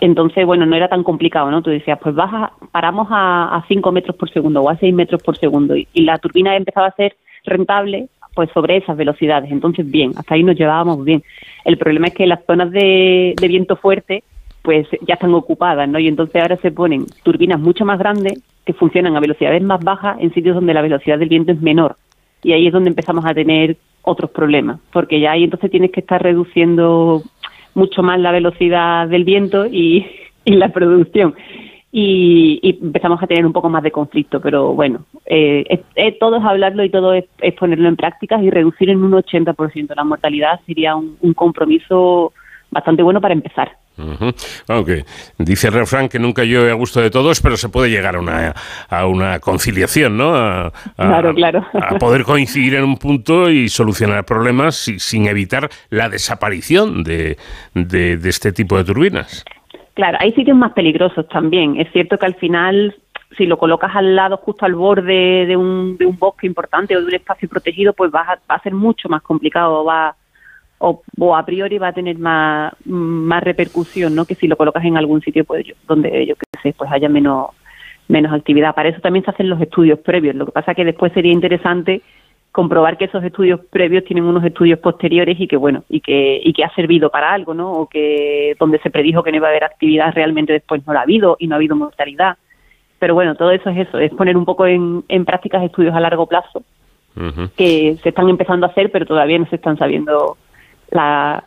[0.00, 1.60] Entonces, bueno, no era tan complicado, ¿no?
[1.60, 5.22] Tú decías, pues baja, paramos a, a 5 metros por segundo o a 6 metros
[5.22, 9.50] por segundo y, la turbina empezaba a ser rentable pues sobre esas velocidades.
[9.50, 11.22] Entonces, bien, hasta ahí nos llevábamos bien.
[11.64, 14.22] El problema es que las zonas de, de viento fuerte
[14.62, 15.98] pues ya están ocupadas, ¿no?
[15.98, 20.16] Y entonces ahora se ponen turbinas mucho más grandes que funcionan a velocidades más bajas
[20.20, 21.96] en sitios donde la velocidad del viento es menor.
[22.42, 26.00] Y ahí es donde empezamos a tener otros problemas, porque ya ahí entonces tienes que
[26.00, 27.22] estar reduciendo
[27.74, 30.06] mucho más la velocidad del viento y,
[30.44, 31.34] la producción.
[31.90, 36.44] Y, empezamos a tener un poco más de conflicto, pero bueno, eh, es, todo es
[36.44, 37.24] hablarlo y todo es,
[37.58, 42.32] ponerlo en prácticas y reducir en un 80% la mortalidad sería un, compromiso
[42.74, 43.76] bastante bueno para empezar.
[44.68, 45.04] Aunque
[45.38, 48.20] dice el refrán que nunca yo a gusto de todos, pero se puede llegar a
[48.20, 48.52] una,
[48.90, 50.34] a una conciliación, ¿no?
[50.34, 51.64] A, claro, claro.
[51.72, 57.38] a poder coincidir en un punto y solucionar problemas sin evitar la desaparición de,
[57.74, 59.44] de, de este tipo de turbinas.
[59.94, 61.80] Claro, hay sitios más peligrosos también.
[61.80, 62.96] Es cierto que al final
[63.36, 67.00] si lo colocas al lado, justo al borde de un, de un bosque importante o
[67.00, 70.14] de un espacio protegido, pues va a, va a ser mucho más complicado, va
[70.84, 74.24] o, a priori va a tener más, más repercusión, ¿no?
[74.24, 77.48] Que si lo colocas en algún sitio pues donde yo qué sé, pues haya menos
[78.06, 78.74] menos actividad.
[78.74, 80.34] Para eso también se hacen los estudios previos.
[80.34, 82.02] Lo que pasa que después sería interesante
[82.52, 86.52] comprobar que esos estudios previos tienen unos estudios posteriores y que bueno y que y
[86.52, 87.72] que ha servido para algo, ¿no?
[87.72, 91.00] O que donde se predijo que no iba a haber actividad realmente después no la
[91.00, 92.36] ha habido y no ha habido mortalidad.
[92.98, 96.00] Pero bueno, todo eso es eso, es poner un poco en, en prácticas estudios a
[96.00, 96.62] largo plazo
[97.56, 100.36] que se están empezando a hacer, pero todavía no se están sabiendo
[100.94, 101.44] la,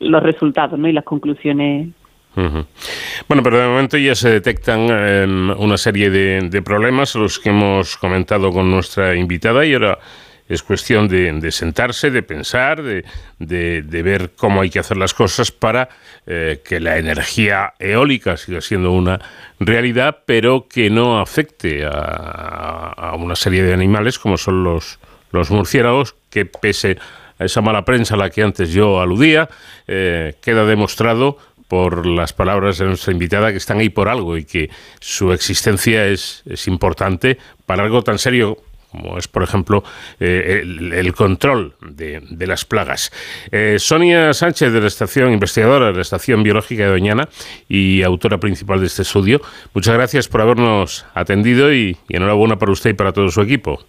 [0.00, 0.88] los resultados ¿no?
[0.88, 1.88] y las conclusiones.
[2.34, 7.50] Bueno, pero de momento ya se detectan em, una serie de, de, problemas, los que
[7.50, 10.00] hemos comentado con nuestra invitada, y ahora
[10.48, 13.04] es cuestión de, sentarse, de pensar, de,
[13.38, 15.88] de, ver cómo hay que hacer las cosas para
[16.26, 19.20] eh, que la energía eólica siga siendo una
[19.58, 24.98] realidad, pero que no afecte a, a una serie de animales como son los,
[25.30, 29.48] los murciélagos, que pese a esa mala prensa a la que antes yo aludía,
[29.86, 31.38] eh, queda demostrado
[31.68, 34.70] por las palabras de nuestra invitada que están ahí por algo y que
[35.00, 38.58] su existencia es, es importante para algo tan serio
[38.94, 39.82] como es, por ejemplo,
[40.20, 43.10] eh, el, control de, de las plagas.
[43.50, 47.28] Eh, Sonia Sánchez, de la estación investigadora de la Estación Biológica de Doñana
[47.68, 49.42] y autora principal de este estudio,
[49.72, 53.80] muchas gracias por habernos atendido y enhorabuena para usted y para todo su equipo.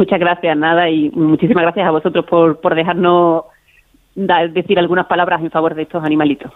[0.00, 3.44] Muchas gracias, nada, y muchísimas gracias a vosotros por, por dejarnos
[4.14, 6.50] decir algunas palabras en favor de estos animalitos.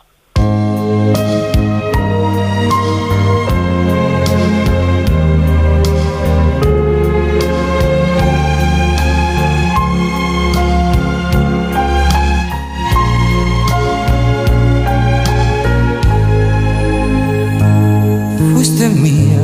[18.54, 19.38] Fuiste mía,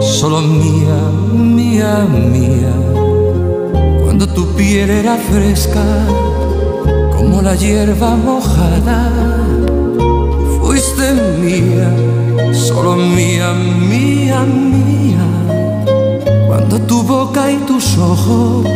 [0.00, 0.96] solo mía,
[1.32, 2.59] mía, mía
[4.20, 5.82] cuando tu piel era fresca
[7.16, 9.10] como la hierba mojada.
[10.60, 11.90] Fuiste mía,
[12.52, 15.24] solo mía, mía, mía,
[16.46, 18.66] cuando tu boca y tus ojos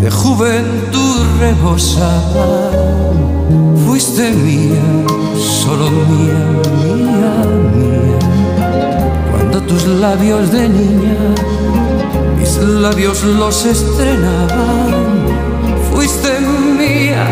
[0.00, 3.16] de juventud rebosaban.
[3.88, 4.84] Fuiste mía,
[5.36, 6.40] solo mía,
[6.94, 7.34] mía,
[7.74, 8.18] mía,
[9.32, 11.57] cuando tus labios de niña
[12.62, 14.94] labios los estrenaban.
[15.90, 17.26] Fuiste mía,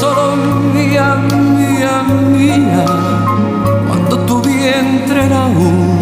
[0.00, 0.36] solo
[0.74, 2.84] mía, mía, mía,
[3.88, 5.98] cuando tu vientre era un,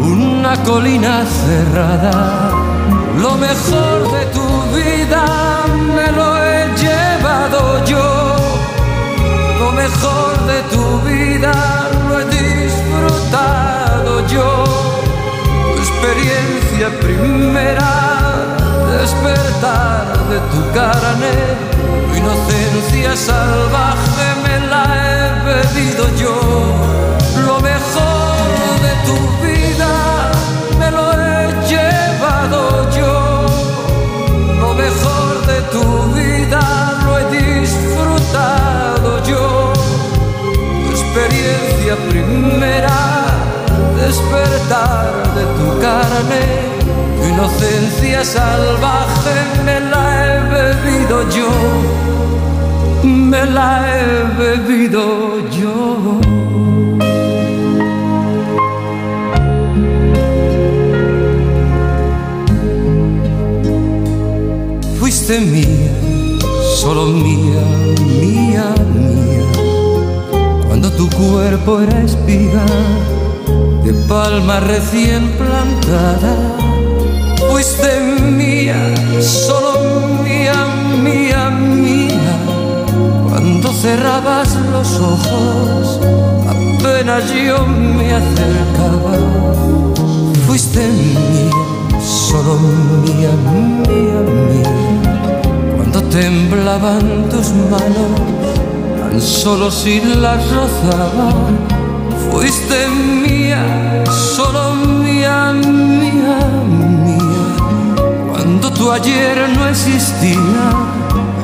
[0.00, 2.50] una colina cerrada.
[3.20, 5.24] Lo mejor de tu vida
[5.94, 8.36] me lo he llevado yo.
[9.60, 11.52] Lo mejor de tu vida
[12.08, 15.05] lo he disfrutado yo
[15.96, 17.92] experiencia primera,
[19.00, 21.32] despertar de tu carne,
[22.06, 26.36] tu inocencia salvaje me la he bebido yo.
[27.46, 28.36] Lo mejor
[28.84, 29.92] de tu vida
[30.78, 33.46] me lo he llevado yo.
[34.60, 36.62] Lo mejor de tu vida
[37.04, 39.72] lo he disfrutado yo.
[40.84, 43.25] Tu experiencia primera
[43.96, 46.42] despertar de tu carne,
[47.16, 51.50] tu inocencia salvaje me la he bebido yo,
[53.04, 55.04] me la he bebido
[55.50, 56.20] yo.
[64.98, 65.92] Fuiste mía,
[66.76, 67.62] solo mía,
[68.20, 69.44] mía, mía,
[70.66, 72.64] cuando tu cuerpo era espiga
[73.84, 76.34] de palma recién plantada.
[77.50, 78.76] Fuiste mía,
[79.20, 80.54] solo mía,
[81.02, 82.32] mía, mía.
[83.28, 86.00] Cuando cerrabas los ojos,
[86.48, 89.16] apenas yo me acercaba.
[90.46, 91.50] Fuiste mía,
[92.02, 92.58] solo
[93.04, 93.30] mía,
[93.86, 94.20] mía,
[94.50, 95.06] mía.
[95.76, 98.20] Cuando temblaban tus manos,
[98.98, 101.32] tan solo si las rozaba
[102.36, 106.38] Fuiste mía, solo mía, mía,
[107.06, 107.46] mía.
[108.30, 110.66] Cuando tu ayer no existía,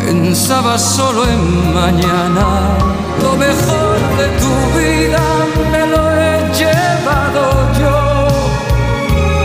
[0.05, 2.77] pensaba solo en mañana.
[3.23, 5.25] Lo mejor de tu vida
[5.73, 7.43] me lo he llevado
[7.81, 7.99] yo.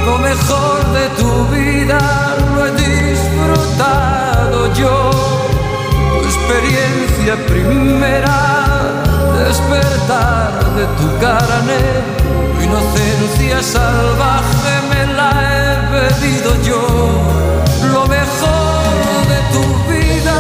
[0.06, 2.00] Lo mejor de tu vida
[2.56, 4.96] lo he disfrutado yo.
[6.12, 8.36] Tu experiencia primera,
[9.46, 11.80] despertar de tu carne,
[12.54, 16.84] tu inocencia salvaje me la he bebido yo.
[17.94, 18.82] Lo mejor
[19.32, 20.40] de tu vida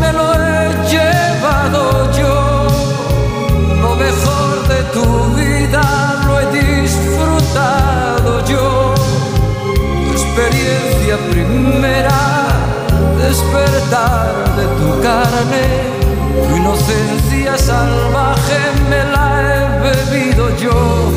[0.00, 0.62] me lo he
[0.92, 1.82] llevado
[2.20, 2.36] yo.
[3.84, 5.06] Lo mejor de tu
[5.40, 5.82] vida
[6.26, 8.94] lo he disfrutado yo.
[10.04, 12.20] Tu experiencia primera,
[13.18, 15.64] despertar de tu carne,
[16.48, 17.01] tu inocencia
[17.58, 18.58] salvaje
[18.88, 21.12] me la he bebido yo.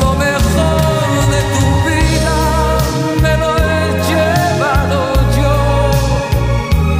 [0.00, 2.36] Lo mejor de tu vida
[3.22, 4.98] me lo he llevado
[5.40, 5.54] yo.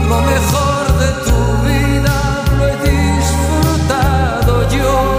[0.08, 1.38] Lo mejor de tu
[1.68, 2.16] vida
[2.58, 5.18] lo he disfrutado yo.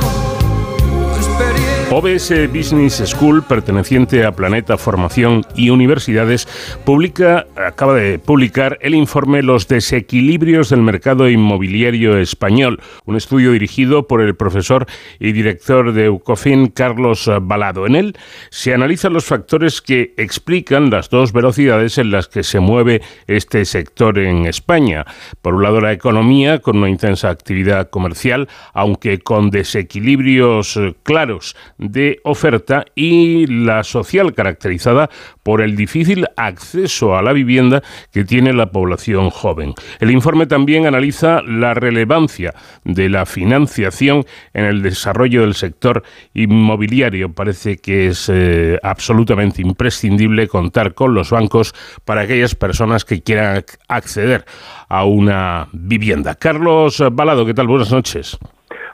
[1.96, 6.48] OBS Business School, perteneciente a Planeta Formación y Universidades,
[6.86, 14.08] publica, acaba de publicar el informe Los desequilibrios del mercado inmobiliario español, un estudio dirigido
[14.08, 14.86] por el profesor
[15.20, 17.86] y director de Eucofin, Carlos Balado.
[17.86, 18.16] En él
[18.50, 23.66] se analizan los factores que explican las dos velocidades en las que se mueve este
[23.66, 25.06] sector en España.
[25.42, 32.20] Por un lado, la economía, con una intensa actividad comercial, aunque con desequilibrios claros de
[32.24, 35.10] oferta y la social caracterizada
[35.48, 39.74] por el difícil acceso a la vivienda que tiene la población joven.
[40.02, 42.54] El informe también analiza la relevancia
[42.84, 46.04] de la financiación en el desarrollo del sector
[46.34, 47.32] inmobiliario.
[47.32, 53.62] Parece que es eh, absolutamente imprescindible contar con los bancos para aquellas personas que quieran
[53.62, 54.44] ac- acceder
[54.90, 56.36] a una vivienda.
[56.36, 57.68] Carlos Balado, ¿qué tal?
[57.68, 58.38] Buenas noches.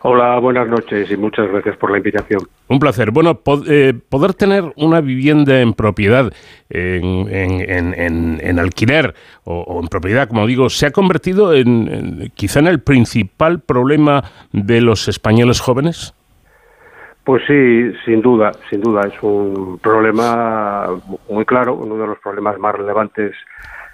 [0.05, 2.41] Hola, buenas noches y muchas gracias por la invitación.
[2.67, 3.11] Un placer.
[3.11, 6.29] Bueno, eh, poder tener una vivienda en propiedad,
[6.69, 9.13] en, en- en- en- en alquiler
[9.45, 14.25] o, o en propiedad, como digo, se ha convertido en- quizá en el principal problema
[14.51, 16.13] de los españoles jóvenes.
[17.23, 20.85] Pues sí, sin duda, sin duda, es un problema
[21.29, 23.31] muy claro, uno de los problemas más relevantes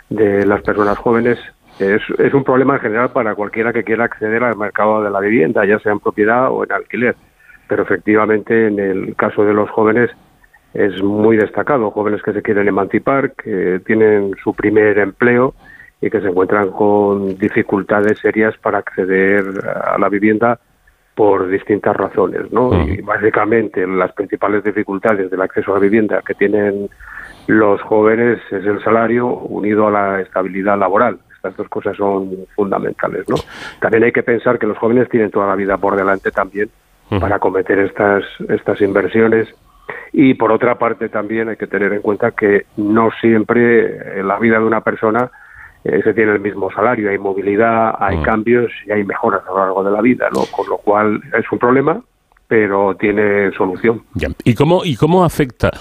[0.10, 1.38] de las personas jóvenes.
[1.80, 5.19] Es, es un problema en general para cualquiera que quiera acceder al mercado de la
[5.19, 7.15] vivienda, ya sea en propiedad o en alquiler.
[7.68, 10.10] Pero efectivamente, en el caso de los jóvenes,
[10.73, 11.91] es muy destacado.
[11.91, 15.53] Jóvenes que se quieren emancipar, que tienen su primer empleo
[16.01, 19.43] y que se encuentran con dificultades serias para acceder
[19.85, 20.60] a la vivienda
[21.15, 22.72] por distintas razones, ¿no?
[22.88, 26.89] Y básicamente las principales dificultades del acceso a la vivienda que tienen
[27.47, 31.19] los jóvenes es el salario unido a la estabilidad laboral.
[31.40, 33.38] Estas dos cosas son fundamentales, ¿no?
[33.80, 36.70] También hay que pensar que los jóvenes tienen toda la vida por delante también
[37.20, 39.48] para cometer estas estas inversiones
[40.11, 44.38] y por otra parte también hay que tener en cuenta que no siempre en la
[44.38, 45.32] vida de una persona
[45.84, 49.60] eh, se tiene el mismo salario, hay movilidad, hay cambios y hay mejoras a lo
[49.60, 50.41] largo de la vida, ¿no?
[50.52, 52.02] Con lo cual es un problema,
[52.48, 54.03] pero tiene solución.
[54.14, 54.28] Ya.
[54.44, 55.72] ¿Y cómo, ¿Y cómo afecta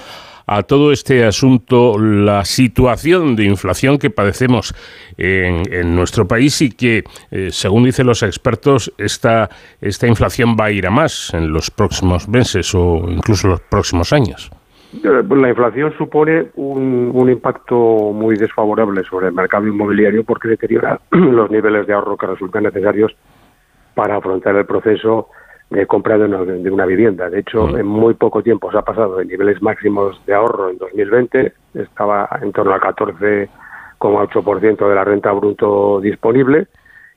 [0.49, 4.75] a todo este asunto la situación de inflación que padecemos
[5.19, 9.51] en, nuestro país y que, eh, según dicen los expertos, esta,
[9.81, 14.13] esta inflación va a ir a más en los próximos meses o incluso los próximos
[14.13, 14.51] años?
[14.95, 17.77] Eh, pues La inflación supone un, un impacto
[18.15, 23.15] muy desfavorable sobre el mercado inmobiliario porque deteriora los niveles de ahorro que resultan necesarios
[23.95, 25.29] para afrontar el proceso
[25.71, 27.29] de compra de una, de una vivienda.
[27.29, 30.79] De hecho, en muy poco tiempo se ha pasado de niveles máximos de ahorro en
[30.79, 36.69] 2020, estaba en torno al 14,8% de la renta bruto disponible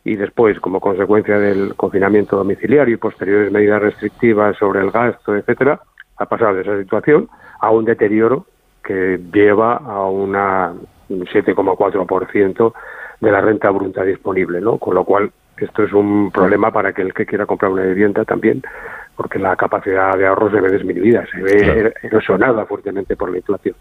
[0.04, 5.80] y después, como consecuencia del confinamiento domiciliario y posteriores medidas restrictivas sobre el gasto, etcétera,
[6.18, 7.30] ha pasado de esa situación
[7.60, 8.46] a un deterioro
[8.84, 10.74] que lleva a una
[11.10, 12.74] un 7,4%
[13.20, 14.78] de la renta bruta disponible, ¿no?
[14.78, 15.32] Con lo cual
[15.66, 18.62] esto es un problema para aquel que quiera comprar una vivienda también,
[19.16, 21.92] porque la capacidad de ahorro se ve disminuida, se ve Claro.
[22.04, 23.76] erosionada fuertemente por la inflación.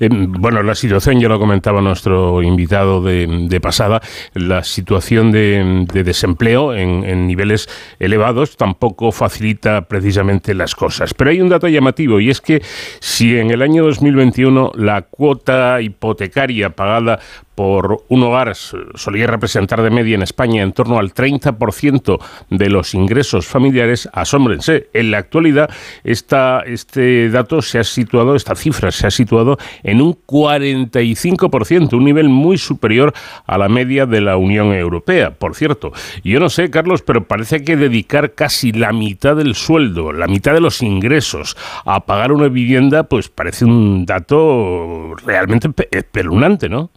[0.00, 4.00] Eh, Bueno, la situación, ya lo comentaba nuestro invitado de, de pasada,
[4.34, 7.68] la situación de, de desempleo en, en niveles
[7.98, 11.14] elevados tampoco facilita precisamente las cosas.
[11.14, 12.62] Pero hay un dato llamativo y es que
[13.00, 17.18] si en el año 2021 la cuota hipotecaria pagada
[17.56, 22.18] por un hogar solía representar de media en España en torno al 30%
[22.50, 25.70] de los ingresos familiares, asómbrense, en la actualidad
[26.04, 29.56] esta, este dato se ha situado, esta cifra se ha situado
[29.86, 33.12] en un 45%, un nivel muy superior
[33.46, 35.92] a la media de la Unión Europea, por cierto.
[36.24, 40.52] Yo no sé, Carlos, pero parece que dedicar casi la mitad del sueldo, la mitad
[40.52, 46.90] de los ingresos a pagar una vivienda, pues parece un dato realmente espeluznante, ¿no?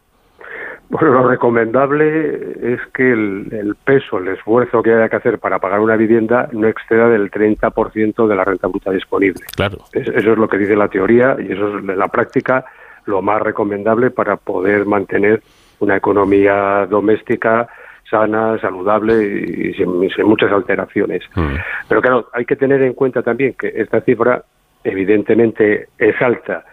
[0.90, 5.82] Bueno, lo recomendable es que el, peso, el esfuerzo que haya que hacer para pagar
[5.82, 9.42] una vivienda no exceda del 30% de la renta bruta disponible.
[9.56, 9.78] Claro.
[9.94, 12.66] eso es lo que dice la teoría y eso es la práctica
[13.06, 15.42] lo más recomendable para poder mantener
[15.80, 17.68] una economía doméstica
[18.10, 21.22] sana, saludable y sin, muchas alteraciones.
[21.36, 21.56] Mm.
[21.88, 24.44] Pero claro, hay que tener en cuenta también que esta cifra
[24.84, 26.64] evidentemente es alta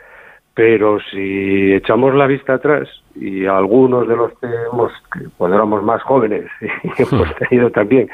[0.56, 4.90] pero si echamos la vista atrás y algunos de los que hemos,
[5.36, 8.08] cuando éramos más jóvenes y hemos tenido también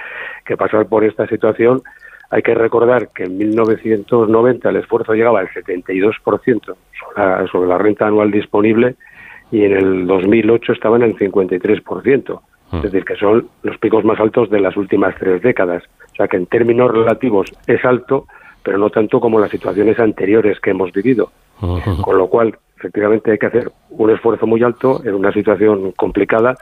[0.44, 1.82] que pasar por esta situación,
[2.30, 6.76] hay que recordar que en 1990 el esfuerzo llegaba al 72% sobre
[7.16, 8.97] la, sobre la renta anual disponible
[9.51, 12.40] y en el 2008 estaba en el 53%.
[12.72, 12.80] Es mm.
[12.80, 15.82] decir, que son los picos más altos de las últimas tres décadas.
[16.12, 18.26] O sea que en términos relativos es alto,
[18.62, 21.30] pero no tanto como las situaciones anteriores que hemos vivido.
[22.02, 26.56] Con lo cual, efectivamente, hay que hacer un esfuerzo muy alto en una situación complicada,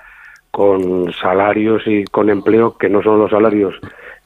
[0.50, 3.74] con salarios y con empleo que no son los salarios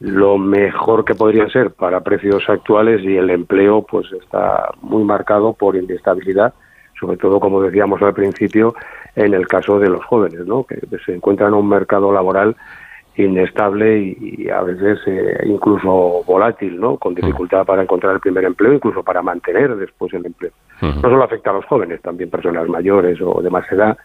[0.00, 5.52] lo mejor que podrían ser para precios actuales y el empleo pues está muy marcado
[5.52, 6.52] por inestabilidad,
[6.98, 8.74] sobre todo como decíamos al principio
[9.16, 10.64] en el caso de los jóvenes, ¿no?
[10.64, 12.56] que se encuentran en un mercado laboral
[13.16, 16.96] inestable y, a veces eh, incluso volátil, ¿no?
[16.96, 20.52] Con dificultad para encontrar el primer empleo, incluso para mantener después el empleo.
[20.80, 23.96] No solo afecta a los jóvenes, también personas mayores o de más edad.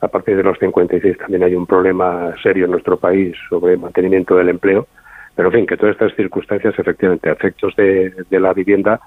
[0.00, 4.34] A partir de los 56 también hay un problema serio en nuestro país sobre mantenimiento
[4.36, 4.86] del empleo.
[5.34, 9.00] Pero en fin, que todas estas circunstancias, efectivamente, efectos de, la vivienda,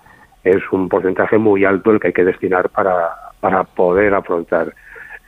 [0.44, 3.10] es un porcentaje muy alto el que hay que destinar para,
[3.40, 4.74] para poder afrontar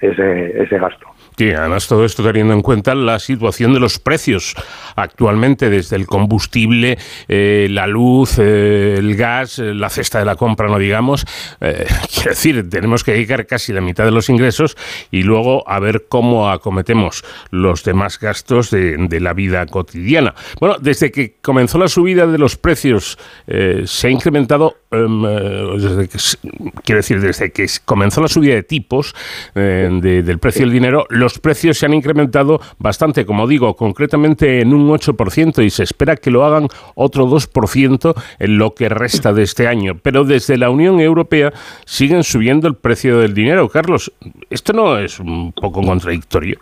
[0.01, 1.07] ese, ese gasto.
[1.39, 4.55] Sí, además todo esto teniendo en cuenta la situación de los precios
[4.97, 6.97] actualmente, desde el combustible,
[7.29, 11.25] eh, la luz, eh, el gas, eh, la cesta de la compra, no digamos.
[11.59, 14.75] quiero decir, tenemos que dedicar casi la mitad de los ingresos
[15.11, 20.35] y luego a ver cómo acometemos los demás gastos de, de la vida cotidiana.
[20.59, 23.17] Bueno, desde que comenzó la subida de los precios,
[23.47, 25.21] se ha incrementado, em,
[25.77, 26.07] desde
[26.83, 29.15] quiero decir, desde que comenzó la subida de tipos
[29.53, 34.89] del precio del dinero, los precios se han incrementado bastante, como digo, concretamente en un
[34.89, 39.67] 8% y se espera que lo hagan otro 2% en lo que resta de este
[39.67, 39.97] año.
[40.01, 41.53] Pero desde la Unión Europea
[41.85, 43.69] siguen subiendo el precio del dinero.
[43.69, 44.11] Carlos,
[44.49, 46.59] ¿esto no es un poco contradictorio?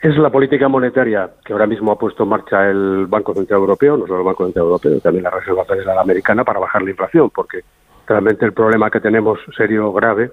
[0.00, 3.96] Es la política monetaria que ahora mismo ha puesto en marcha el Banco Central Europeo,
[3.96, 7.30] no solo el Banco Central Europeo, también la Reserva Federal Americana para bajar la inflación,
[7.30, 7.62] porque
[8.06, 10.30] realmente el problema que tenemos serio, grave,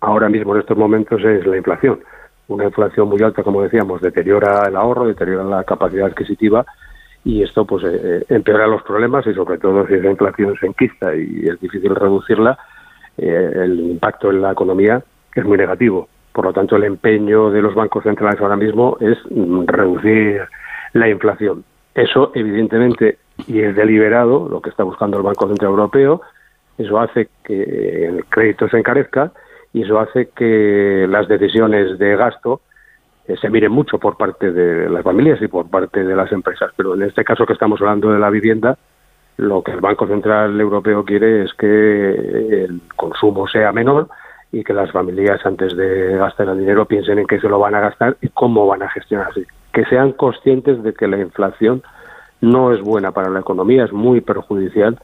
[0.00, 2.00] ahora mismo en estos momentos es la inflación
[2.48, 6.64] una inflación muy alta, como decíamos, deteriora el ahorro, deteriora la capacidad adquisitiva
[7.24, 10.66] y esto pues eh, eh, empeora los problemas y sobre todo si esa inflación se
[10.66, 12.56] enquista y es difícil reducirla,
[13.18, 15.02] eh, el impacto en la economía
[15.34, 16.08] es muy negativo.
[16.36, 20.42] Por lo tanto, el empeño de los bancos centrales ahora mismo es mm, reducir
[20.92, 21.64] la inflación.
[21.94, 26.20] Eso, evidentemente, y es deliberado, lo que está buscando el Banco Central Europeo,
[26.76, 29.32] eso hace que el crédito se encarezca
[29.72, 32.60] y eso hace que las decisiones de gasto
[33.26, 36.70] eh, se miren mucho por parte de las familias y por parte de las empresas.
[36.76, 38.76] Pero en este caso que estamos hablando de la vivienda,
[39.38, 42.10] lo que el Banco Central Europeo quiere es que
[42.64, 44.10] el consumo sea menor
[44.52, 47.74] y que las familias antes de gastar el dinero piensen en qué se lo van
[47.74, 49.46] a gastar y cómo van a gestionarse.
[49.72, 51.82] Que sean conscientes de que la inflación
[52.40, 54.98] no es buena para la economía, es muy perjudicial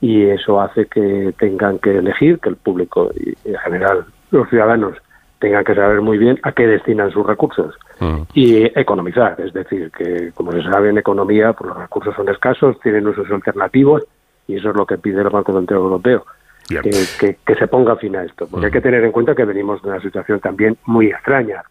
[0.00, 4.96] y eso hace que tengan que elegir, que el público y en general los ciudadanos
[5.38, 8.22] tengan que saber muy bien a qué destinan sus recursos mm.
[8.34, 9.40] y economizar.
[9.40, 13.30] Es decir, que como se sabe en economía, pues los recursos son escasos, tienen usos
[13.30, 14.02] alternativos
[14.46, 16.24] y eso es lo que pide el Banco Central Europeo.
[16.68, 19.80] Que, que, se ponga fin a esto, porque hay que tener en cuenta que venimos
[19.82, 21.62] de una situación también muy extraña,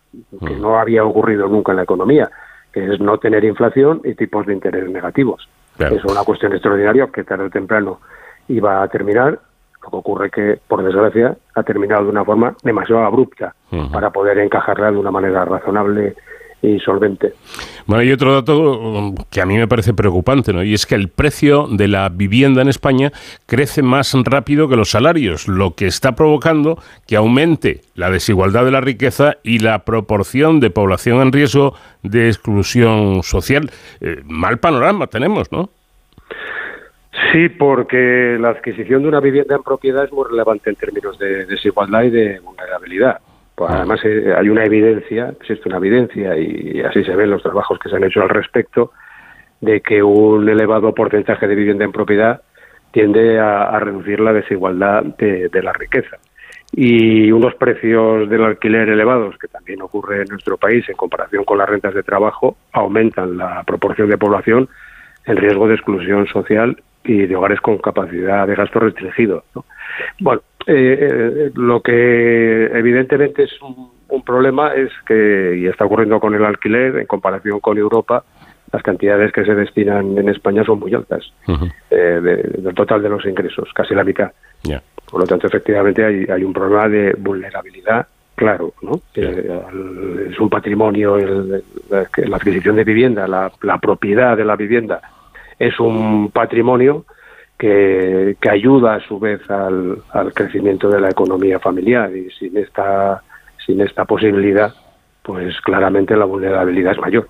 [0.46, 2.32] que no había ocurrido nunca en la economía,
[2.72, 5.48] que es no tener inflación y tipos de interés negativos.
[5.78, 8.00] Es una cuestión extraordinaria que tarde o temprano
[8.48, 9.40] iba a terminar.
[9.84, 13.54] Lo que ocurre que, por desgracia, ha terminado de una forma demasiado abrupta
[13.94, 16.16] para poder encajarla de una manera razonable
[16.62, 17.34] y solvente.
[17.86, 20.64] Bueno, y otro dato um, que a mí me parece preocupante, ¿no?
[20.64, 23.12] Y es que el precio de la vivienda en España
[23.46, 28.72] crece más rápido que los salarios, lo que está provocando que aumente la desigualdad de
[28.72, 33.70] la riqueza y la proporción de población en riesgo de exclusión social.
[34.02, 35.70] Eh, mal panorama tenemos, ¿no?
[37.32, 41.46] Sí, porque la adquisición de una vivienda en propiedad es muy relevante en términos de
[41.46, 43.20] desigualdad y de vulnerabilidad.
[43.58, 47.80] Pues además eh, hay una evidencia, existe una evidencia y así se ven los trabajos
[47.80, 48.92] que se han hecho al respecto,
[49.62, 52.40] de que un elevado porcentaje de vivienda en propiedad
[52.92, 56.18] tiende a, reducir la desigualdad de, la riqueza.
[56.72, 61.58] Y unos precios del alquiler elevados, que también ocurre en nuestro país en comparación con
[61.58, 64.70] las rentas de trabajo, aumentan la proporción de población
[65.26, 69.46] en riesgo de exclusión social y de hogares con capacidad de gasto restringido.
[70.20, 73.96] Bueno, eh, eh, lo que evidentemente es un,
[74.26, 78.26] problema es que, y está ocurriendo con el alquiler en comparación con Europa,
[78.74, 81.32] las cantidades que se destinan en España son muy altas
[81.90, 84.32] eh, del total de los ingresos, casi la mitad.
[85.10, 89.00] Por lo tanto, efectivamente hay, un problema de vulnerabilidad claro, ¿no?
[89.16, 95.00] es un patrimonio, la adquisición de vivienda, la, propiedad de la vivienda
[95.58, 97.06] es un patrimonio
[97.58, 103.22] que, ayuda a su vez al, al, crecimiento de la economía familiar y sin esta,
[103.66, 104.74] sin esta posibilidad,
[105.24, 107.30] pues claramente la vulnerabilidad es mayor.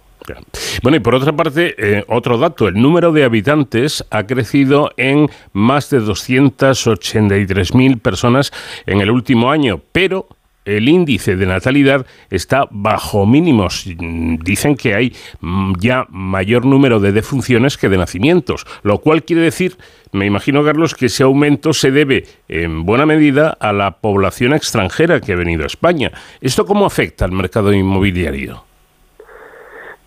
[0.84, 5.30] Bueno, y por otra parte, eh, otro dato, el número de habitantes ha crecido en
[5.54, 8.52] más de 283.000 personas
[8.86, 10.28] en el último año, pero
[10.66, 13.86] el índice de natalidad está bajo mínimos.
[13.88, 19.44] Dicen que hay mm, ya mayor número de defunciones que de nacimientos, lo cual quiere
[19.44, 19.78] decir,
[20.12, 25.20] me imagino, Carlos, que ese aumento se debe en buena medida a la población extranjera
[25.20, 26.12] que ha venido a España.
[26.42, 28.64] ¿Esto cómo afecta al mercado inmobiliario?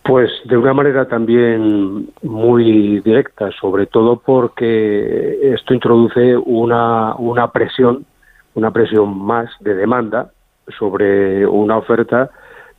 [0.02, 8.06] Pues de una manera también muy directa, sobre todo porque esto introduce una, una presión,
[8.55, 10.31] una presión más de demanda
[10.78, 12.31] sobre una oferta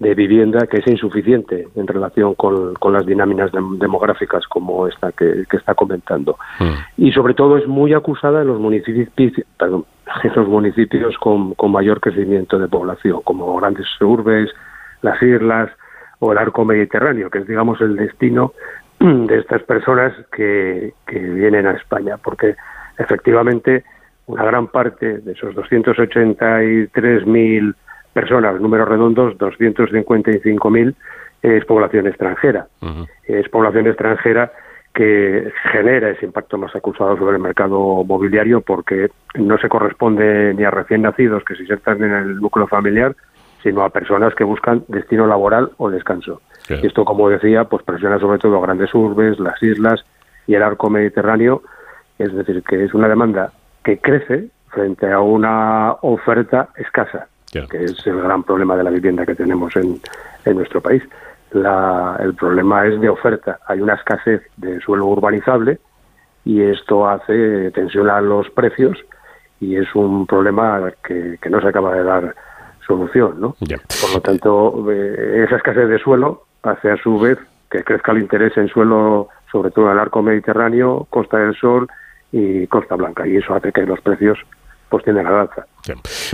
[0.01, 5.75] de vivienda que es insuficiente en relación con, las dinámicas demográficas como esta que, está
[5.75, 6.39] comentando.
[6.59, 7.03] Mm.
[7.05, 9.09] Y sobre todo es muy acusada en los municipios,
[9.59, 9.85] perdón,
[10.23, 14.49] en los municipios con, con mayor crecimiento de población, como grandes urbes,
[15.03, 15.69] las islas,
[16.17, 18.53] o el arco mediterráneo, que es, digamos, el destino
[18.99, 22.55] de estas personas que, que vienen a España, porque
[22.97, 23.83] efectivamente
[24.25, 27.75] una gran parte de esos 283.000
[28.13, 30.95] personas, números redondos, 255.000
[31.41, 32.67] es población extranjera.
[33.25, 34.51] Es población extranjera
[34.93, 40.63] que genera ese impacto más acusado sobre el mercado mobiliario porque no se corresponde ni
[40.63, 43.15] a recién nacidos que si se están en el núcleo familiar,
[43.63, 46.41] sino a personas que buscan destino laboral o descanso.
[46.69, 50.05] Y esto, como decía, pues presiona sobre todo a grandes urbes, las islas
[50.47, 51.63] y el arco mediterráneo,
[52.17, 53.51] es decir, que es una demanda
[53.83, 59.25] que crece frente a una oferta escasa, que es el gran problema de la vivienda
[59.25, 59.99] que tenemos en,
[60.45, 61.03] en nuestro país.
[61.51, 63.59] La, el problema es de oferta.
[63.67, 65.79] Hay una escasez de suelo urbanizable
[66.45, 68.97] y esto hace tensionar los precios
[69.59, 72.35] y es un problema que, que no se acaba de dar
[72.87, 73.55] solución, ¿no?
[74.01, 77.37] Por lo tanto, eh, esa escasez de suelo hace a su vez
[77.69, 81.87] que crezca el interés en suelo, sobre todo en el arco mediterráneo, Costa del Sol
[82.31, 84.39] y Costa Blanca, y eso hace que los precios
[84.91, 85.65] pues tienen la alza.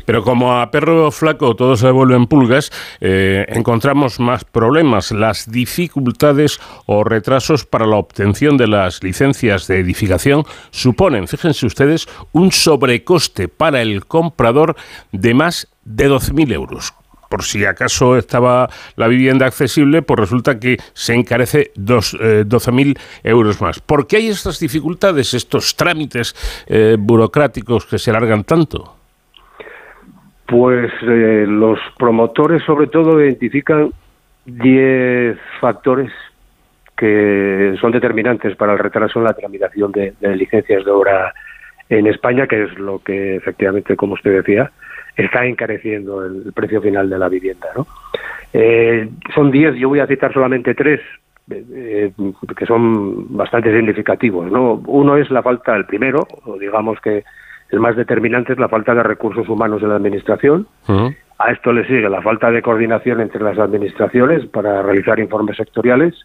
[0.05, 6.59] Pero como a perro flaco todo se vuelven pulgas, eh, encontramos más problemas, las dificultades
[6.88, 13.47] o retrasos para la obtención de las licencias de edificación suponen, fíjense ustedes, un sobrecoste
[13.47, 14.75] para el comprador
[15.11, 16.93] de más de 12.000 euros.
[17.30, 23.02] Por si acaso estaba la vivienda accesible, pues resulta que se encarece dos, 12.000 eh,
[23.24, 23.80] euros más.
[23.80, 26.36] ¿Por qué hay estas dificultades, estos trámites
[26.68, 28.95] eh, burocráticos que se alargan tanto?
[30.48, 33.91] Pues eh, los promotores sobre todo identifican
[34.45, 36.12] 10 factores
[36.95, 41.34] que son determinantes para el retraso en la tramitación de licencias de obra
[41.90, 44.72] en España, que es lo que efectivamente, como usted decía,
[45.18, 47.68] está encareciendo el precio final de la vivienda.
[47.76, 47.88] ¿no?
[48.53, 51.02] Eh, son 10, yo voy a citar solamente tres,
[51.49, 52.11] eh,
[52.56, 54.52] que son bastante significativos.
[54.52, 54.81] ¿no?
[54.85, 57.23] Uno es la falta, el primero, o digamos que
[57.72, 60.68] el más determinante es la falta de recursos humanos en la Administración.
[61.39, 66.15] A esto le sigue la falta de coordinación entre las administraciones para realizar informes sectoriales.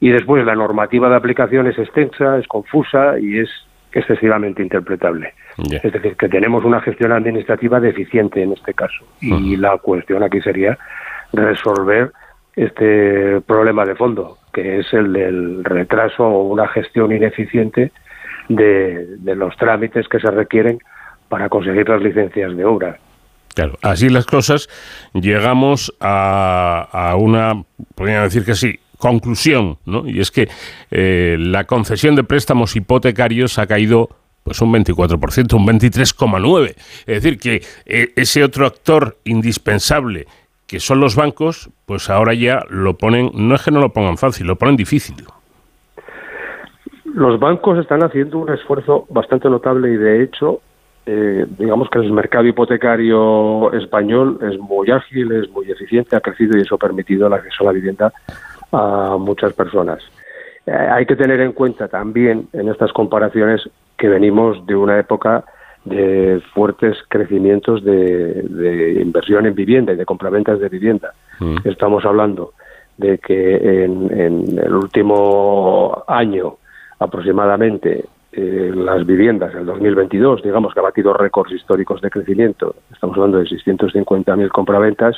[0.00, 3.50] Y después la normativa de aplicación es extensa, es confusa y es
[3.92, 5.34] excesivamente interpretable.
[5.70, 9.04] Es decir, que tenemos una gestión administrativa deficiente en este caso.
[9.20, 10.78] Y la cuestión aquí sería
[11.32, 12.12] resolver
[12.56, 17.92] este problema de fondo, que es el del retraso o una gestión ineficiente
[18.48, 20.78] de, los trámites que se requieren
[21.28, 22.98] para conseguir las licencias de obra.
[23.54, 24.68] Claro, así las cosas,
[25.12, 27.62] llegamos a, a una,
[27.94, 30.06] podrían decir que sí, conclusión, ¿no?
[30.06, 30.48] Y es que
[30.92, 34.10] eh, la concesión de préstamos hipotecarios ha caído
[34.44, 36.74] pues un 24%, un 23,9%.
[37.06, 40.26] Es decir, que eh, ese otro actor indispensable
[40.70, 44.16] que son los bancos, pues ahora ya lo ponen, no es que no lo pongan
[44.16, 45.16] fácil, lo ponen difícil.
[47.12, 50.60] Los bancos están haciendo un esfuerzo bastante notable y de hecho,
[51.06, 56.56] eh, digamos que el mercado hipotecario español es muy ágil, es muy eficiente, ha crecido
[56.56, 58.12] y eso ha permitido el acceso a la vivienda
[58.72, 60.02] a muchas personas.
[60.66, 65.44] Eh, hay que tener en cuenta también en estas comparaciones que venimos de una época
[65.84, 71.12] de fuertes crecimientos de, inversión en vivienda y de compraventas de vivienda.
[71.38, 71.56] Mm.
[71.64, 72.52] Estamos hablando
[72.98, 76.56] de que en, el último año
[76.98, 82.76] aproximadamente eh, las viviendas, el 2022, digamos que ha batido récords históricos de crecimiento.
[82.92, 85.16] Estamos hablando de 650.000 compraventas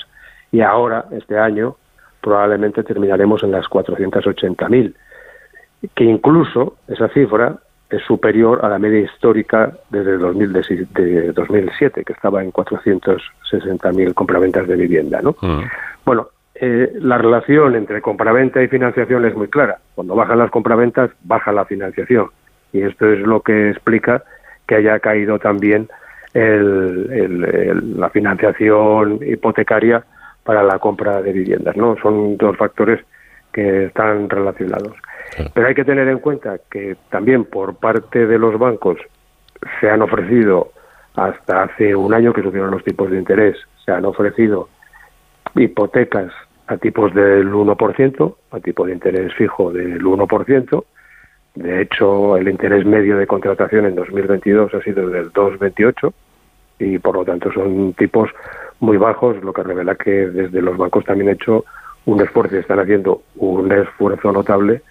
[0.52, 1.76] y ahora, este año,
[2.22, 4.94] probablemente terminaremos en las 480.000,
[5.94, 7.56] que incluso esa cifra
[7.90, 10.20] es superior a la media histórica desde el
[11.34, 15.20] 2007, que estaba en 460.000 compraventas de vivienda.
[15.20, 15.36] ¿no?
[15.42, 15.64] Mm.
[16.06, 19.78] Bueno, eh, la relación entre compraventa y financiación es muy clara.
[19.94, 22.28] Cuando bajan las compraventas, baja la financiación.
[22.72, 24.22] Y esto es lo que explica
[24.66, 25.88] que haya caído también
[26.34, 30.02] la financiación hipotecaria
[30.44, 31.76] para la compra de viviendas.
[31.76, 31.96] ¿no?
[32.02, 33.00] Son dos factores
[33.52, 34.96] que están relacionados.
[35.54, 38.98] Pero hay que tener en cuenta que también por parte de los bancos
[39.80, 40.72] se han ofrecido,
[41.14, 44.68] hasta hace un año que subieron los tipos de interés, se han ofrecido
[45.54, 46.32] hipotecas
[46.66, 50.84] a tipos del 1%, a tipo de interés fijo del 1%.
[51.54, 56.12] De hecho, el interés medio de contratación en 2022 ha sido del 2,28
[56.82, 58.30] y por lo tanto son tipos
[58.80, 61.64] muy bajos, lo que revela que desde los bancos también han hecho
[62.06, 64.82] un esfuerzo y están haciendo un esfuerzo notable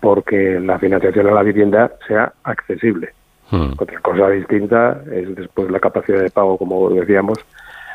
[0.00, 3.12] porque la financiación a la vivienda sea accesible.
[3.50, 3.72] Hmm.
[3.78, 7.38] Otra cosa distinta es después la capacidad de pago, como decíamos,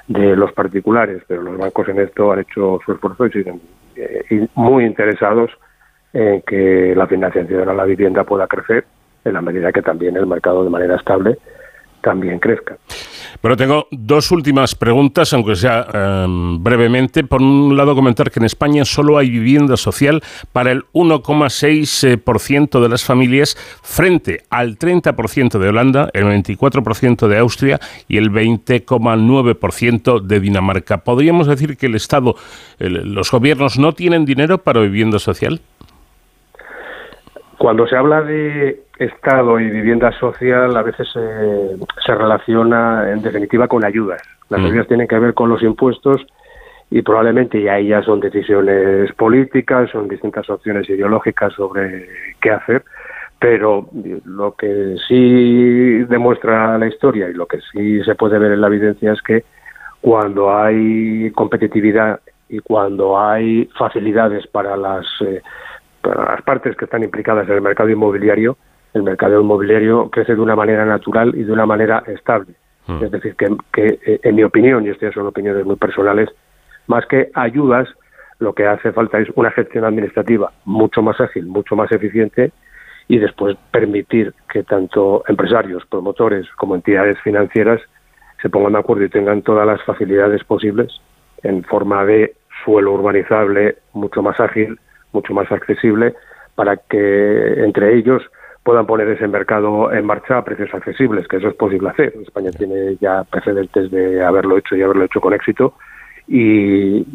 [0.07, 3.61] de los particulares, pero los bancos en esto han hecho su esfuerzo y siguen
[3.95, 5.51] eh, muy interesados
[6.13, 8.85] en que la financiación a la vivienda pueda crecer
[9.25, 11.37] en la medida que también el mercado de manera estable
[12.01, 12.77] también crezca.
[13.41, 17.23] Bueno, tengo dos últimas preguntas, aunque sea em, brevemente.
[17.23, 22.89] Por un lado, comentar que en España solo hay vivienda social para el 1,6% de
[22.89, 30.39] las familias frente al 30% de Holanda, el 24% de Austria y el 20,9% de
[30.39, 30.97] Dinamarca.
[31.03, 32.35] ¿Podríamos decir que el Estado,
[32.79, 35.61] los gobiernos no tienen dinero para vivienda social?
[37.57, 43.83] Cuando se habla de Estado y vivienda social, a veces se relaciona en definitiva con
[43.83, 44.21] ayudas.
[44.49, 44.65] Las mm.
[44.65, 46.25] ayudas tienen que ver con los impuestos
[46.89, 52.07] y probablemente ya ahí ya son decisiones políticas, son distintas opciones ideológicas sobre
[52.39, 52.83] qué hacer,
[53.39, 53.89] pero
[54.25, 58.67] lo que sí demuestra la historia y lo que sí se puede ver en la
[58.67, 59.43] evidencia es que
[59.99, 65.41] cuando hay competitividad y cuando hay facilidades para las eh,
[66.15, 68.57] las partes que están implicadas en el mercado inmobiliario,
[68.93, 72.53] el mercado inmobiliario crece de una manera natural y de una manera estable.
[72.87, 73.03] Hmm.
[73.03, 76.29] Es decir, que, eh, en mi opinión, y estas son opiniones muy personales,
[76.87, 77.87] más que ayudas,
[78.39, 82.51] lo que hace falta es una gestión administrativa mucho más ágil, mucho más eficiente
[83.07, 87.81] y después permitir que tanto empresarios, promotores como entidades financieras
[88.41, 90.91] se pongan de acuerdo y tengan todas las facilidades posibles
[91.43, 94.79] en forma de suelo urbanizable mucho más ágil,
[95.13, 96.15] mucho más accesible
[96.55, 98.23] para que entre ellos
[98.67, 102.13] puedan poner ese mercado en marcha a precios accesibles, que eso es posible hacer.
[102.21, 105.75] España tiene ya precedentes de haberlo hecho y haberlo hecho con éxito.
[106.27, 107.05] Y,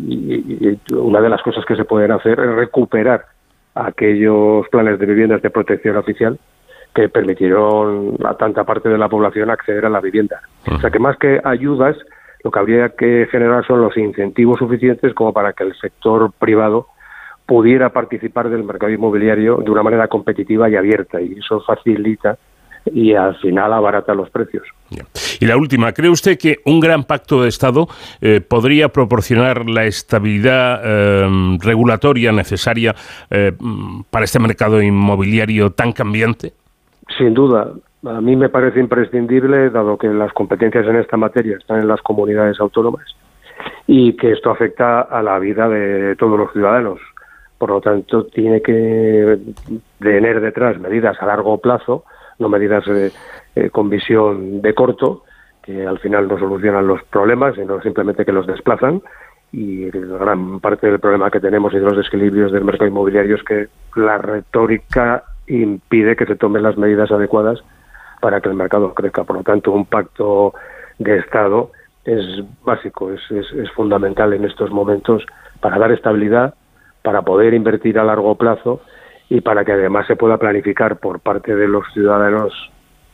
[0.94, 3.26] una de las cosas que se pueden hacer es recuperar
[3.74, 6.38] aquellos planes de viviendas de protección oficial
[6.94, 10.40] que permitieron a tanta parte de la población acceder a la vivienda.
[10.70, 11.98] O sea que más que ayudas,
[12.44, 16.86] lo que habría que generar son los incentivos suficientes como para que el sector privado
[17.52, 22.38] pudiera participar del mercado inmobiliario de una manera competitiva y abierta y eso facilita
[22.86, 24.62] y al final abarata los precios.
[25.38, 27.88] Y la última, ¿cree usted que un gran pacto de Estado
[28.22, 32.94] eh, podría proporcionar la estabilidad eh, regulatoria necesaria
[33.30, 33.52] eh,
[34.08, 36.54] para este mercado inmobiliario tan cambiante?
[37.18, 37.70] Sin duda.
[38.06, 42.00] A mí me parece imprescindible, dado que las competencias en esta materia están en las
[42.00, 43.04] comunidades autónomas
[43.86, 46.98] y que esto afecta a la vida de todos los ciudadanos.
[47.62, 49.38] Por lo tanto, tiene que
[50.00, 52.04] tener detrás medidas a largo plazo,
[52.40, 53.12] no medidas eh,
[53.54, 55.22] eh, con visión de corto,
[55.62, 59.00] que al final no solucionan los problemas, sino simplemente que los desplazan
[59.52, 63.44] y gran parte del problema que tenemos y de los desequilibrios del mercado inmobiliario es
[63.44, 67.60] que la retórica impide que se tomen las medidas adecuadas
[68.20, 69.22] para que el mercado crezca.
[69.22, 70.52] Por lo tanto, un pacto
[70.98, 71.70] de Estado
[72.04, 72.24] es
[72.64, 75.24] básico, es, es, fundamental en estos momentos
[75.60, 76.56] para dar estabilidad,
[77.02, 78.80] para poder invertir a largo plazo
[79.28, 82.52] y para que además se pueda planificar por parte de los ciudadanos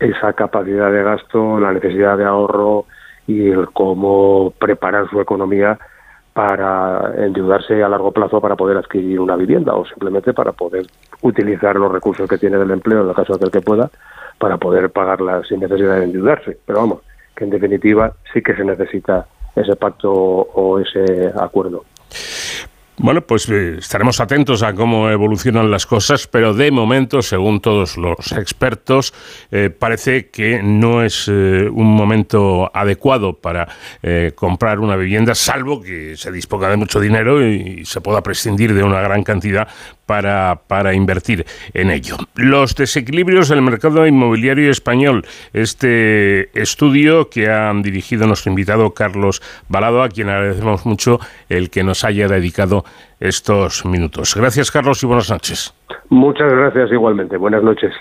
[0.00, 2.86] esa capacidad de gasto, la necesidad de ahorro
[3.26, 5.78] y el cómo preparar su economía
[6.32, 10.86] para endeudarse a largo plazo para poder adquirir una vivienda o simplemente para poder
[11.22, 13.90] utilizar los recursos que tiene del empleo, en el caso del que pueda,
[14.38, 16.56] para poder pagarla sin necesidad de endeudarse.
[16.64, 17.00] Pero vamos,
[17.34, 21.84] que en definitiva sí que se necesita ese pacto o ese acuerdo.
[23.00, 27.96] Bueno, pues eh, estaremos atentos a cómo evolucionan las cosas, pero de momento, según todos
[27.96, 29.14] los expertos,
[29.52, 33.68] eh, parece que no es eh, un momento adecuado para
[34.34, 38.82] comprar una vivienda, salvo que se disponga de mucho dinero y se pueda prescindir de
[38.82, 39.68] una gran cantidad
[40.08, 41.44] para, para invertir
[41.74, 42.16] en ello.
[42.34, 45.26] Los desequilibrios del mercado inmobiliario español.
[45.52, 51.20] Este estudio que han dirigido nuestro invitado Carlos Balado, a quien agradecemos mucho
[51.50, 52.84] el que nos haya dedicado
[53.20, 54.34] estos minutos.
[54.34, 55.74] Gracias, Carlos, y buenas noches.
[56.08, 57.36] Muchas gracias igualmente.
[57.36, 57.92] Buenas noches.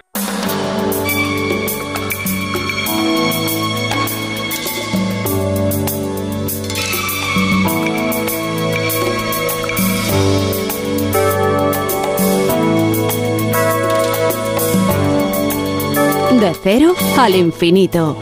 [16.54, 18.18] Cero al infinito.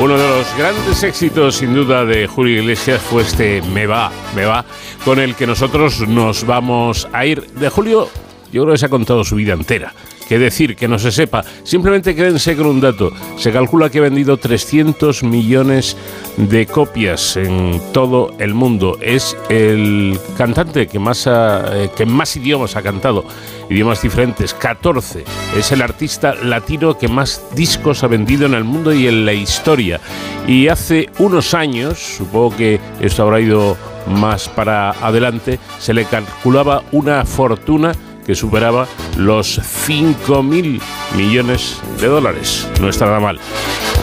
[0.00, 4.44] Uno de los grandes éxitos, sin duda, de Julio Iglesias fue este Me va, me
[4.44, 4.64] va,
[5.04, 7.46] con el que nosotros nos vamos a ir.
[7.52, 8.08] De Julio,
[8.52, 9.92] yo creo que se ha contado su vida entera
[10.22, 11.44] que decir, que no se sepa.
[11.64, 13.10] Simplemente quédense con un dato.
[13.36, 15.96] Se calcula que ha vendido 300 millones
[16.36, 18.98] de copias en todo el mundo.
[19.00, 23.24] Es el cantante que más, eh, que más idiomas ha cantado,
[23.68, 25.24] idiomas diferentes, 14.
[25.56, 29.32] Es el artista latino que más discos ha vendido en el mundo y en la
[29.32, 30.00] historia.
[30.46, 33.76] Y hace unos años, supongo que esto habrá ido
[34.06, 37.92] más para adelante, se le calculaba una fortuna
[38.26, 38.86] que superaba
[39.16, 40.80] los 5.000
[41.16, 42.68] millones de dólares.
[42.80, 43.38] No está nada mal.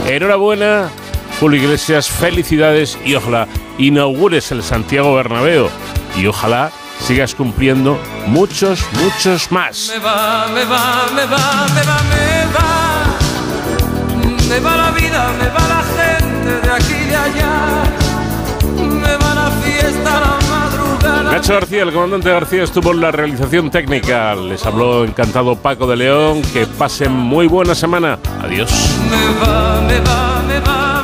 [0.06, 0.90] Enhorabuena,
[1.38, 3.48] Julio Iglesias, felicidades y ojalá
[3.78, 5.68] inaugures el Santiago Bernabéu
[6.16, 6.70] y ojalá
[7.00, 9.88] sigas cumpliendo muchos, muchos más.
[9.88, 12.70] Me va, me va, me va, me va, me va.
[14.48, 17.84] Me va la vida, me va la gente de aquí y de allá.
[18.76, 20.39] Me va la fiesta, la
[21.30, 24.34] Nacho García, el comandante García, estuvo en la realización técnica.
[24.34, 26.42] Les habló encantado Paco de León.
[26.52, 28.18] Que pasen muy buena semana.
[28.42, 28.70] Adiós.
[29.08, 30.99] Me va, me va, me va,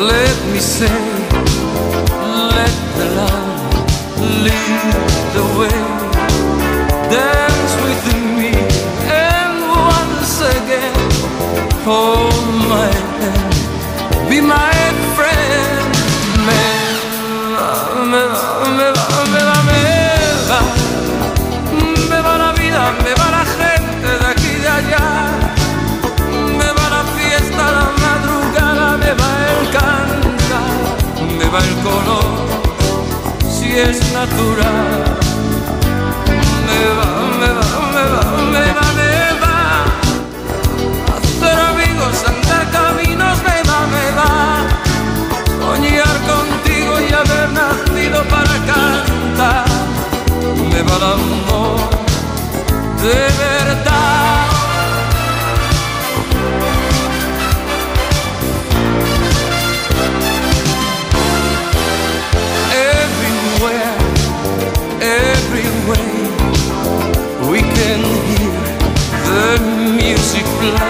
[0.00, 0.88] let me say,
[2.56, 3.74] let the love
[4.44, 4.94] lead
[5.36, 5.80] the way.
[7.10, 8.04] Dance with
[8.38, 8.52] me,
[9.04, 9.56] and
[9.92, 10.94] once again,
[11.84, 12.90] hold my
[13.20, 14.79] hand, be my
[31.52, 32.24] va el color
[33.48, 35.18] si es natural.
[36.66, 37.10] Me va,
[37.40, 38.22] me va, me va,
[38.54, 39.12] me va, me
[39.42, 39.56] va.
[41.16, 44.32] Hacer amigos, andar caminos, me va, me va.
[45.60, 49.64] Soñar contigo y haber nacido para cantar.
[50.70, 51.80] Me va el amor.
[53.02, 53.59] Debe
[70.62, 70.89] love.